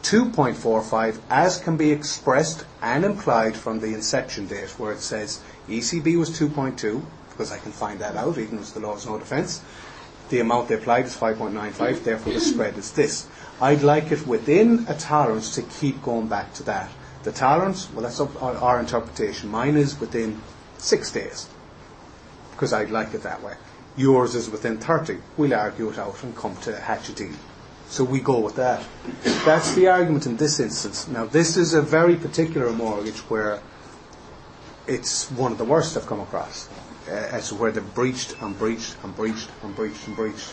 2.45 0.02 1.20
as 1.30 1.58
can 1.58 1.76
be 1.76 1.92
expressed 1.92 2.64
and 2.82 3.04
implied 3.04 3.56
from 3.56 3.78
the 3.78 3.94
inception 3.94 4.48
date 4.48 4.70
where 4.70 4.92
it 4.92 5.00
says 5.00 5.40
ECB 5.68 6.18
was 6.18 6.30
2.2 6.30 7.04
because 7.30 7.52
I 7.52 7.58
can 7.58 7.70
find 7.70 8.00
that 8.00 8.16
out 8.16 8.38
even 8.38 8.58
as 8.58 8.72
the 8.72 8.80
law 8.80 8.96
is 8.96 9.06
no 9.06 9.18
defence. 9.18 9.60
The 10.30 10.40
amount 10.40 10.68
they 10.68 10.74
applied 10.74 11.06
is 11.06 11.16
5.95 11.16 12.02
therefore 12.02 12.32
the 12.32 12.40
spread 12.40 12.76
is 12.76 12.90
this. 12.90 13.28
I'd 13.60 13.82
like 13.82 14.10
it 14.10 14.26
within 14.26 14.84
a 14.88 14.94
tolerance 14.94 15.54
to 15.54 15.62
keep 15.62 16.02
going 16.02 16.26
back 16.26 16.54
to 16.54 16.64
that. 16.64 16.90
The 17.22 17.30
tolerance, 17.30 17.88
well 17.92 18.02
that's 18.02 18.18
our 18.20 18.80
interpretation. 18.80 19.48
Mine 19.48 19.76
is 19.76 20.00
within 20.00 20.40
six 20.78 21.12
days 21.12 21.48
because 22.50 22.72
I'd 22.72 22.90
like 22.90 23.14
it 23.14 23.22
that 23.22 23.42
way. 23.42 23.54
Yours 23.98 24.34
is 24.34 24.48
within 24.48 24.78
30. 24.78 25.18
We'll 25.36 25.52
argue 25.52 25.90
it 25.90 25.98
out 25.98 26.22
and 26.22 26.34
come 26.34 26.56
to 26.58 26.74
a 26.74 26.80
hatchet 26.80 27.16
deal. 27.16 27.34
So 27.88 28.04
we 28.04 28.20
go 28.20 28.38
with 28.38 28.56
that. 28.56 28.82
That's 29.44 29.74
the 29.74 29.88
argument 29.88 30.26
in 30.26 30.36
this 30.36 30.60
instance. 30.60 31.08
Now, 31.08 31.26
this 31.26 31.56
is 31.56 31.74
a 31.74 31.82
very 31.82 32.16
particular 32.16 32.72
mortgage 32.72 33.18
where 33.30 33.60
it's 34.86 35.30
one 35.32 35.52
of 35.52 35.58
the 35.58 35.64
worst 35.64 35.96
I've 35.96 36.06
come 36.06 36.20
across. 36.20 36.68
Uh, 37.08 37.12
as 37.32 37.52
where 37.54 37.72
they've 37.72 37.94
breached 37.94 38.36
and 38.42 38.58
breached 38.58 38.94
and 39.02 39.16
breached 39.16 39.48
and 39.62 39.74
breached 39.74 40.06
and 40.06 40.14
breached. 40.14 40.52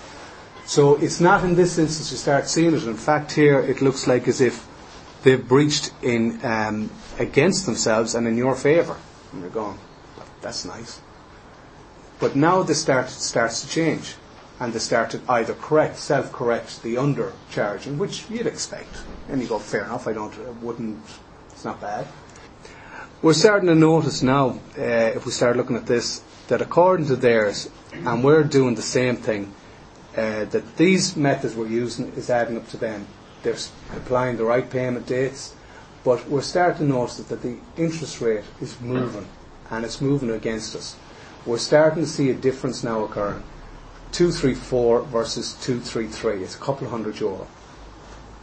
So 0.65 0.95
it's 0.95 1.19
not 1.19 1.43
in 1.43 1.55
this 1.55 1.77
instance 1.77 2.11
you 2.11 2.17
start 2.17 2.47
seeing 2.47 2.73
it. 2.73 2.83
In 2.83 2.95
fact, 2.95 3.33
here 3.33 3.59
it 3.59 3.81
looks 3.81 4.07
like 4.07 4.27
as 4.29 4.39
if 4.39 4.65
they've 5.23 5.45
breached 5.45 5.91
in 6.01 6.39
um, 6.45 6.89
against 7.19 7.65
themselves 7.65 8.15
and 8.15 8.25
in 8.25 8.37
your 8.37 8.55
favour. 8.55 8.95
And 9.33 9.41
you're 9.41 9.49
going, 9.49 9.77
that's 10.41 10.63
nice. 10.63 11.01
But 12.19 12.35
now 12.35 12.63
the 12.63 12.75
start 12.75 13.09
starts 13.09 13.61
to 13.61 13.67
change, 13.67 14.15
and 14.59 14.71
they 14.73 14.79
start 14.79 15.09
to 15.11 15.21
either 15.27 15.53
correct, 15.53 15.97
self-correct 15.97 16.81
the 16.81 16.95
undercharging, 16.95 17.97
which 17.97 18.25
you'd 18.29 18.47
expect, 18.47 18.95
and 19.29 19.41
you 19.41 19.47
go, 19.47 19.59
fair 19.59 19.83
enough. 19.83 20.07
I 20.07 20.13
don't, 20.13 20.63
wouldn't. 20.63 21.03
It's 21.51 21.65
not 21.65 21.81
bad. 21.81 22.07
We're 23.21 23.33
starting 23.33 23.67
to 23.67 23.75
notice 23.75 24.21
now, 24.21 24.59
uh, 24.77 24.81
if 25.15 25.25
we 25.25 25.31
start 25.31 25.57
looking 25.57 25.75
at 25.75 25.87
this, 25.87 26.21
that 26.47 26.61
according 26.61 27.07
to 27.07 27.15
theirs, 27.15 27.69
and 27.91 28.23
we're 28.23 28.43
doing 28.43 28.75
the 28.75 28.81
same 28.81 29.17
thing, 29.17 29.53
uh, 30.15 30.45
that 30.45 30.77
these 30.77 31.15
methods 31.17 31.55
we're 31.55 31.67
using 31.67 32.13
is 32.13 32.29
adding 32.29 32.55
up 32.55 32.69
to 32.69 32.77
them. 32.77 33.07
They're 33.43 33.57
applying 33.95 34.37
the 34.37 34.45
right 34.45 34.69
payment 34.69 35.07
dates, 35.07 35.53
but 36.03 36.29
we're 36.29 36.41
starting 36.41 36.87
to 36.87 36.93
notice 36.93 37.17
that 37.17 37.41
the 37.41 37.57
interest 37.77 38.21
rate 38.21 38.43
is 38.61 38.79
moving, 38.79 39.27
and 39.69 39.83
it's 39.83 39.99
moving 39.99 40.29
against 40.29 40.75
us. 40.75 40.95
We're 41.45 41.57
starting 41.59 42.03
to 42.03 42.09
see 42.09 42.29
a 42.31 42.33
difference 42.33 42.83
now 42.83 43.03
occurring. 43.03 43.43
234 44.13 45.01
versus 45.03 45.53
233. 45.61 46.43
It's 46.43 46.55
a 46.55 46.59
couple 46.59 46.85
of 46.85 46.91
hundred 46.91 47.19
euro. 47.19 47.47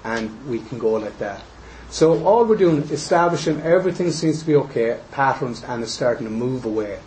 And 0.05 0.47
we 0.47 0.61
can 0.61 0.79
go 0.79 0.93
like 0.93 1.19
that. 1.19 1.43
So 1.91 2.25
all 2.25 2.45
we're 2.45 2.57
doing 2.57 2.79
is 2.79 2.91
establishing 2.91 3.61
everything 3.61 4.11
seems 4.13 4.41
to 4.41 4.47
be 4.47 4.55
okay, 4.55 5.01
patterns, 5.11 5.63
and 5.65 5.83
it's 5.83 5.93
starting 5.93 6.25
to 6.27 6.31
move 6.31 6.65
away. 6.65 7.01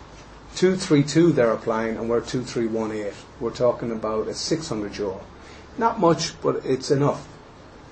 232 0.54 1.32
they're 1.32 1.50
applying, 1.50 1.96
and 1.96 2.08
we're 2.08 2.20
2318. 2.20 3.12
We're 3.40 3.50
talking 3.50 3.90
about 3.90 4.28
a 4.28 4.34
600 4.34 4.96
euro. 4.96 5.20
Not 5.78 5.98
much, 5.98 6.40
but 6.40 6.64
it's 6.64 6.90
enough. 6.90 7.26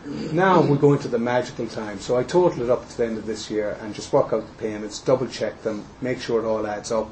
Now 0.06 0.60
we're 0.60 0.76
going 0.76 0.98
to 1.00 1.08
the 1.08 1.18
magical 1.18 1.66
time. 1.66 1.98
So 1.98 2.16
I 2.16 2.24
total 2.24 2.62
it 2.62 2.70
up 2.70 2.88
to 2.88 2.96
the 2.96 3.06
end 3.06 3.18
of 3.18 3.26
this 3.26 3.50
year 3.50 3.78
and 3.80 3.94
just 3.94 4.12
work 4.12 4.32
out 4.32 4.46
the 4.46 4.62
payments, 4.62 4.98
double 4.98 5.26
check 5.26 5.62
them, 5.62 5.84
make 6.00 6.20
sure 6.20 6.42
it 6.42 6.46
all 6.46 6.66
adds 6.66 6.92
up. 6.92 7.08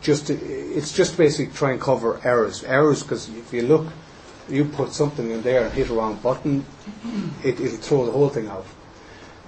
Just 0.00 0.30
it's 0.30 0.92
just 0.92 1.16
basically 1.16 1.52
try 1.54 1.72
and 1.72 1.80
cover 1.80 2.20
errors. 2.24 2.62
Errors 2.64 3.02
because 3.02 3.28
if 3.30 3.52
you 3.52 3.62
look, 3.62 3.86
you 4.48 4.64
put 4.64 4.92
something 4.92 5.30
in 5.30 5.42
there 5.42 5.64
and 5.64 5.72
hit 5.72 5.90
a 5.90 5.94
wrong 5.94 6.16
button, 6.16 6.64
it, 7.42 7.60
it'll 7.60 7.76
throw 7.78 8.06
the 8.06 8.12
whole 8.12 8.28
thing 8.28 8.48
out. 8.48 8.66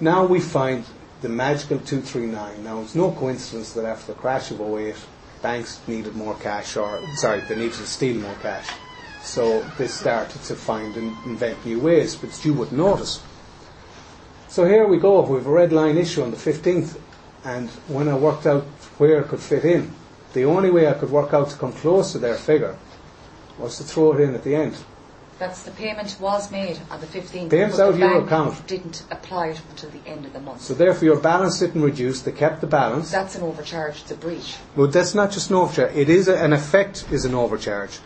Now 0.00 0.24
we 0.24 0.40
find 0.40 0.84
the 1.20 1.28
magical 1.28 1.78
239. 1.78 2.64
Now 2.64 2.80
it's 2.80 2.94
no 2.94 3.12
coincidence 3.12 3.72
that 3.72 3.84
after 3.84 4.12
the 4.12 4.18
crash 4.18 4.50
of 4.50 4.60
08, 4.60 4.94
banks 5.42 5.80
needed 5.86 6.14
more 6.14 6.34
cash, 6.36 6.76
or 6.76 7.00
sorry, 7.16 7.40
they 7.48 7.56
needed 7.56 7.74
to 7.74 7.86
steal 7.86 8.16
more 8.16 8.34
cash. 8.42 8.68
So 9.22 9.62
they 9.76 9.88
started 9.88 10.42
to 10.44 10.54
find 10.54 10.96
and 10.96 11.16
invent 11.26 11.64
new 11.66 11.80
ways, 11.80 12.14
but 12.14 12.44
you 12.44 12.54
would 12.54 12.72
notice. 12.72 13.20
So 14.48 14.64
here 14.64 14.86
we 14.86 14.98
go. 14.98 15.20
We 15.20 15.38
have 15.38 15.46
a 15.46 15.50
red 15.50 15.72
line 15.72 15.98
issue 15.98 16.22
on 16.22 16.30
the 16.30 16.36
15th, 16.36 16.98
and 17.44 17.68
when 17.88 18.08
I 18.08 18.16
worked 18.16 18.46
out 18.46 18.64
where 18.98 19.20
it 19.20 19.28
could 19.28 19.40
fit 19.40 19.64
in, 19.64 19.92
the 20.32 20.44
only 20.44 20.70
way 20.70 20.88
I 20.88 20.94
could 20.94 21.10
work 21.10 21.32
out 21.32 21.50
to 21.50 21.56
come 21.56 21.72
close 21.72 22.12
to 22.12 22.18
their 22.18 22.34
figure 22.34 22.76
was 23.58 23.76
to 23.78 23.84
throw 23.84 24.12
it 24.12 24.20
in 24.20 24.34
at 24.34 24.44
the 24.44 24.54
end. 24.54 24.76
That's 25.38 25.62
the 25.62 25.70
payment 25.70 26.16
was 26.20 26.50
made 26.50 26.80
on 26.90 27.00
the 27.00 27.06
15th. 27.06 27.50
Payment's 27.50 27.78
out 27.78 27.94
the 27.94 27.94
of 27.94 27.98
your 27.98 28.24
account. 28.24 28.66
Didn't 28.66 29.04
apply 29.10 29.48
it 29.48 29.62
until 29.70 29.90
the 29.90 30.04
end 30.04 30.26
of 30.26 30.32
the 30.32 30.40
month. 30.40 30.62
So 30.62 30.74
therefore 30.74 31.04
your 31.04 31.20
balance 31.20 31.60
didn't 31.60 31.82
reduce, 31.82 32.22
they 32.22 32.32
kept 32.32 32.60
the 32.60 32.66
balance. 32.66 33.12
That's 33.12 33.36
an 33.36 33.42
overcharge. 33.42 34.00
It's 34.02 34.10
a 34.10 34.16
breach. 34.16 34.56
But 34.76 34.92
that's 34.92 35.14
not 35.14 35.30
just 35.30 35.50
an 35.50 35.56
overcharge. 35.56 35.94
It 35.94 36.08
is 36.08 36.26
a, 36.26 36.36
an 36.36 36.52
effect 36.52 37.06
is 37.12 37.24
an 37.24 37.36
overcharge, 37.36 38.00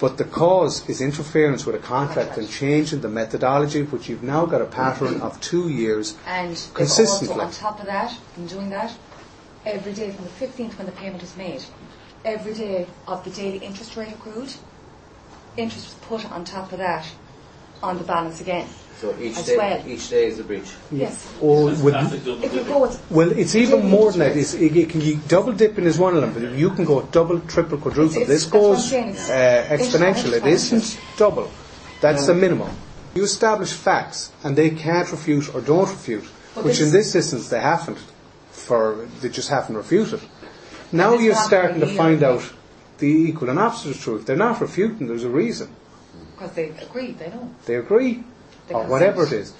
but 0.00 0.18
the 0.18 0.24
cause 0.24 0.88
is 0.88 1.00
interference 1.00 1.64
with 1.64 1.76
a 1.76 1.78
contract 1.78 2.36
and 2.38 2.50
changing 2.50 3.02
the 3.02 3.08
methodology, 3.08 3.82
which 3.84 4.08
you've 4.08 4.24
now 4.24 4.44
got 4.44 4.60
a 4.60 4.66
pattern 4.66 5.20
of 5.20 5.40
two 5.40 5.68
years 5.68 6.16
And 6.26 6.50
they've 6.50 6.58
also, 6.58 6.74
consistently. 6.74 7.40
on 7.44 7.52
top 7.52 7.78
of 7.78 7.86
that, 7.86 8.18
in 8.36 8.48
doing 8.48 8.70
that, 8.70 8.92
every 9.66 9.92
day 9.92 10.10
from 10.10 10.24
the 10.24 10.30
15th 10.30 10.76
when 10.78 10.86
the 10.86 10.92
payment 10.92 11.22
is 11.22 11.36
made, 11.36 11.62
every 12.24 12.54
day 12.54 12.86
of 13.06 13.24
the 13.24 13.30
daily 13.30 13.58
interest 13.58 13.96
rate 13.96 14.12
accrued, 14.12 14.52
interest 15.56 15.86
was 15.86 15.94
put 16.22 16.30
on 16.32 16.44
top 16.44 16.72
of 16.72 16.78
that 16.78 17.06
on 17.82 17.98
the 17.98 18.04
balance 18.04 18.40
again. 18.40 18.66
So 19.00 19.14
each 19.20 19.36
As 19.36 19.46
day, 19.46 19.56
well. 19.56 19.82
each 19.88 20.08
day 20.08 20.26
is 20.28 20.38
a 20.38 20.44
breach. 20.44 20.72
Yes. 20.92 21.28
Or 21.40 21.64
with, 21.66 21.80
Classic 21.94 22.20
If 22.24 22.54
you 22.54 22.62
go 22.64 22.82
with 22.82 23.10
well, 23.10 23.30
it's 23.32 23.54
even 23.56 23.86
more 23.86 24.10
than 24.12 24.20
that. 24.20 24.36
It's, 24.36 24.54
it, 24.54 24.74
it 24.76 24.88
can, 24.88 25.00
you, 25.00 25.16
double 25.28 25.52
dipping 25.52 25.84
is 25.84 25.98
one 25.98 26.14
of 26.14 26.20
them, 26.22 26.32
but 26.32 26.42
you 26.56 26.70
can 26.70 26.84
go 26.84 27.02
double, 27.02 27.40
triple, 27.40 27.76
quadruple. 27.78 28.16
It's- 28.22 28.28
This 28.28 28.46
it's- 28.46 28.52
that's 28.52 28.52
goes 28.52 28.90
saying, 28.90 29.08
it's 29.10 29.28
uh, 29.28 29.66
exponential. 29.68 30.32
It 30.32 30.42
exponential. 30.44 30.46
isn't 30.46 31.00
double. 31.16 31.50
That's 32.00 32.26
the 32.26 32.34
minimum. 32.34 32.70
You 33.14 33.24
establish 33.24 33.72
facts, 33.72 34.30
and 34.44 34.56
they 34.56 34.70
can't 34.70 35.10
refute 35.10 35.52
or 35.54 35.60
don't 35.60 35.88
refute, 35.88 36.24
But 36.54 36.64
which 36.64 36.78
this- 36.78 36.86
in 36.86 36.92
this 36.92 37.14
instance 37.14 37.48
they 37.48 37.60
haven't. 37.60 37.98
For 38.54 39.06
they 39.20 39.28
just 39.28 39.50
haven't 39.50 39.76
refuted. 39.76 40.20
Now 40.92 41.14
you're 41.18 41.34
starting 41.34 41.80
to 41.80 41.86
find 41.86 42.20
year. 42.20 42.30
out 42.30 42.52
the 42.98 43.06
equal 43.06 43.50
and 43.50 43.58
opposite 43.58 43.98
truth. 44.00 44.24
They're 44.26 44.36
not 44.36 44.60
refuting. 44.60 45.06
There's 45.08 45.24
a 45.24 45.28
reason. 45.28 45.68
because 46.34 46.52
they 46.54 46.70
agreed, 46.70 47.18
they 47.18 47.28
know. 47.30 47.50
They 47.66 47.76
agree, 47.76 48.22
They 48.68 48.74
or 48.74 48.84
whatever 48.86 49.24
it 49.26 49.32
is. 49.32 49.52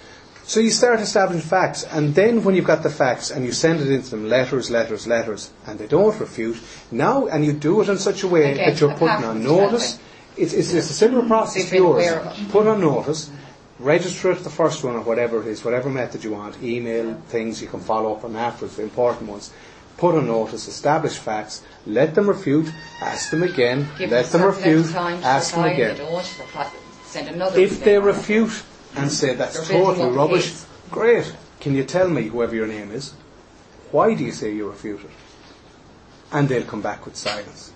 So 0.47 0.61
you 0.61 0.71
start 0.71 1.01
establishing 1.01 1.41
facts, 1.49 1.85
and 1.85 2.15
then 2.15 2.45
when 2.45 2.55
you've 2.55 2.67
got 2.67 2.83
the 2.83 2.91
facts 2.91 3.31
and 3.31 3.47
you 3.47 3.53
send 3.53 3.81
it 3.81 3.89
into 3.91 4.11
them, 4.11 4.29
letters, 4.29 4.71
letters, 4.71 5.07
letters, 5.07 5.51
and 5.67 5.79
they 5.79 5.87
don't 5.87 6.19
refute, 6.21 6.59
now, 6.91 7.27
and 7.29 7.45
you 7.47 7.53
do 7.55 7.81
it 7.81 7.89
in 7.89 7.97
such 7.99 8.23
a 8.25 8.29
way 8.29 8.53
Again, 8.53 8.69
that 8.69 8.81
you're 8.81 8.95
putting 8.95 9.25
on 9.25 9.43
notice, 9.43 9.99
it's, 10.37 10.53
it's, 10.53 10.73
it's 10.75 10.91
a 10.91 10.93
similar 10.93 11.27
process 11.27 11.71
to 11.71 11.77
yours. 11.77 11.95
aware 12.05 12.21
of 12.21 12.39
it. 12.39 12.51
Put 12.51 12.67
on 12.67 12.81
notice, 12.83 13.31
register 13.85 14.33
it 14.33 14.39
the 14.43 14.51
first 14.51 14.83
one 14.83 14.97
or 14.97 15.03
whatever 15.03 15.41
it 15.41 15.47
is, 15.47 15.65
whatever 15.65 15.91
method 15.91 16.25
you 16.25 16.33
want, 16.33 16.61
email, 16.63 17.15
things 17.29 17.61
you 17.61 17.69
can 17.69 17.81
follow 17.81 18.15
up 18.15 18.25
on 18.25 18.35
afterwards, 18.35 18.77
the 18.77 18.83
important 18.83 19.29
ones. 19.29 19.53
Put 19.97 20.17
a 20.17 20.23
notice, 20.23 20.67
establish 20.67 21.19
facts, 21.19 21.63
let 21.87 22.15
them 22.17 22.29
refute, 22.29 22.73
ask 23.01 23.31
them 23.31 23.45
again, 23.45 23.87
Give 23.97 24.11
let 24.11 24.27
them 24.27 24.43
refute, 24.43 24.93
ask 24.95 25.55
them 25.55 25.65
again. 25.65 25.97
They 25.97 26.23
send 27.05 27.29
another 27.29 27.61
If 27.61 27.85
they 27.85 27.99
refute 27.99 28.65
and 28.97 29.13
say 29.13 29.35
that's 29.35 29.69
totally 29.69 30.11
rubbish, 30.11 30.51
case. 30.51 30.67
great. 30.91 31.35
Can 31.61 31.75
you 31.77 31.85
tell 31.85 32.09
me, 32.09 32.23
whoever 32.23 32.55
your 32.55 32.67
name 32.67 32.91
is, 32.91 33.13
why 33.93 34.15
do 34.15 34.25
you 34.25 34.33
say 34.33 34.53
you 34.53 34.69
refute 34.69 35.01
it? 35.01 35.11
And 36.33 36.49
they'll 36.49 36.65
come 36.65 36.83
back 36.83 37.05
with 37.05 37.15
silence. 37.15 37.73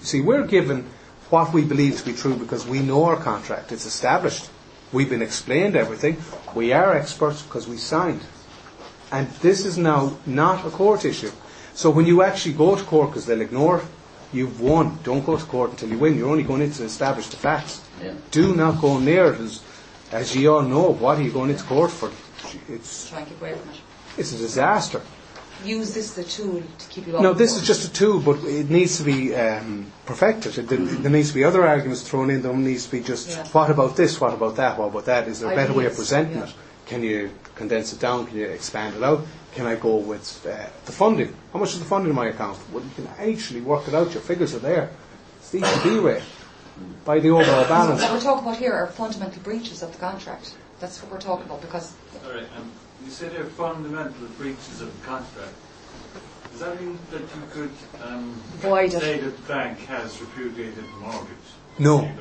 You 0.00 0.04
see, 0.06 0.20
we're 0.20 0.46
given 0.46 0.86
what 1.30 1.52
we 1.52 1.64
believe 1.64 1.98
to 1.98 2.04
be 2.04 2.12
true 2.12 2.34
because 2.34 2.66
we 2.66 2.80
know 2.80 3.04
our 3.04 3.16
contract. 3.16 3.70
It's 3.70 3.86
established. 3.86 4.50
We've 4.92 5.08
been 5.08 5.22
explained 5.22 5.76
everything. 5.76 6.16
We 6.54 6.72
are 6.72 6.94
experts 6.94 7.42
because 7.42 7.68
we 7.68 7.76
signed. 7.76 8.22
And 9.12 9.28
this 9.42 9.64
is 9.64 9.78
now 9.78 10.16
not 10.26 10.66
a 10.66 10.70
court 10.70 11.04
issue. 11.04 11.30
So 11.74 11.90
when 11.90 12.06
you 12.06 12.22
actually 12.22 12.54
go 12.54 12.74
to 12.76 12.82
court 12.82 13.10
because 13.10 13.26
they'll 13.26 13.40
ignore 13.40 13.78
it, 13.78 13.84
you've 14.32 14.60
won. 14.60 14.98
Don't 15.04 15.24
go 15.24 15.36
to 15.36 15.44
court 15.44 15.70
until 15.70 15.90
you 15.90 15.98
win. 15.98 16.16
You're 16.16 16.28
only 16.30 16.42
going 16.42 16.62
in 16.62 16.72
to 16.72 16.84
establish 16.84 17.28
the 17.28 17.36
facts. 17.36 17.82
Yeah. 18.02 18.14
Do 18.30 18.54
not 18.54 18.80
go 18.80 18.98
near 18.98 19.32
it. 19.32 19.40
As, 19.40 19.62
as 20.12 20.36
you 20.36 20.52
all 20.52 20.62
know, 20.62 20.90
what 20.90 21.18
are 21.18 21.22
you 21.22 21.30
going 21.32 21.50
into 21.50 21.64
court 21.64 21.90
for? 21.90 22.10
It's, 22.68 23.08
Try 23.08 23.20
and 23.20 23.28
keep 23.28 23.40
away 23.40 23.54
from 23.54 23.70
it. 23.70 23.76
it's 24.18 24.32
a 24.32 24.38
disaster. 24.38 25.00
Use 25.64 25.94
this 25.94 26.16
as 26.16 26.26
a 26.26 26.28
tool 26.28 26.62
to 26.78 26.88
keep 26.88 27.06
you 27.06 27.16
up. 27.16 27.22
No, 27.22 27.32
this 27.32 27.56
is 27.56 27.66
just 27.66 27.88
a 27.88 27.92
tool, 27.92 28.20
but 28.20 28.42
it 28.44 28.70
needs 28.70 28.96
to 28.98 29.04
be 29.04 29.34
um, 29.34 29.92
perfected. 30.06 30.54
There, 30.54 30.78
there 30.78 31.10
needs 31.10 31.28
to 31.28 31.34
be 31.34 31.44
other 31.44 31.66
arguments 31.66 32.08
thrown 32.08 32.30
in. 32.30 32.42
There 32.42 32.52
needs 32.54 32.86
to 32.86 32.92
be 32.92 33.00
just, 33.00 33.28
Yeah. 33.28 33.46
what 33.48 33.70
about 33.70 33.96
this? 33.96 34.20
What 34.20 34.32
about 34.32 34.56
that? 34.56 34.78
What 34.78 34.88
about 34.88 35.04
that? 35.06 35.28
Is 35.28 35.40
there 35.40 35.52
a 35.52 35.56
better 35.56 35.72
way 35.72 35.86
of 35.86 35.94
presenting 35.94 36.38
yeah. 36.38 36.44
it? 36.44 36.54
Can 36.86 37.02
you 37.02 37.30
condense 37.54 37.92
it 37.92 38.00
down? 38.00 38.26
Can 38.26 38.36
you 38.36 38.46
expand 38.46 38.96
it 38.96 39.02
out? 39.02 39.26
Can 39.54 39.66
I 39.66 39.76
go 39.76 39.96
with 39.96 40.46
uh, 40.46 40.66
the 40.86 40.92
funding? 40.92 41.34
How 41.52 41.58
much 41.58 41.72
is 41.72 41.78
the 41.78 41.84
funding 41.84 42.10
in 42.10 42.16
my 42.16 42.28
account? 42.28 42.58
Well, 42.72 42.82
you 42.82 42.90
can 42.94 43.08
actually 43.18 43.60
work 43.60 43.86
it 43.88 43.94
out. 43.94 44.12
Your 44.12 44.22
figures 44.22 44.54
are 44.54 44.60
there. 44.60 44.90
It's 45.38 45.50
the 45.50 45.60
ECB 45.60 46.02
rate 46.02 46.22
by 47.04 47.18
the 47.20 47.30
overall 47.30 47.64
balance. 47.64 48.02
What 48.02 48.12
we're 48.12 48.20
talking 48.20 48.46
about 48.46 48.58
here 48.58 48.72
are 48.72 48.86
fundamental 48.86 49.42
breaches 49.42 49.82
of 49.82 49.92
the 49.92 49.98
contract. 49.98 50.54
That's 50.78 51.02
what 51.02 51.12
we're 51.12 51.20
talking 51.20 51.46
about 51.46 51.60
because 51.60 51.94
All 52.24 52.32
right, 52.32 52.46
um, 52.56 52.70
you 53.04 53.10
say 53.10 53.28
there 53.28 53.42
are 53.42 53.44
fundamental 53.44 54.26
breaches 54.38 54.80
of 54.80 55.00
the 55.00 55.06
contract. 55.06 55.54
Does 56.50 56.60
that 56.60 56.80
mean 56.80 56.98
that 57.10 57.20
you 57.22 57.42
could 57.50 57.70
um, 58.02 58.32
Void 58.58 58.94
it. 58.94 59.00
say 59.00 59.18
that 59.20 59.36
the 59.36 59.42
bank 59.48 59.78
has 59.86 60.20
repudiated 60.20 60.84
the 60.84 60.98
mortgage? 61.00 61.28
No. 61.78 62.02
You 62.02 62.12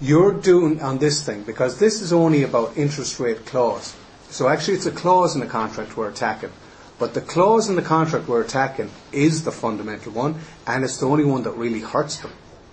You're 0.00 0.32
doing 0.32 0.80
on 0.80 0.98
this 0.98 1.24
thing 1.24 1.42
because 1.42 1.78
this 1.78 2.00
is 2.00 2.12
only 2.12 2.42
about 2.44 2.76
interest 2.76 3.18
rate 3.20 3.44
clause. 3.44 3.94
So 4.30 4.48
actually, 4.48 4.74
it's 4.74 4.86
a 4.86 4.92
clause 4.92 5.34
in 5.34 5.40
the 5.40 5.46
contract 5.46 5.96
we're 5.96 6.08
attacking. 6.08 6.52
But 6.98 7.14
the 7.14 7.20
clause 7.20 7.68
in 7.68 7.76
the 7.76 7.82
contract 7.82 8.28
we're 8.28 8.42
attacking 8.42 8.90
is 9.10 9.44
the 9.44 9.52
fundamental 9.52 10.12
one, 10.12 10.36
and 10.66 10.84
it's 10.84 10.98
the 10.98 11.06
only 11.06 11.24
one 11.24 11.42
that 11.42 11.52
really 11.52 11.80
hurts 11.80 12.16
them. 12.18 12.30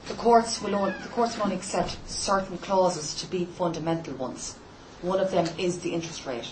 the 0.08 0.14
courts 0.16 0.62
will 0.62 0.76
only, 0.76 0.94
the 1.04 1.10
courts 1.10 1.36
will 1.36 1.44
only 1.44 1.56
accept 1.56 1.98
certain 2.08 2.58
clauses 2.60 3.14
to 3.16 3.28
be 3.28 3.46
fundamental 3.46 4.14
ones. 4.16 4.56
One 5.02 5.20
of 5.20 5.32
them 5.32 5.48
is 5.58 5.80
the 5.80 5.94
interest 5.94 6.26
rate. 6.26 6.52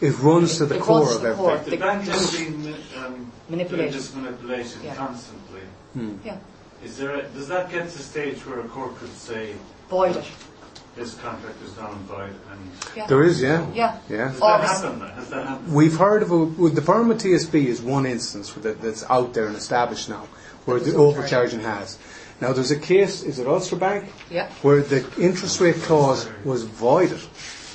It 0.00 0.18
runs 0.18 0.58
to 0.58 0.66
the 0.66 0.76
It 0.76 0.82
core 0.82 1.02
of 1.02 1.22
the 1.22 1.28
everything. 1.30 1.36
core. 1.36 1.58
The 1.58 1.70
The- 1.70 1.76
bank 1.78 2.02
has 2.04 2.36
been 2.36 2.74
um, 2.98 3.32
Manipulated. 3.48 3.92
doing 3.92 4.02
this 4.02 4.14
manipulation 4.14 4.80
Yeah. 4.84 4.94
constantly. 4.94 5.60
Yeah. 6.24 6.36
Is 6.84 6.98
there 6.98 7.14
a, 7.14 7.22
does 7.22 7.48
that 7.48 7.70
get 7.70 7.88
to 7.90 7.96
the 7.96 8.02
stage 8.02 8.44
where 8.46 8.60
a 8.60 8.68
court 8.68 8.98
could 8.98 9.14
say, 9.16 9.54
Void 9.88 10.16
it. 10.16 10.24
this 10.94 11.14
contract 11.14 11.56
is 11.64 11.74
null 11.76 11.92
and 11.92 12.00
void 12.02 12.34
and... 12.50 12.60
Yeah. 12.94 13.06
There 13.06 13.22
is, 13.22 13.40
yeah. 13.40 13.66
Yeah. 13.72 13.96
Yeah. 14.10 14.28
Has 14.30 14.40
Or 14.40 14.58
that 14.58 14.64
is- 14.64 14.70
happened? 14.82 15.02
Has 15.14 15.28
that 15.30 15.46
happened? 15.46 15.72
We've 15.72 15.96
heard 15.96 16.22
of 16.22 16.30
a, 16.30 16.44
well, 16.44 16.70
the 16.70 16.82
firm 16.82 17.08
with 17.08 17.22
TSB 17.22 17.66
is 17.66 17.80
one 17.80 18.04
instance 18.04 18.52
that, 18.52 18.82
that's 18.82 19.04
out 19.08 19.32
there 19.32 19.46
and 19.46 19.56
established 19.56 20.08
now 20.10 20.28
where 20.66 20.78
the 20.78 20.94
overcharging 20.94 21.60
has. 21.60 21.96
Now 22.42 22.52
there's 22.52 22.70
a 22.70 22.78
case, 22.78 23.22
is 23.22 23.38
it 23.38 23.46
Ulster 23.46 23.76
Bank? 23.76 24.12
Yeah. 24.30 24.50
Where 24.60 24.82
the 24.82 25.06
interest 25.18 25.58
rate 25.60 25.76
clause 25.76 26.28
was 26.44 26.64
voided 26.64 27.20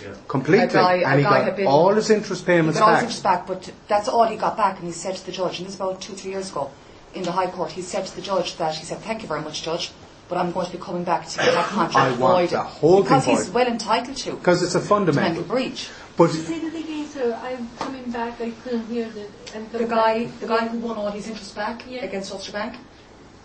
Yeah. 0.02 0.10
completely 0.28 0.68
guy- 0.68 0.95
and 1.06 1.20
he 1.20 1.24
got 1.24 1.56
been- 1.56 1.68
all 1.68 1.93
his 1.93 2.10
interest 2.10 2.41
He 2.41 2.47
payments 2.47 2.80
got 2.80 2.86
all 2.89 2.95
his 2.95 2.97
back. 2.97 3.04
interest 3.04 3.24
back, 3.24 3.47
but 3.47 3.72
that's 3.88 4.08
all 4.08 4.26
he 4.26 4.36
got 4.36 4.58
back, 4.58 4.78
and 4.80 4.88
he 4.88 4.93
said 4.93 5.16
to 5.16 5.26
the 5.26 5.32
judge, 5.32 5.60
and 5.60 5.68
this 5.68 5.76
is 5.76 5.80
about 5.80 6.02
two, 6.02 6.14
three 6.14 6.32
years 6.32 6.49
ago, 6.52 6.70
in 7.14 7.24
the 7.24 7.32
High 7.32 7.47
Court, 7.47 7.72
he 7.72 7.82
said 7.82 8.06
to 8.08 8.16
the 8.16 8.22
judge 8.22 8.56
that, 8.58 8.76
he 8.76 8.86
said, 8.86 8.99
thank 8.99 9.22
you 9.22 9.28
very 9.28 9.41
much, 9.41 9.64
Judge, 9.64 9.91
but 10.30 10.38
I'm 10.38 10.52
going 10.54 10.66
to 10.66 10.72
be 10.72 10.78
coming 10.78 11.04
back 11.04 11.28
to 11.28 11.38
get 11.39 11.54
that 11.54 11.66
contract 11.78 11.95
I 11.95 12.12
want 12.18 12.34
voided. 12.36 12.49
the 12.52 12.60
whole 12.64 12.93
thing 12.97 13.04
Because 13.04 13.26
he's 13.26 13.38
voided. 13.47 13.54
well 13.54 13.68
entitled 13.68 14.18
to. 14.18 14.32
Because 14.32 14.64
it's 14.64 14.76
a 14.76 14.78
Mental 14.80 14.89
fundamental. 14.97 15.43
breach. 15.43 15.89
But 16.18 16.34
you 16.34 16.41
Say 16.41 16.60
that 16.60 16.76
again, 16.76 17.08
sir. 17.08 17.38
I'm 17.43 17.70
coming 17.80 18.10
back. 18.12 18.39
I 18.41 18.52
couldn't 18.64 18.86
hear 18.88 19.10
the. 19.10 19.78
The 19.78 19.86
guy, 19.86 20.26
back. 20.26 20.39
the 20.39 20.47
guy 20.47 20.68
who 20.68 20.78
won 20.80 20.97
all 20.97 21.12
his 21.12 21.28
interest 21.28 21.56
back 21.56 21.84
Yeah. 21.88 22.04
against 22.04 22.32
Ulster 22.32 22.52
Bank, 22.54 22.76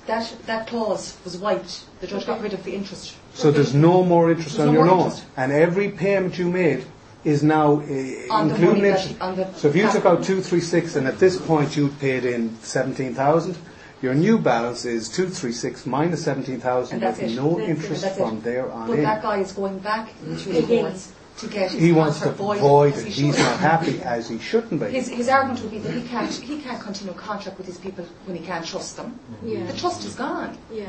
that, 0.07 0.35
that 0.47 0.67
clause 0.67 1.17
was 1.25 1.37
wiped. 1.39 1.85
The 2.01 2.07
judge 2.07 2.27
got 2.27 2.41
rid 2.41 2.53
of 2.53 2.63
the 2.65 2.75
interest. 2.75 3.17
So 3.35 3.51
there's 3.51 3.75
no 3.75 4.03
more 4.05 4.31
interest 4.31 4.57
There's 4.57 4.69
on 4.69 4.75
no 4.75 4.81
your 4.81 4.87
more 4.87 4.97
loan. 4.97 5.07
interest. 5.07 5.27
And 5.37 5.53
every 5.53 5.91
payment 5.91 6.39
you 6.39 6.51
made 6.51 6.85
is 7.25 7.43
now 7.43 7.73
uh, 7.75 8.31
On 8.31 8.49
the 8.49 8.55
including 8.55 8.69
money 8.69 8.81
that- 8.91 9.01
interest. 9.01 9.21
on 9.21 9.37
the 9.37 9.53
so 9.55 9.69
if 9.69 9.77
you 9.77 9.91
took 9.91 10.05
out 10.07 10.23
236 10.23 10.97
and 10.97 11.07
at 11.09 11.19
this 11.19 11.37
point 11.41 11.77
you 11.77 11.89
paid 12.01 12.25
in 12.25 12.57
17,000, 12.63 13.57
your 14.03 14.15
new 14.15 14.39
balance 14.39 14.85
is 14.85 15.09
236 15.09 15.87
minus 15.87 16.23
17,000 16.25 16.95
And 16.95 17.03
that's 17.03 17.21
with 17.21 17.33
it. 17.33 17.37
no 17.37 17.57
That's 17.57 17.61
it. 17.69 17.71
interest 17.71 18.03
That's 18.03 18.19
from 18.19 18.37
it. 18.39 18.45
there 18.45 18.71
on 18.71 18.87
But 18.89 18.99
in. 18.99 19.03
that 19.05 19.23
guy 19.23 19.39
is 19.39 19.53
going 19.53 19.79
back 19.81 20.11
to 20.21 20.25
the 20.51 20.59
Again. 20.59 20.85
courts 20.85 21.13
to 21.39 21.47
get 21.47 21.71
his 21.71 21.81
He 21.81 21.93
wants 21.93 22.19
to 22.19 22.25
contract 22.25 22.39
voided 22.39 22.61
void 22.63 22.87
because 22.91 23.05
it. 23.07 23.13
he 23.13 23.27
He's 23.27 23.39
not 23.39 23.61
happy 23.61 24.01
as 24.03 24.29
he 24.29 24.39
shouldn't 24.39 24.81
be. 24.81 24.87
His, 24.87 25.09
his 25.09 25.29
argument 25.29 25.63
would 25.63 25.71
be 25.71 25.79
that 25.79 25.93
he 25.93 26.03
can't, 26.09 26.33
he 26.33 26.61
can't 26.61 26.81
continue 26.81 27.13
a 27.13 27.17
contract 27.17 27.59
with 27.59 27.67
his 27.67 27.79
people 27.79 28.05
when 28.25 28.37
he 28.37 28.45
can't 28.45 28.65
trust 28.65 28.97
them. 28.97 29.19
Yeah. 29.45 29.67
The 29.67 29.77
trust 29.77 30.05
is 30.05 30.15
gone. 30.15 30.57
Yeah. 30.71 30.87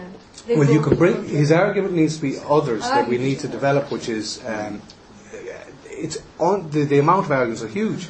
Well, 0.48 0.70
you 0.70 0.82
can 0.82 0.98
bring 0.98 1.28
his 1.28 1.52
argument 1.52 1.94
needs 1.94 2.16
to 2.18 2.22
be 2.22 2.38
others 2.48 2.82
that 2.84 3.08
we 3.08 3.18
need 3.18 3.40
to 3.40 3.48
develop, 3.48 3.92
which 3.92 4.10
is 4.10 4.44
um, 4.46 4.82
it's 5.86 6.18
on 6.40 6.70
the, 6.70 6.86
the 6.86 7.00
amount 7.00 7.26
of 7.26 7.32
arguments 7.32 7.64
are 7.64 7.68
huge. 7.68 8.08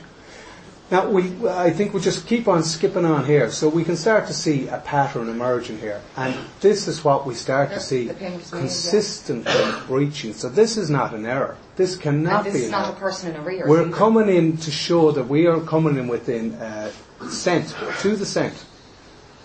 Now, 0.90 1.10
we, 1.10 1.48
I 1.50 1.72
think 1.72 1.94
we'll 1.94 2.02
just 2.02 2.28
keep 2.28 2.48
on 2.48 2.64
skipping 2.64 3.04
on 3.04 3.26
here, 3.26 3.52
so 3.52 3.68
we 3.68 3.84
can 3.84 3.98
start 3.98 4.28
to 4.28 4.34
see 4.34 4.70
a 4.70 4.78
pattern 4.78 5.28
emerging 5.28 5.80
here, 5.80 6.02
and 6.16 6.34
this 6.62 6.88
is 6.88 7.04
what 7.04 7.26
we 7.26 7.36
start 7.36 7.72
to 7.72 7.82
see 7.82 8.06
yeah. 8.06 8.40
consistently 8.50 9.54
breaching. 9.86 10.34
So 10.34 10.48
this 10.48 10.78
is 10.78 10.90
not 10.90 11.14
an 11.14 11.26
error. 11.26 11.58
This 11.76 11.98
cannot 11.98 12.46
this 12.46 12.54
be 12.54 12.60
is 12.60 12.66
an 12.68 12.72
not 12.72 12.86
a 12.86 12.88
error. 12.88 12.96
person 12.96 13.36
in 13.36 13.42
arrears. 13.42 13.68
We're 13.68 13.82
either. 13.82 13.92
coming 13.92 14.30
in 14.30 14.56
to 14.58 14.72
show 14.72 15.12
that 15.12 15.28
we 15.28 15.46
are 15.46 15.60
coming 15.60 15.98
in 15.98 16.08
within 16.08 16.54
uh, 16.54 16.90
cent, 17.30 17.76
to 18.00 18.16
the 18.16 18.26
cent, 18.26 18.66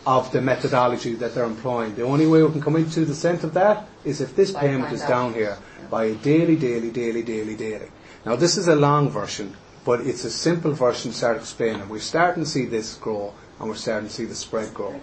of 0.07 0.33
the 0.33 0.41
methodology 0.41 1.15
that 1.15 1.35
they're 1.35 1.45
employing. 1.45 1.95
The 1.95 2.03
only 2.03 2.27
way 2.27 2.43
we 2.43 2.51
can 2.51 2.61
come 2.61 2.77
into 2.77 3.05
the 3.05 3.15
cent 3.15 3.45
of 3.45 3.55
that 3.55 3.89
is 4.05 4.21
if 4.21 4.35
this 4.35 4.51
By 4.51 4.61
payment 4.61 4.93
is 4.93 5.03
down 5.03 5.35
here 5.35 5.59
by 5.91 6.05
a 6.05 6.15
daily, 6.15 6.57
daily, 6.57 6.91
daily, 6.91 7.23
daily, 7.23 7.57
daily. 7.57 7.89
Now 8.25 8.37
this 8.37 8.57
is 8.57 8.69
a 8.69 8.75
long 8.75 9.11
version, 9.11 9.55
but 9.85 10.01
it's 10.03 10.25
a 10.25 10.31
simple 10.31 10.73
version 10.73 11.11
to 11.11 11.17
start 11.17 11.37
explaining. 11.39 11.89
We're 11.89 12.01
starting 12.01 12.45
to 12.45 12.49
see 12.49 12.67
this 12.67 12.95
grow, 12.95 13.35
and 13.59 13.69
we're 13.69 13.75
starting 13.75 14.09
to 14.09 14.15
see 14.15 14.25
the 14.25 14.35
spread 14.35 14.73
grow. 14.73 15.01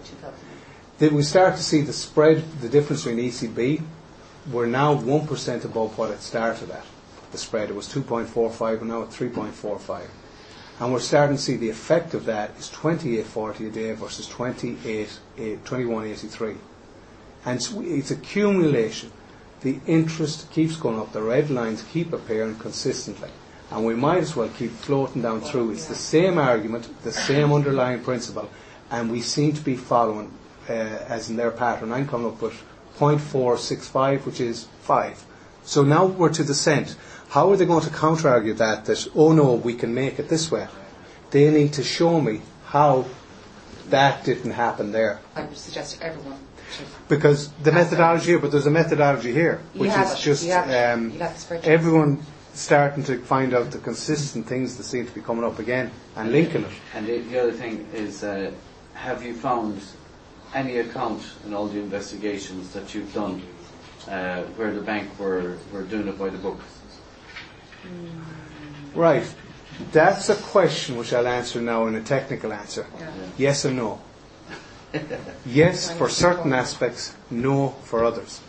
Then 0.98 1.14
we 1.14 1.22
start 1.22 1.56
to 1.56 1.62
see 1.62 1.82
the 1.82 1.92
spread, 1.92 2.44
the 2.60 2.68
difference 2.68 3.04
between 3.04 3.30
ECB. 3.30 3.82
We're 4.50 4.66
now 4.66 4.94
1% 4.94 5.64
above 5.64 5.98
what 5.98 6.10
it 6.10 6.20
started 6.20 6.70
at. 6.70 6.84
The 7.32 7.38
spread, 7.38 7.70
it 7.70 7.74
was 7.74 7.88
2.45 7.88 8.80
and 8.80 8.88
now 8.88 9.02
at 9.02 9.08
3.45. 9.08 10.02
And 10.80 10.92
we're 10.92 11.00
starting 11.00 11.36
to 11.36 11.42
see 11.42 11.56
the 11.56 11.68
effect 11.68 12.14
of 12.14 12.24
that 12.24 12.50
is 12.58 12.70
28.40 12.70 13.68
a 13.68 13.70
day 13.70 13.92
versus 13.92 14.26
28, 14.28 15.20
eh, 15.38 15.56
21.83. 15.64 16.56
And 17.44 17.56
it's, 17.56 17.72
it's 17.72 18.10
accumulation. 18.10 19.12
The 19.60 19.78
interest 19.86 20.50
keeps 20.50 20.76
going 20.76 20.98
up. 20.98 21.12
The 21.12 21.22
red 21.22 21.50
lines 21.50 21.82
keep 21.82 22.14
appearing 22.14 22.56
consistently. 22.56 23.28
And 23.70 23.84
we 23.84 23.94
might 23.94 24.18
as 24.18 24.34
well 24.34 24.48
keep 24.48 24.72
floating 24.72 25.22
down 25.22 25.40
through. 25.40 25.70
It's 25.72 25.86
the 25.86 25.94
same 25.94 26.38
argument, 26.38 26.88
the 27.02 27.12
same 27.12 27.52
underlying 27.52 28.02
principle, 28.02 28.50
and 28.90 29.10
we 29.10 29.20
seem 29.20 29.52
to 29.52 29.60
be 29.60 29.76
following 29.76 30.32
uh, 30.68 30.72
as 30.72 31.30
in 31.30 31.36
their 31.36 31.50
pattern. 31.50 31.92
I'm 31.92 32.08
coming 32.08 32.28
up 32.28 32.42
with 32.42 32.60
0.465, 32.98 34.26
which 34.26 34.40
is 34.40 34.66
5. 34.80 35.24
So 35.64 35.84
now 35.84 36.06
we're 36.06 36.30
to 36.30 36.42
the 36.42 36.54
cent. 36.54 36.96
How 37.28 37.50
are 37.50 37.56
they 37.56 37.66
going 37.66 37.84
to 37.84 37.90
counter-argue 37.90 38.54
that, 38.54 38.86
that, 38.86 39.06
oh 39.14 39.32
no, 39.32 39.54
we 39.54 39.74
can 39.74 39.94
make 39.94 40.18
it 40.18 40.28
this 40.28 40.50
way? 40.50 40.66
They 41.30 41.48
need 41.50 41.72
to 41.74 41.84
show 41.84 42.20
me 42.20 42.42
how 42.66 43.06
that 43.88 44.24
didn't 44.24 44.52
happen 44.52 44.90
there. 44.92 45.20
I 45.36 45.42
would 45.42 45.56
suggest 45.56 46.00
everyone. 46.02 46.38
Because 47.08 47.50
the 47.64 47.72
methodology 47.72 48.26
here, 48.26 48.38
but 48.38 48.52
there's 48.52 48.66
a 48.66 48.70
methodology 48.70 49.32
here, 49.32 49.60
which 49.74 49.90
is 49.90 50.12
it. 50.12 50.18
just 50.18 50.50
um, 50.50 51.12
everyone 51.64 52.24
starting 52.60 53.02
to 53.04 53.18
find 53.18 53.54
out 53.54 53.70
the 53.70 53.78
consistent 53.78 54.46
things 54.46 54.76
that 54.76 54.82
seem 54.82 55.06
to 55.06 55.12
be 55.12 55.20
coming 55.20 55.44
up 55.44 55.58
again 55.58 55.90
and 56.16 56.30
linking 56.30 56.62
it. 56.62 56.70
And 56.94 57.06
the, 57.06 57.18
the 57.18 57.40
other 57.40 57.52
thing 57.52 57.88
is, 57.94 58.22
uh, 58.22 58.52
have 58.94 59.24
you 59.24 59.34
found 59.34 59.80
any 60.54 60.78
account 60.78 61.22
in 61.46 61.54
all 61.54 61.66
the 61.66 61.78
investigations 61.78 62.72
that 62.74 62.94
you've 62.94 63.12
done 63.14 63.42
uh, 64.08 64.42
where 64.56 64.72
the 64.72 64.82
bank 64.82 65.18
were, 65.18 65.56
were 65.72 65.82
doing 65.84 66.06
it 66.08 66.18
by 66.18 66.28
the 66.28 66.38
book? 66.38 66.60
Right. 68.94 69.34
That's 69.92 70.28
a 70.28 70.34
question 70.34 70.96
which 70.96 71.14
I'll 71.14 71.26
answer 71.26 71.60
now 71.62 71.86
in 71.86 71.94
a 71.94 72.02
technical 72.02 72.52
answer. 72.52 72.86
Yeah. 72.98 73.10
Yes 73.38 73.64
and 73.64 73.76
no. 73.76 74.00
Yes 75.46 75.90
for 75.96 76.08
certain 76.08 76.52
aspects, 76.52 77.14
no 77.30 77.68
for 77.84 78.04
others. 78.04 78.40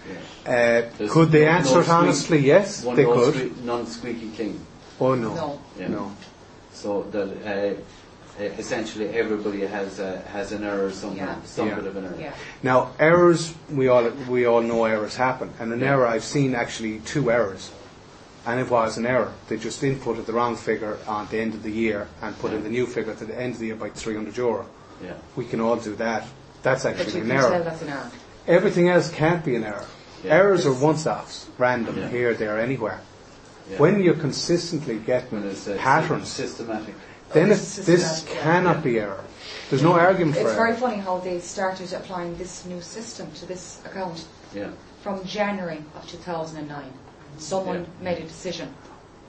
Uh, 0.45 0.83
could 1.09 1.31
they 1.31 1.47
answer 1.47 1.81
it 1.81 1.83
squeak- 1.83 1.89
honestly? 1.89 2.39
Yes, 2.39 2.83
One 2.83 2.95
they 2.95 3.05
could. 3.05 3.33
sque- 3.35 3.63
non-squeaky 3.63 4.29
clean. 4.35 4.59
Oh 4.99 5.15
no. 5.15 5.33
No. 5.35 5.61
Yeah. 5.79 5.87
No. 5.87 6.11
So 6.73 7.03
that 7.11 7.29
uh, 7.45 8.41
uh, 8.41 8.43
essentially 8.57 9.09
everybody 9.09 9.61
has 9.61 9.99
uh, 9.99 10.21
has 10.31 10.51
an 10.51 10.63
error 10.63 10.91
somewhere, 10.91 11.25
Yeah. 11.27 11.43
some 11.43 11.67
Yeah. 11.67 11.75
bit 11.75 11.85
of 11.87 11.95
an 11.97 12.05
error. 12.05 12.17
Yeah. 12.19 12.33
Now, 12.63 12.91
errors, 12.99 13.53
we 13.69 13.87
all, 13.87 14.09
we 14.29 14.45
all 14.45 14.61
know 14.61 14.85
errors 14.85 15.15
happen. 15.15 15.51
And 15.59 15.71
an 15.73 15.83
error, 15.83 16.07
I've 16.07 16.23
seen 16.23 16.55
actually 16.55 16.99
two 16.99 17.29
errors. 17.31 17.71
And 18.43 18.59
it 18.59 18.71
was 18.71 18.97
an 18.97 19.05
error. 19.05 19.31
They 19.49 19.57
just 19.57 19.81
inputted 19.83 20.25
the 20.25 20.33
wrong 20.33 20.55
figure 20.55 20.97
at 21.07 21.29
the 21.29 21.39
end 21.39 21.53
of 21.53 21.61
the 21.61 21.71
year 21.71 22.07
and 22.23 22.35
put 22.39 22.53
in 22.53 22.63
the 22.63 22.69
new 22.69 22.87
figure 22.87 23.11
at 23.11 23.19
the 23.19 23.39
end 23.39 23.53
of 23.53 23.59
the 23.59 23.67
year 23.67 23.75
by 23.75 23.89
300 23.89 24.35
euro. 24.35 24.65
Yeah. 25.03 25.13
We 25.35 25.45
can 25.45 25.59
all 25.61 25.77
do 25.77 25.95
that. 25.95 26.25
That's 26.63 26.83
But 26.83 26.95
actually 26.99 27.13
you 27.13 27.21
an 27.23 27.27
can 27.29 27.37
tell 27.37 27.53
error. 27.53 27.63
that's 27.63 27.81
an 27.81 27.89
error. 27.89 28.11
Everything 28.47 28.89
else 28.89 29.09
can't 29.09 29.43
be 29.43 29.55
an 29.55 29.63
error. 29.63 29.85
Yeah. 30.23 30.33
Errors 30.35 30.65
are 30.65 30.73
once-offs, 30.73 31.47
random, 31.57 31.97
Yeah. 31.97 32.07
here, 32.09 32.33
there, 32.33 32.59
anywhere. 32.59 32.99
Yeah. 33.69 33.77
When 33.77 34.01
you're 34.01 34.13
consistently 34.15 34.97
getting 34.99 35.41
When 35.41 35.49
it's, 35.49 35.67
uh, 35.67 35.75
patterns, 35.77 36.29
systematic. 36.29 36.93
then 37.33 37.49
Oh, 37.49 37.53
it, 37.53 37.57
this 37.57 37.75
this 37.77 38.25
cannot 38.41 38.77
yeah. 38.77 38.81
be 38.81 38.99
error. 38.99 39.23
There's 39.69 39.81
no 39.81 39.93
argument 39.93 40.35
for 40.35 40.41
it. 40.43 40.45
It's 40.47 40.53
very 40.55 40.71
error. 40.71 40.79
funny 40.79 40.97
how 40.97 41.17
they 41.19 41.39
started 41.39 41.93
applying 41.93 42.35
this 42.37 42.65
new 42.65 42.81
system 42.81 43.31
to 43.39 43.45
this 43.45 43.79
account 43.85 44.25
Yeah. 44.53 44.67
from 45.01 45.23
January 45.25 45.81
of 45.95 46.05
2009. 46.07 46.91
Someone 47.37 47.85
made 48.01 48.17
a 48.19 48.23
decision. 48.27 48.67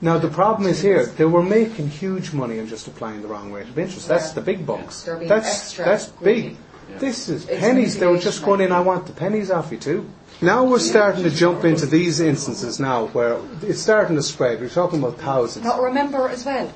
Now 0.02 0.18
the 0.18 0.28
problem 0.28 0.68
is 0.68 0.82
here, 0.82 1.06
they 1.06 1.24
were 1.24 1.42
making 1.44 1.88
huge 1.88 2.32
money 2.32 2.58
and 2.58 2.68
just 2.68 2.86
applying 2.88 3.22
the 3.22 3.28
wrong 3.28 3.52
rate 3.52 3.68
of 3.68 3.78
interest. 3.78 4.08
That's 4.08 4.28
Yeah. 4.28 4.34
the 4.34 4.40
big 4.40 4.66
bucks. 4.66 5.02
They're 5.04 5.18
That's, 5.24 5.46
extra 5.48 5.84
that's 5.84 6.08
greedy. 6.08 6.42
big. 6.48 6.56
Yeah. 6.90 6.98
This 6.98 7.28
is 7.28 7.48
It's 7.48 7.60
pennies. 7.60 7.98
They 7.98 8.06
were 8.08 8.18
just 8.18 8.44
going 8.44 8.60
in, 8.60 8.72
I 8.72 8.80
want 8.80 9.06
the 9.06 9.12
pennies 9.12 9.50
off 9.50 9.70
you 9.70 9.78
too. 9.78 10.04
Now 10.42 10.64
we're 10.64 10.80
starting 10.80 11.22
to 11.22 11.30
jump 11.30 11.64
into 11.64 11.86
these 11.86 12.18
instances 12.18 12.80
now 12.80 13.06
where 13.12 13.36
it's 13.62 13.80
starting 13.80 14.16
to 14.16 14.22
spread. 14.22 14.60
We're 14.60 14.68
talking 14.68 14.98
about 14.98 15.18
thousands. 15.20 15.64
Now 15.64 15.80
remember 15.80 16.28
as 16.28 16.44
well, 16.44 16.68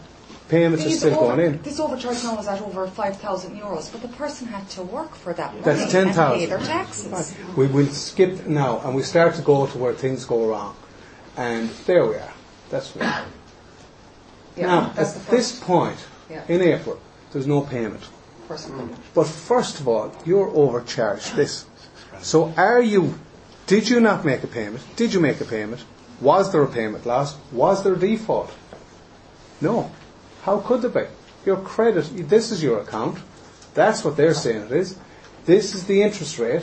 Payments 0.49 0.87
are 0.87 0.91
still 0.91 1.15
over- 1.19 1.35
going 1.35 1.41
in. 1.41 1.61
this 1.65 1.81
overcharge 1.81 2.23
now 2.23 2.39
is 2.39 2.47
at 2.47 2.63
over 2.63 2.87
5,000 2.87 3.61
euros, 3.61 3.91
but 3.91 4.03
the 4.03 4.09
person 4.17 4.47
had 4.47 4.69
to 4.71 4.83
work 4.85 5.17
for 5.17 5.33
that 5.33 5.51
money 5.55 5.65
That's 5.65 5.81
and 5.83 5.91
10,000. 5.91 6.39
pay 6.39 6.47
their 6.47 6.59
taxes. 6.61 7.35
We 7.57 7.67
will 7.67 7.89
skip 7.89 8.47
now 8.47 8.81
and 8.85 8.95
we 8.95 9.03
start 9.03 9.35
to 9.35 9.43
go 9.43 9.67
to 9.67 9.77
where 9.79 9.93
things 9.95 10.25
go 10.25 10.47
wrong. 10.47 10.77
And 11.37 11.71
there 11.87 12.07
we 12.07 12.15
are. 12.15 12.33
That's 12.71 12.95
what. 12.95 13.25
Yeah, 14.57 14.67
now, 14.67 14.93
that's 14.97 15.13
the 15.13 15.21
at 15.21 15.27
this 15.31 15.59
point, 15.61 15.99
Yeah. 16.31 16.43
in 16.49 16.63
April, 16.63 16.99
there's 17.33 17.47
no 17.47 17.61
payment. 17.61 18.03
But 19.15 19.27
first 19.27 19.81
of 19.81 19.89
all, 19.89 20.13
you're 20.25 20.49
overcharged 20.49 21.35
this. 21.35 21.67
So 22.21 22.55
are 22.57 22.81
you, 22.81 23.19
did 23.67 23.89
you 23.91 24.01
not 24.01 24.25
make 24.25 24.43
a 24.45 24.47
payment? 24.47 24.83
Did 24.97 25.13
you 25.13 25.21
make 25.21 25.41
a 25.41 25.45
payment? 25.45 25.85
Was 26.21 26.53
there 26.53 26.63
a 26.63 26.69
payment 26.69 27.05
lost? 27.05 27.37
Was 27.53 27.83
there 27.83 27.95
a 27.95 27.99
default? 27.99 28.53
No. 29.61 29.91
How 30.43 30.61
could 30.61 30.83
there 30.83 30.91
be? 30.91 31.11
Your 31.45 31.57
credit, 31.59 32.29
this 32.29 32.51
is 32.51 32.63
your 32.63 32.81
account. 32.81 33.19
That's 33.75 34.05
what 34.05 34.17
they're 34.17 34.35
saying 34.35 34.63
it 34.63 34.73
is. 34.73 34.97
This 35.45 35.75
is 35.75 35.85
the 35.85 36.03
interest 36.03 36.39
rate. 36.39 36.63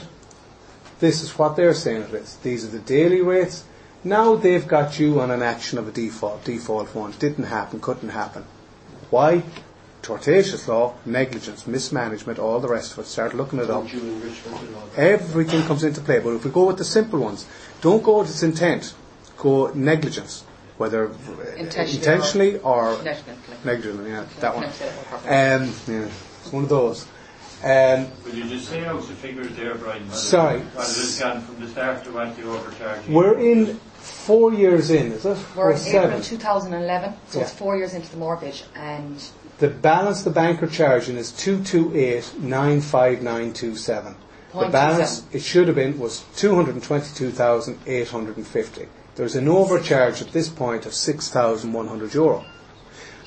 This 1.00 1.22
is 1.22 1.38
what 1.38 1.56
they're 1.56 1.74
saying 1.74 2.04
it 2.04 2.14
is. 2.14 2.38
These 2.38 2.66
are 2.66 2.70
the 2.70 2.80
daily 2.80 3.22
rates. 3.22 3.66
Now 4.04 4.36
they've 4.36 4.68
got 4.68 5.00
you 5.00 5.22
on 5.22 5.32
an 5.32 5.42
action 5.42 5.78
of 5.78 5.88
a 5.88 5.92
default, 5.92 6.44
default 6.44 6.94
one. 6.94 7.12
Didn't 7.20 7.46
happen, 7.46 7.80
couldn't 7.80 8.10
happen. 8.10 8.44
Why? 9.10 9.44
Tortious 10.02 10.68
law, 10.68 10.96
negligence, 11.06 11.66
mismanagement, 11.66 12.38
all 12.38 12.60
the 12.60 12.68
rest 12.68 12.92
of 12.94 13.00
it. 13.00 13.06
Start 13.06 13.34
looking 13.34 13.60
it 13.60 13.70
up. 13.70 13.86
Everything 14.98 15.62
comes 15.64 15.84
into 15.86 16.02
play. 16.02 16.20
But 16.20 16.32
if 16.32 16.44
we 16.44 16.52
go 16.52 16.66
with 16.66 16.78
the 16.78 16.84
simple 16.84 17.20
ones, 17.20 17.48
don't 17.80 18.04
go 18.04 18.20
with 18.20 18.30
its 18.30 18.44
intent. 18.44 18.94
Go 19.38 19.72
negligence, 19.74 20.44
whether 20.78 21.06
Intentionally 21.58 21.96
intentionally 21.98 22.60
or 22.60 23.02
Negligently. 23.04 23.56
negligently. 23.64 24.12
Yeah, 24.12 24.26
that 24.42 24.56
one. 24.56 24.66
Perfect. 24.66 25.26
Um, 25.26 25.74
yeah, 25.96 26.10
it's 26.42 26.52
one 26.52 26.64
of 26.64 26.70
those. 26.70 27.06
Um, 27.64 28.08
Will 28.26 28.34
you 28.36 28.44
just 28.50 28.68
say 28.68 28.84
out 28.86 28.98
the 29.08 29.14
figures 29.14 29.56
there, 29.56 29.76
Brian? 29.76 30.04
whether- 30.04 30.16
Sorry. 30.18 30.60
Whether 30.60 30.82
it's 30.90 31.18
gone 31.20 31.42
from 31.42 31.62
the 31.62 31.70
start 31.70 32.04
to 32.04 32.12
what 32.12 32.36
the 32.36 32.44
overcharge 32.44 33.04
is? 33.04 33.08
we're 33.08 33.40
in 33.40 33.80
four 34.04 34.54
years 34.54 34.90
in, 34.90 35.12
is 35.12 35.26
it? 35.26 35.38
We're 35.56 35.64
Or 35.64 35.72
in 35.72 35.78
seven? 35.78 36.10
April 36.10 36.22
2011, 36.24 37.14
so 37.30 37.42
it's 37.42 37.54
four 37.54 37.78
years 37.78 37.94
into 37.94 38.10
the 38.12 38.18
mortgage, 38.18 38.64
and 38.76 39.24
The 39.60 39.70
balance 39.70 40.24
the 40.24 40.30
bank 40.30 40.62
are 40.62 40.68
charging 40.68 41.16
is 41.16 41.32
two 41.32 41.64
two 41.64 41.96
eight 41.96 42.34
nine 42.40 42.82
five 42.82 43.22
nine 43.22 43.54
two 43.54 43.76
seven. 43.76 44.16
The 44.54 44.68
balance 44.68 45.24
it 45.32 45.42
should 45.42 45.68
have 45.68 45.76
been 45.78 45.98
was 46.00 46.24
two 46.36 46.54
hundred 46.54 46.76
and 46.76 46.84
twenty 46.84 47.14
two 47.16 47.32
thousand 47.32 47.80
eight 47.88 48.10
hundred 48.10 48.38
and 48.38 48.46
fifty. 48.46 48.88
There's 49.16 49.36
an 49.36 49.48
overcharge 49.48 50.22
at 50.22 50.32
this 50.32 50.50
point 50.50 50.86
of 50.86 50.94
six 50.94 51.30
thousand 51.30 51.72
one 51.74 51.88
hundred 51.88 52.14
euro. 52.14 52.46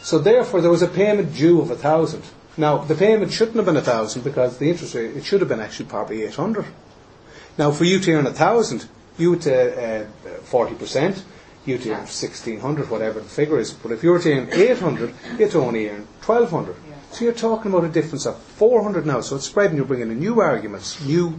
So 0.02 0.18
therefore 0.18 0.60
there 0.60 0.70
was 0.70 0.82
a 0.82 0.88
payment 0.88 1.34
due 1.34 1.60
of 1.60 1.70
a 1.70 1.76
thousand. 1.76 2.22
Now 2.56 2.78
the 2.78 2.94
payment 2.94 3.32
shouldn't 3.32 3.56
have 3.56 3.66
been 3.66 3.76
a 3.76 3.82
thousand 3.82 4.22
because 4.22 4.58
the 4.58 4.70
interest 4.70 4.94
rate 4.94 5.16
it 5.16 5.24
should 5.24 5.40
have 5.40 5.48
been 5.48 5.60
actually 5.60 5.86
probably 5.86 6.22
eight 6.22 6.34
hundred. 6.34 6.66
Now 7.58 7.70
for 7.70 7.84
you 7.84 7.98
to 8.00 8.12
earn 8.12 8.26
a 8.26 8.32
thousand, 8.32 8.88
you 9.18 9.30
would 9.30 9.46
uh, 9.46 10.04
forty 10.44 10.74
percent, 10.74 11.24
you 11.64 11.78
to 11.78 11.90
earn 11.94 12.06
sixteen 12.06 12.60
hundred, 12.60 12.90
whatever 12.90 13.20
the 13.20 13.28
figure 13.28 13.58
is. 13.58 13.72
But 13.72 13.92
if 13.92 14.02
you 14.04 14.10
were 14.10 14.18
to 14.20 14.32
earn 14.32 14.48
eight 14.52 14.78
hundred, 14.78 15.14
you'd 15.38 15.54
only 15.56 15.88
earn 15.90 16.06
twelve 16.22 16.50
hundred. 16.50 16.76
So 17.12 17.24
you're 17.24 17.32
talking 17.34 17.70
about 17.72 17.84
a 17.84 17.88
difference 17.88 18.26
of 18.26 18.36
four 18.38 18.82
hundred 18.82 19.06
now. 19.06 19.20
So 19.22 19.36
it's 19.36 19.46
spreading. 19.46 19.76
You're 19.76 19.86
bringing 19.86 20.10
in 20.10 20.18
new 20.20 20.40
arguments, 20.40 21.00
new 21.04 21.34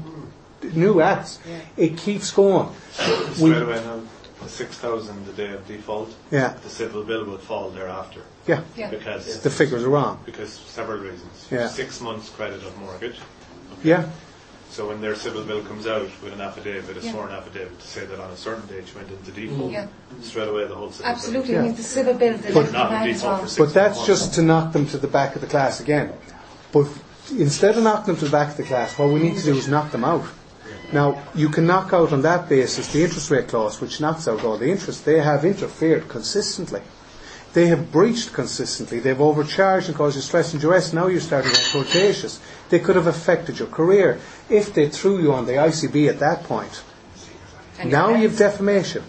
new 0.73 1.01
acts. 1.01 1.39
It 1.75 1.97
keeps 1.97 2.32
going. 2.32 2.69
We- 2.69 3.34
Straight 3.51 3.61
away 3.61 3.75
now, 3.86 4.01
the 4.41 4.49
6,000 4.49 5.25
the 5.25 5.34
day 5.34 5.51
of 5.53 5.67
default, 5.67 6.13
yeah, 6.32 6.53
the 6.63 6.69
civil 6.69 7.03
bill 7.03 7.25
would 7.25 7.41
fall 7.41 7.69
thereafter. 7.71 8.21
yeah. 8.47 8.61
Yeah. 8.75 8.89
Because, 8.89 9.39
The 9.41 9.49
figures 9.49 9.84
are 9.84 9.89
wrong. 9.89 10.19
because 10.25 10.51
several 10.53 10.99
reasons. 10.99 11.47
Yeah. 11.51 11.67
Six 11.67 12.01
months 12.01 12.30
credit 12.30 12.63
of 12.63 12.78
mortgage. 12.80 13.17
Yeah, 13.84 14.09
So 14.70 14.88
when 14.89 15.01
their 15.01 15.15
civil 15.15 15.43
bill 15.43 15.63
comes 15.63 15.88
out 15.88 16.07
with 16.24 16.34
an 16.34 16.41
affidavit, 16.41 16.97
a 16.97 16.99
Yeah. 17.05 17.11
sworn 17.11 17.32
affidavit 17.32 17.80
to 17.80 17.88
say 17.88 18.05
that 18.05 18.20
on 18.20 18.30
a 18.32 18.38
certain 18.38 18.68
date 18.68 18.88
you 18.88 18.95
went 18.95 19.09
into 19.09 19.32
default, 19.32 19.72
Yeah. 19.72 19.88
straight 20.22 20.47
away 20.49 20.68
the 20.68 20.76
whole 20.76 20.91
civil 20.91 21.05
absolutely, 21.11 21.53
Yeah. 21.53 21.59
I 21.61 21.63
mean, 21.63 21.76
the 21.76 21.84
civil 21.84 22.13
bill, 22.13 22.38
the 22.38 22.51
bill. 22.53 22.63
the 22.63 22.72
Not 22.72 22.86
in 22.91 22.97
bank 22.99 23.09
as 23.15 23.22
default 23.22 23.41
for 23.41 23.47
six 23.47 23.57
but 23.57 23.74
that's 23.74 23.95
months. 23.97 24.07
just 24.07 24.34
to 24.36 24.41
knock 24.41 24.74
them 24.74 24.86
to 24.88 24.97
the 24.97 25.07
back 25.07 25.36
of 25.36 25.41
the 25.41 25.47
class 25.47 25.80
again. 25.80 26.13
But 26.72 26.88
instead 27.38 27.78
of 27.78 27.84
knocking 27.84 28.05
them 28.13 28.18
to 28.18 28.26
the 28.26 28.32
back 28.32 28.49
of 28.51 28.57
the 28.57 28.63
class, 28.63 28.97
what 28.97 29.09
we 29.09 29.20
need 29.20 29.38
to 29.38 29.43
do 29.43 29.55
is 29.57 29.68
knock 29.68 29.91
them 29.91 30.03
out. 30.03 30.26
Now, 30.93 31.18
you 31.34 31.49
can 31.49 31.65
knock 31.65 31.91
out 31.91 32.13
on 32.13 32.22
that 32.22 32.47
basis 32.47 32.88
the 32.88 33.03
interest 33.03 33.30
rate 33.32 33.47
clause, 33.47 33.82
which 33.82 33.99
knocks 33.99 34.28
out 34.28 34.43
all 34.45 34.57
the 34.57 34.70
interest. 34.70 35.05
They 35.05 35.20
have 35.20 35.43
interfered 35.43 36.07
consistently. 36.07 36.82
They 37.58 37.70
have 37.70 37.91
breached 37.91 38.34
consistently. 38.34 38.99
They've 38.99 39.20
overcharged 39.20 39.88
and 39.88 39.97
caused 39.97 40.16
you 40.16 40.22
stress 40.22 40.53
and 40.53 40.62
duress. 40.62 40.93
Now 40.93 41.08
you're 41.08 41.20
starting 41.20 41.49
to 41.49 41.58
get 41.58 41.66
tortious. 41.66 42.38
They 42.70 42.78
could 42.78 42.95
have 42.95 43.08
affected 43.08 43.58
your 43.58 43.68
career 43.68 44.20
if 44.47 44.76
they 44.76 44.88
threw 44.89 45.20
you 45.20 45.34
on 45.34 45.47
the 45.47 45.53
ICB 45.53 46.08
at 46.08 46.20
that 46.20 46.43
point. 46.43 46.84
And 47.80 47.91
now 47.91 48.14
you've 48.14 48.38
defamation. 48.38 49.03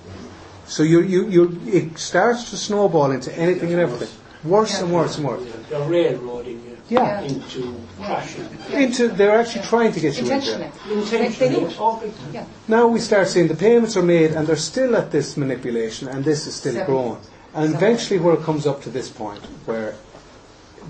So 0.65 0.83
you, 0.83 1.03
you, 1.03 1.29
you, 1.29 1.61
it 1.67 1.99
starts 1.99 2.49
to 2.49 2.57
snowball 2.57 3.11
into 3.11 3.31
anything 3.37 3.71
and 3.71 3.81
everything. 3.81 4.09
Worse 4.45 4.81
and 4.81 4.95
worse 4.95 5.19
and 5.19 5.27
worse. 5.27 5.43
They're 5.69 5.87
railroading 5.87 6.65
you 6.65 6.79
Yeah. 6.89 7.21
into 7.21 7.79
crashing. 8.01 8.49
Into, 8.73 9.09
they're 9.09 9.39
actually 9.39 9.65
trying 9.67 9.93
to 9.93 10.01
get 10.01 10.15
you 10.17 10.23
into 10.23 10.33
Intentionally. 10.37 10.65
it. 10.65 10.73
They, 10.89 10.95
they 10.95 11.17
Intentionally. 11.27 11.55
do 11.55 11.67
it. 11.67 12.01
Big 12.01 12.17
time. 12.17 12.33
Yeah. 12.33 12.45
Now 12.67 12.87
we 12.87 13.01
start 13.01 13.29
seeing 13.29 13.49
the 13.49 13.57
payments 13.57 13.95
are 13.99 14.03
made 14.03 14.31
and 14.33 14.47
they're 14.47 14.57
still 14.73 14.97
at 14.97 15.11
this 15.11 15.37
manipulation 15.37 16.09
and 16.09 16.25
this 16.25 16.47
is 16.47 16.55
still 16.55 16.73
Seven. 16.73 16.87
growing. 16.87 17.19
And 17.55 17.75
eventually 17.75 18.21
where 18.21 18.35
it 18.35 18.43
comes 18.43 18.67
up 18.67 18.83
to 18.83 18.91
this 18.91 19.09
point 19.09 19.43
where 19.65 19.95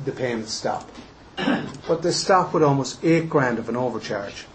the 0.05 0.13
payments 0.13 0.53
stop. 0.53 0.89
But 1.87 2.03
they 2.03 2.11
stop 2.11 2.53
with 2.53 2.63
almost 2.63 3.03
eight 3.05 3.31
grand 3.31 3.59
of 3.59 3.69
an 3.69 3.77
overcharge. 3.77 4.47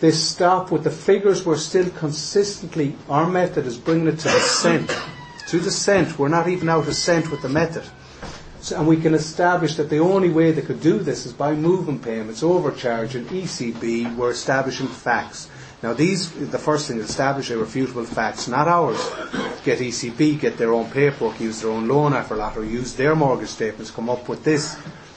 They 0.00 0.10
stop 0.10 0.70
with 0.70 0.84
the 0.84 0.90
figures 0.90 1.46
we're 1.46 1.56
still 1.56 1.88
consistently, 1.90 2.96
our 3.08 3.28
method 3.28 3.66
is 3.66 3.78
bringing 3.78 4.08
it 4.08 4.18
to 4.18 4.28
the 4.28 4.40
cent. 4.40 4.96
To 5.48 5.58
the 5.60 5.70
cent. 5.70 6.18
We're 6.18 6.28
not 6.28 6.48
even 6.48 6.68
out 6.68 6.88
a 6.88 6.94
cent 6.94 7.30
with 7.30 7.42
the 7.42 7.48
method. 7.48 7.84
So, 8.60 8.78
and 8.78 8.86
we 8.86 8.96
can 8.96 9.14
establish 9.14 9.74
that 9.74 9.90
the 9.90 9.98
only 9.98 10.30
way 10.30 10.52
they 10.52 10.62
could 10.62 10.80
do 10.80 11.00
this 11.00 11.26
is 11.26 11.32
by 11.32 11.54
moving 11.54 11.98
payments, 11.98 12.42
overcharging, 12.42 13.26
ECB, 13.26 14.16
we're 14.16 14.30
establishing 14.30 14.86
facts. 14.86 15.48
Now 15.82 15.92
these, 15.92 16.30
the 16.30 16.58
first 16.58 16.86
thing 16.86 16.98
is 16.98 17.10
establish 17.10 17.50
irrefutable 17.50 18.04
facts, 18.04 18.46
not 18.46 18.68
ours. 18.68 18.98
Get 19.64 19.80
ECB, 19.80 20.38
get 20.38 20.56
their 20.56 20.72
own 20.72 20.88
paperwork, 20.90 21.40
use 21.40 21.62
their 21.62 21.72
own 21.72 21.88
loan 21.88 22.12
letter, 22.12 22.64
use 22.64 22.94
their 22.94 23.16
mortgage 23.16 23.48
statements, 23.48 23.90
come 23.90 24.08
up 24.08 24.28
with 24.28 24.44
this. 24.44 24.76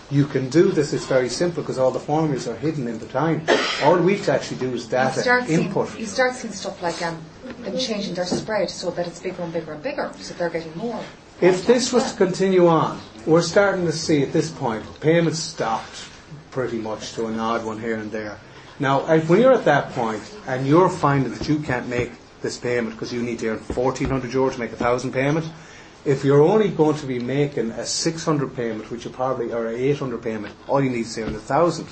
You 0.10 0.26
can 0.26 0.50
do 0.50 0.72
this, 0.72 0.94
it's 0.94 1.06
very 1.06 1.30
simple 1.30 1.64
because 1.64 1.80
all 1.80 1.92
the 1.92 2.00
formulas 2.00 2.48
are 2.48 2.56
hidden 2.56 2.88
in 2.88 3.00
the 3.00 3.08
time. 3.08 3.46
All 3.84 3.98
we 3.98 4.18
have 4.18 4.26
to 4.26 4.34
actually 4.34 4.58
do 4.58 4.74
is 4.74 4.86
You 4.86 4.92
data 4.92 5.22
start, 5.22 5.46
seeing, 5.46 5.62
input. 5.66 6.00
you 6.00 6.06
start 6.06 6.36
seeing 6.36 6.54
stuff 6.54 6.82
like 6.82 7.02
um, 7.02 7.20
them 7.62 7.78
changing 7.78 8.14
their 8.14 8.26
spread 8.26 8.70
so 8.70 8.92
that 8.92 9.08
it's 9.08 9.20
bigger 9.20 9.42
and 9.42 9.54
bigger 9.54 9.74
and 9.74 9.84
bigger, 9.84 10.12
so 10.20 10.34
they're 10.36 10.50
getting 10.50 10.76
more. 10.78 11.04
If 11.42 11.66
this 11.66 11.92
was 11.92 12.12
to 12.12 12.18
continue 12.18 12.68
on, 12.68 13.00
we're 13.26 13.42
starting 13.42 13.86
to 13.86 13.92
see 13.92 14.22
at 14.22 14.32
this 14.32 14.52
point 14.52 14.84
payments 15.00 15.40
stopped 15.40 16.08
pretty 16.52 16.78
much 16.78 17.14
to 17.14 17.26
an 17.26 17.40
odd 17.40 17.66
one 17.66 17.80
here 17.80 17.96
and 17.96 18.12
there. 18.12 18.40
Now, 18.80 19.02
when 19.20 19.40
you're 19.40 19.54
at 19.54 19.66
that 19.66 19.92
point 19.92 20.22
and 20.48 20.68
you're 20.68 20.90
finding 20.90 21.34
that 21.34 21.48
you 21.48 21.60
can't 21.60 21.88
make 21.88 22.12
this 22.42 22.58
payment 22.58 22.96
because 22.96 23.14
you 23.14 23.22
need 23.24 23.40
to 23.40 23.50
earn 23.50 23.60
1400 23.60 24.34
euro 24.34 24.50
to 24.50 24.60
make 24.60 24.74
a 24.74 24.76
thousand 24.76 25.14
payment, 25.14 25.50
if 26.04 26.24
you're 26.24 26.42
only 26.42 26.70
going 26.70 26.98
to 26.98 27.06
be 27.06 27.20
making 27.20 27.72
a 27.72 27.86
600 27.86 28.56
payment, 28.56 28.92
which 28.92 29.06
you 29.06 29.12
probably, 29.12 29.52
or 29.52 29.68
an 29.68 29.76
800 29.76 30.22
payment, 30.22 30.54
all 30.68 30.82
you 30.82 30.90
need 30.90 31.06
is 31.06 31.18
earn 31.18 31.34
a 31.36 31.40
thousand. 31.40 31.88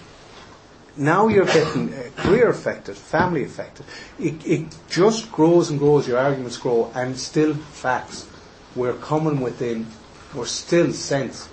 Now 0.96 1.28
you're 1.28 1.46
getting 1.46 1.92
uh, 1.94 2.10
career 2.18 2.50
affected, 2.50 2.96
family 2.96 3.44
affected. 3.44 3.86
It, 4.20 4.46
it 4.46 4.76
just 4.90 5.32
grows 5.32 5.72
and 5.72 5.80
grows, 5.80 6.08
your 6.08 6.20
arguments 6.20 6.58
grow, 6.58 6.92
and 6.94 7.18
still 7.18 7.56
facts. 7.56 8.28
We're 8.76 8.94
coming 8.94 9.40
within, 9.40 9.88
we're 10.36 10.46
still 10.46 10.94
cents. 10.94 11.50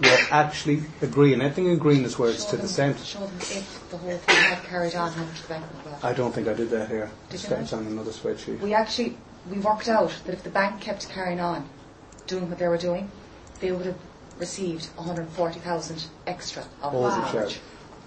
We're 0.00 0.26
actually 0.30 0.84
agreeing. 1.02 1.40
Anything 1.40 1.70
agreeing 1.70 2.04
is 2.04 2.18
where 2.18 2.30
it's 2.30 2.44
to 2.46 2.56
the 2.56 2.68
them- 2.68 2.94
cent. 3.90 4.02
Show 4.02 4.06
them 4.08 4.16
if 4.16 4.26
the 4.26 4.32
whole 4.32 4.40
thing 4.40 4.54
had 4.54 4.64
carried 4.64 4.94
on, 4.94 5.12
how 5.12 5.24
much 5.24 5.42
the 5.42 5.48
bank 5.48 5.64
would 5.84 5.92
have. 5.92 6.04
I 6.04 6.12
don't 6.12 6.34
think 6.34 6.48
I 6.48 6.54
did 6.54 6.70
that 6.70 6.88
here. 6.88 7.10
Did 7.30 7.42
you 7.42 7.50
not? 7.50 7.72
on 7.72 7.86
another 7.86 8.10
spreadsheet. 8.10 8.60
We 8.60 8.74
actually, 8.74 9.16
we 9.50 9.58
worked 9.58 9.88
out 9.88 10.12
that 10.24 10.32
if 10.32 10.42
the 10.42 10.50
bank 10.50 10.80
kept 10.80 11.08
carrying 11.08 11.40
on 11.40 11.68
doing 12.26 12.48
what 12.48 12.58
they 12.58 12.68
were 12.68 12.78
doing, 12.78 13.10
they 13.60 13.72
would 13.72 13.86
have 13.86 13.98
received 14.38 14.86
140,000 14.96 16.04
extra 16.26 16.64
of 16.82 16.94
Overcharge. 16.94 17.32
mortgage 17.32 17.60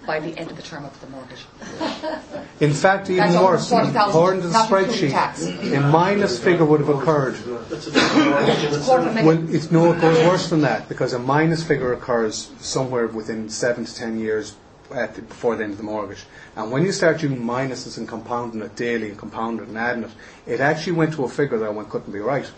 by 0.06 0.18
the 0.18 0.36
end 0.38 0.50
of 0.50 0.56
the 0.56 0.62
term 0.62 0.84
of 0.84 0.98
the 1.00 1.06
mortgage. 1.08 1.44
In 2.60 2.72
fact, 2.72 3.10
even 3.10 3.32
That's 3.32 3.42
worse, 3.42 3.70
140,000, 3.70 4.10
according 4.10 4.42
to 4.42 4.46
the 4.48 4.52
not 4.52 4.70
including 4.70 5.10
spreadsheet, 5.10 5.76
a 5.76 5.80
minus 5.80 6.42
figure 6.42 6.64
would 6.64 6.80
have 6.80 6.88
occurred. 6.88 7.34
It's 7.70 8.84
quarter 8.86 9.08
of 9.08 9.16
a 9.16 9.22
million. 9.22 9.46
When 9.46 9.54
it's 9.54 9.70
no, 9.70 9.92
it 9.92 10.00
goes 10.00 10.16
worse 10.26 10.48
than 10.48 10.62
that 10.62 10.88
because 10.88 11.12
a 11.12 11.18
minus 11.18 11.62
figure 11.62 11.92
occurs 11.92 12.50
somewhere 12.60 13.06
within 13.06 13.48
seven 13.48 13.84
to 13.84 13.94
ten 13.94 14.18
years 14.18 14.56
at 14.92 15.14
the, 15.14 15.22
before 15.22 15.56
the 15.56 15.64
end 15.64 15.72
of 15.72 15.78
the 15.78 15.84
mortgage. 15.84 16.24
And 16.56 16.70
when 16.70 16.84
you 16.84 16.92
start 16.92 17.20
doing 17.20 17.40
minuses 17.40 17.98
and 17.98 18.08
compounding 18.08 18.62
it 18.62 18.76
daily 18.76 19.08
and 19.10 19.18
compounding 19.18 19.64
it 19.64 19.68
and 19.68 19.78
adding 19.78 20.04
it, 20.04 20.10
it 20.46 20.60
actually 20.60 20.92
went 20.92 21.14
to 21.14 21.24
a 21.24 21.28
figure 21.28 21.58
that 21.58 21.74
one 21.74 21.88
couldn't 21.88 22.12
be 22.12 22.20
right. 22.20 22.50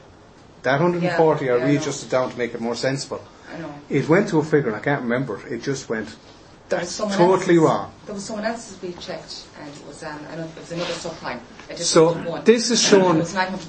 That 0.62 0.80
140 0.80 1.44
Yeah, 1.44 1.52
I 1.52 1.58
I 1.58 1.64
readjusted 1.64 2.10
down 2.10 2.30
to 2.30 2.38
make 2.38 2.54
it 2.54 2.60
more 2.60 2.76
sensible. 2.76 3.22
I 3.52 3.58
know. 3.58 3.74
It 3.88 4.08
went 4.08 4.28
to 4.28 4.38
a 4.38 4.44
figure, 4.44 4.68
and 4.68 4.76
I 4.76 4.80
can't 4.80 5.02
remember 5.02 5.40
it. 5.40 5.52
It 5.52 5.62
just 5.62 5.88
went. 5.88 6.14
That's 6.68 6.96
totally 6.96 7.58
wrong. 7.58 7.92
There 8.06 8.14
was 8.14 8.24
someone 8.24 8.46
else's 8.46 8.80
we 8.80 8.92
checked, 8.94 9.44
and 9.60 9.68
it 9.68 9.86
was 9.86 10.02
um, 10.02 10.18
I 10.30 10.36
don't, 10.36 10.48
it 10.48 10.58
was 10.58 10.72
another 10.72 10.92
subprime. 10.92 11.40
So 11.76 12.14
this 12.44 12.70
is 12.70 12.82
It 12.82 12.86
showing 12.86 13.22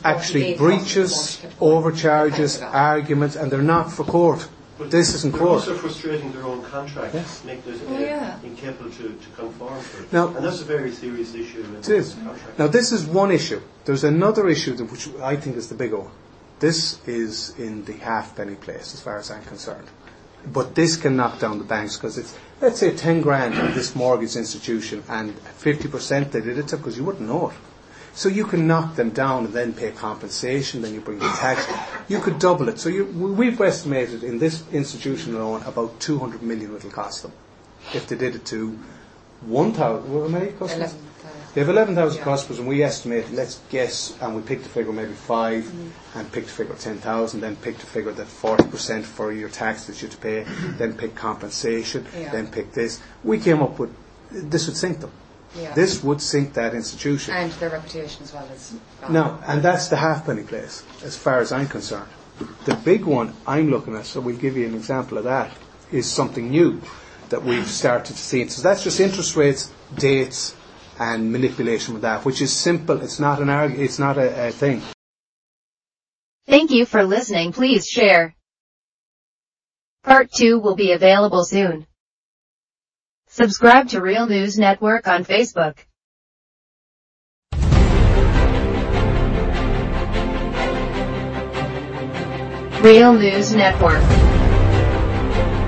actually 0.05 0.53
breaches, 0.55 1.41
overcharges, 1.59 2.57
Thanks 2.57 2.71
for 2.71 2.71
that. 2.71 2.75
arguments, 2.75 3.35
and 3.35 3.51
they're 3.51 3.61
not 3.61 3.91
for 3.91 4.05
court. 4.05 4.47
But 4.77 4.89
This 4.89 5.13
isn't 5.13 5.31
they're 5.33 5.39
court. 5.39 5.51
also 5.61 5.75
frustrating 5.75 6.31
their 6.31 6.43
own 6.45 6.63
contracts, 6.63 7.13
Yes. 7.13 7.43
make 7.45 7.59
it 7.67 7.79
Oh, 7.87 7.99
yeah. 7.99 8.37
incapable 8.43 8.89
to, 8.89 9.03
to 9.03 9.29
conform 9.37 9.73
to 9.91 10.03
it. 10.03 10.11
Now- 10.11 10.27
and 10.35 10.43
that's 10.43 10.61
a 10.61 10.65
very 10.65 10.91
serious 10.91 11.35
issue 11.35 11.61
in 11.63 11.75
It 11.75 11.87
is. 11.89 12.13
contract. 12.15 12.57
Now, 12.57 12.67
this 12.67 12.91
is 12.91 13.05
one 13.05 13.31
issue. 13.31 13.61
There's 13.85 14.03
another 14.03 14.47
issue 14.49 14.73
that, 14.75 14.85
which 14.91 15.09
I 15.21 15.35
think 15.35 15.57
is 15.57 15.67
the 15.67 15.75
big 15.75 15.93
one. 15.93 16.09
This 16.59 16.97
is 17.05 17.53
in 17.57 17.85
the 17.85 17.93
halfpenny 17.93 18.55
place, 18.55 18.93
as 18.95 18.99
far 19.01 19.17
as 19.19 19.29
I'm 19.29 19.43
concerned. 19.43 19.87
But 20.51 20.75
this 20.75 20.97
can 20.97 21.15
knock 21.15 21.39
down 21.39 21.57
the 21.59 21.63
banks 21.63 21.95
because 21.97 22.17
it's, 22.17 22.33
let's 22.59 22.79
say, 22.79 22.91
10 22.95 23.21
grand 23.21 23.53
in 23.53 23.73
this 23.73 23.95
mortgage 23.95 24.35
institution 24.35 25.03
and 25.07 25.35
50% 25.59 26.31
they 26.31 26.41
did 26.41 26.57
it 26.57 26.67
to 26.69 26.77
because 26.77 26.97
you 26.97 27.03
wouldn't 27.03 27.27
know 27.27 27.49
it. 27.49 27.55
So 28.15 28.29
you 28.29 28.45
can 28.45 28.67
knock 28.67 28.95
them 28.95 29.09
down 29.09 29.45
and 29.45 29.53
then 29.53 29.73
pay 29.73 29.91
compensation, 29.91 30.81
then 30.83 30.93
you 30.93 31.01
bring 31.01 31.17
the 31.19 31.27
tax. 31.29 31.65
You 32.07 32.19
could 32.19 32.37
double 32.37 32.69
it. 32.69 32.79
So 32.79 32.89
you, 32.89 33.05
we've 33.05 33.59
estimated 33.59 34.23
in 34.23 34.37
this 34.37 34.63
institution 34.71 35.33
alone 35.35 35.63
about 35.63 35.99
200 35.99 36.43
million 36.43 36.75
it'll 36.75 36.91
cost 36.91 37.23
them 37.23 37.31
if 37.93 38.07
they 38.07 38.15
did 38.15 38.35
it 38.35 38.45
to 38.45 38.77
1,000. 39.47 39.75
How 40.11 40.27
many 40.27 40.51
customers? 40.51 40.93
11,000. 40.93 40.99
They 41.55 41.61
have 41.61 41.69
11,000 41.69 42.17
Yeah. 42.17 42.23
customers 42.23 42.59
and 42.59 42.67
we 42.67 42.83
estimate, 42.83 43.31
let's 43.33 43.59
guess, 43.69 44.15
and 44.21 44.35
we 44.35 44.41
picked 44.43 44.65
a 44.67 44.69
figure 44.69 44.91
maybe 44.93 45.13
5 45.13 45.63
Mm-hmm. 45.63 46.19
and 46.19 46.31
picked 46.31 46.49
a 46.49 46.51
figure 46.51 46.75
10,000, 46.75 47.41
then 47.41 47.55
picked 47.57 47.81
a 47.81 47.85
figure 47.87 48.11
that 48.11 48.27
40% 48.27 49.03
for 49.03 49.31
your 49.33 49.49
tax 49.49 49.85
that 49.85 50.01
you 50.01 50.07
have 50.07 50.15
to 50.15 50.21
pay, 50.21 50.45
then 50.77 50.93
pick 50.93 51.15
compensation, 51.15 52.05
Yeah. 52.15 52.31
then 52.31 52.47
pick 52.47 52.73
this. 52.73 53.01
We 53.23 53.39
came 53.39 53.61
up 53.63 53.79
with, 53.79 53.89
this 54.31 54.67
would 54.67 54.77
sink 54.77 54.99
them. 54.99 55.11
Yeah. 55.55 55.73
This 55.73 56.03
would 56.03 56.21
sink 56.21 56.53
that 56.53 56.73
institution. 56.73 57.33
And 57.35 57.51
their 57.53 57.69
reputation 57.69 58.23
as 58.23 58.33
well 58.33 58.45
is 58.45 58.75
gone. 59.01 59.13
No, 59.13 59.39
and 59.45 59.61
that's 59.61 59.87
the 59.87 59.97
halfpenny 59.97 60.43
place, 60.43 60.83
as 61.03 61.15
far 61.15 61.39
as 61.39 61.51
I'm 61.51 61.67
concerned. 61.67 62.09
The 62.65 62.75
big 62.75 63.05
one 63.05 63.33
I'm 63.45 63.69
looking 63.69 63.95
at, 63.95 64.05
so 64.05 64.19
we'll 64.19 64.37
give 64.37 64.57
you 64.57 64.65
an 64.65 64.73
example 64.73 65.17
of 65.19 65.25
that, 65.25 65.51
is 65.91 66.09
something 66.09 66.49
new 66.49 66.81
that 67.29 67.43
we've 67.43 67.67
started 67.67 68.15
to 68.15 68.21
see. 68.21 68.47
So 68.47 68.61
that's 68.63 68.83
just 68.83 68.99
interest 68.99 69.35
rates, 69.35 69.71
dates, 69.95 70.55
and 70.99 71.31
manipulation 71.31 71.93
with 71.93 72.03
that, 72.03 72.25
which 72.25 72.41
is 72.41 72.51
simple. 72.53 73.01
It's 73.01 73.19
not 73.19 73.39
an 73.39 73.49
arg- 73.49 73.79
It's 73.79 73.99
not 73.99 74.17
a, 74.17 74.47
a 74.47 74.51
thing. 74.51 74.81
Thank 76.47 76.71
you 76.71 76.85
for 76.85 77.03
listening. 77.03 77.53
Please 77.53 77.87
share. 77.87 78.35
Part 80.03 80.31
2 80.31 80.59
will 80.59 80.75
be 80.75 80.91
available 80.91 81.45
soon. 81.45 81.87
Subscribe 83.35 83.87
to 83.87 83.99
Real 83.99 84.27
News 84.27 84.59
Network 84.59 85.07
on 85.07 85.25
Facebook. 85.25 85.75
Real 92.83 93.13
News 93.13 93.55
Network. 93.55 94.03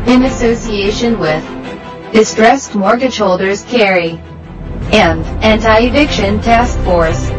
In 0.07 0.25
association 0.25 1.17
with 1.17 1.43
Distressed 2.13 2.75
Mortgage 2.75 3.17
Holders 3.17 3.63
Kerry 3.63 4.21
and 4.93 5.25
Anti-Eviction 5.43 6.41
Task 6.41 6.77
Force. 6.81 7.31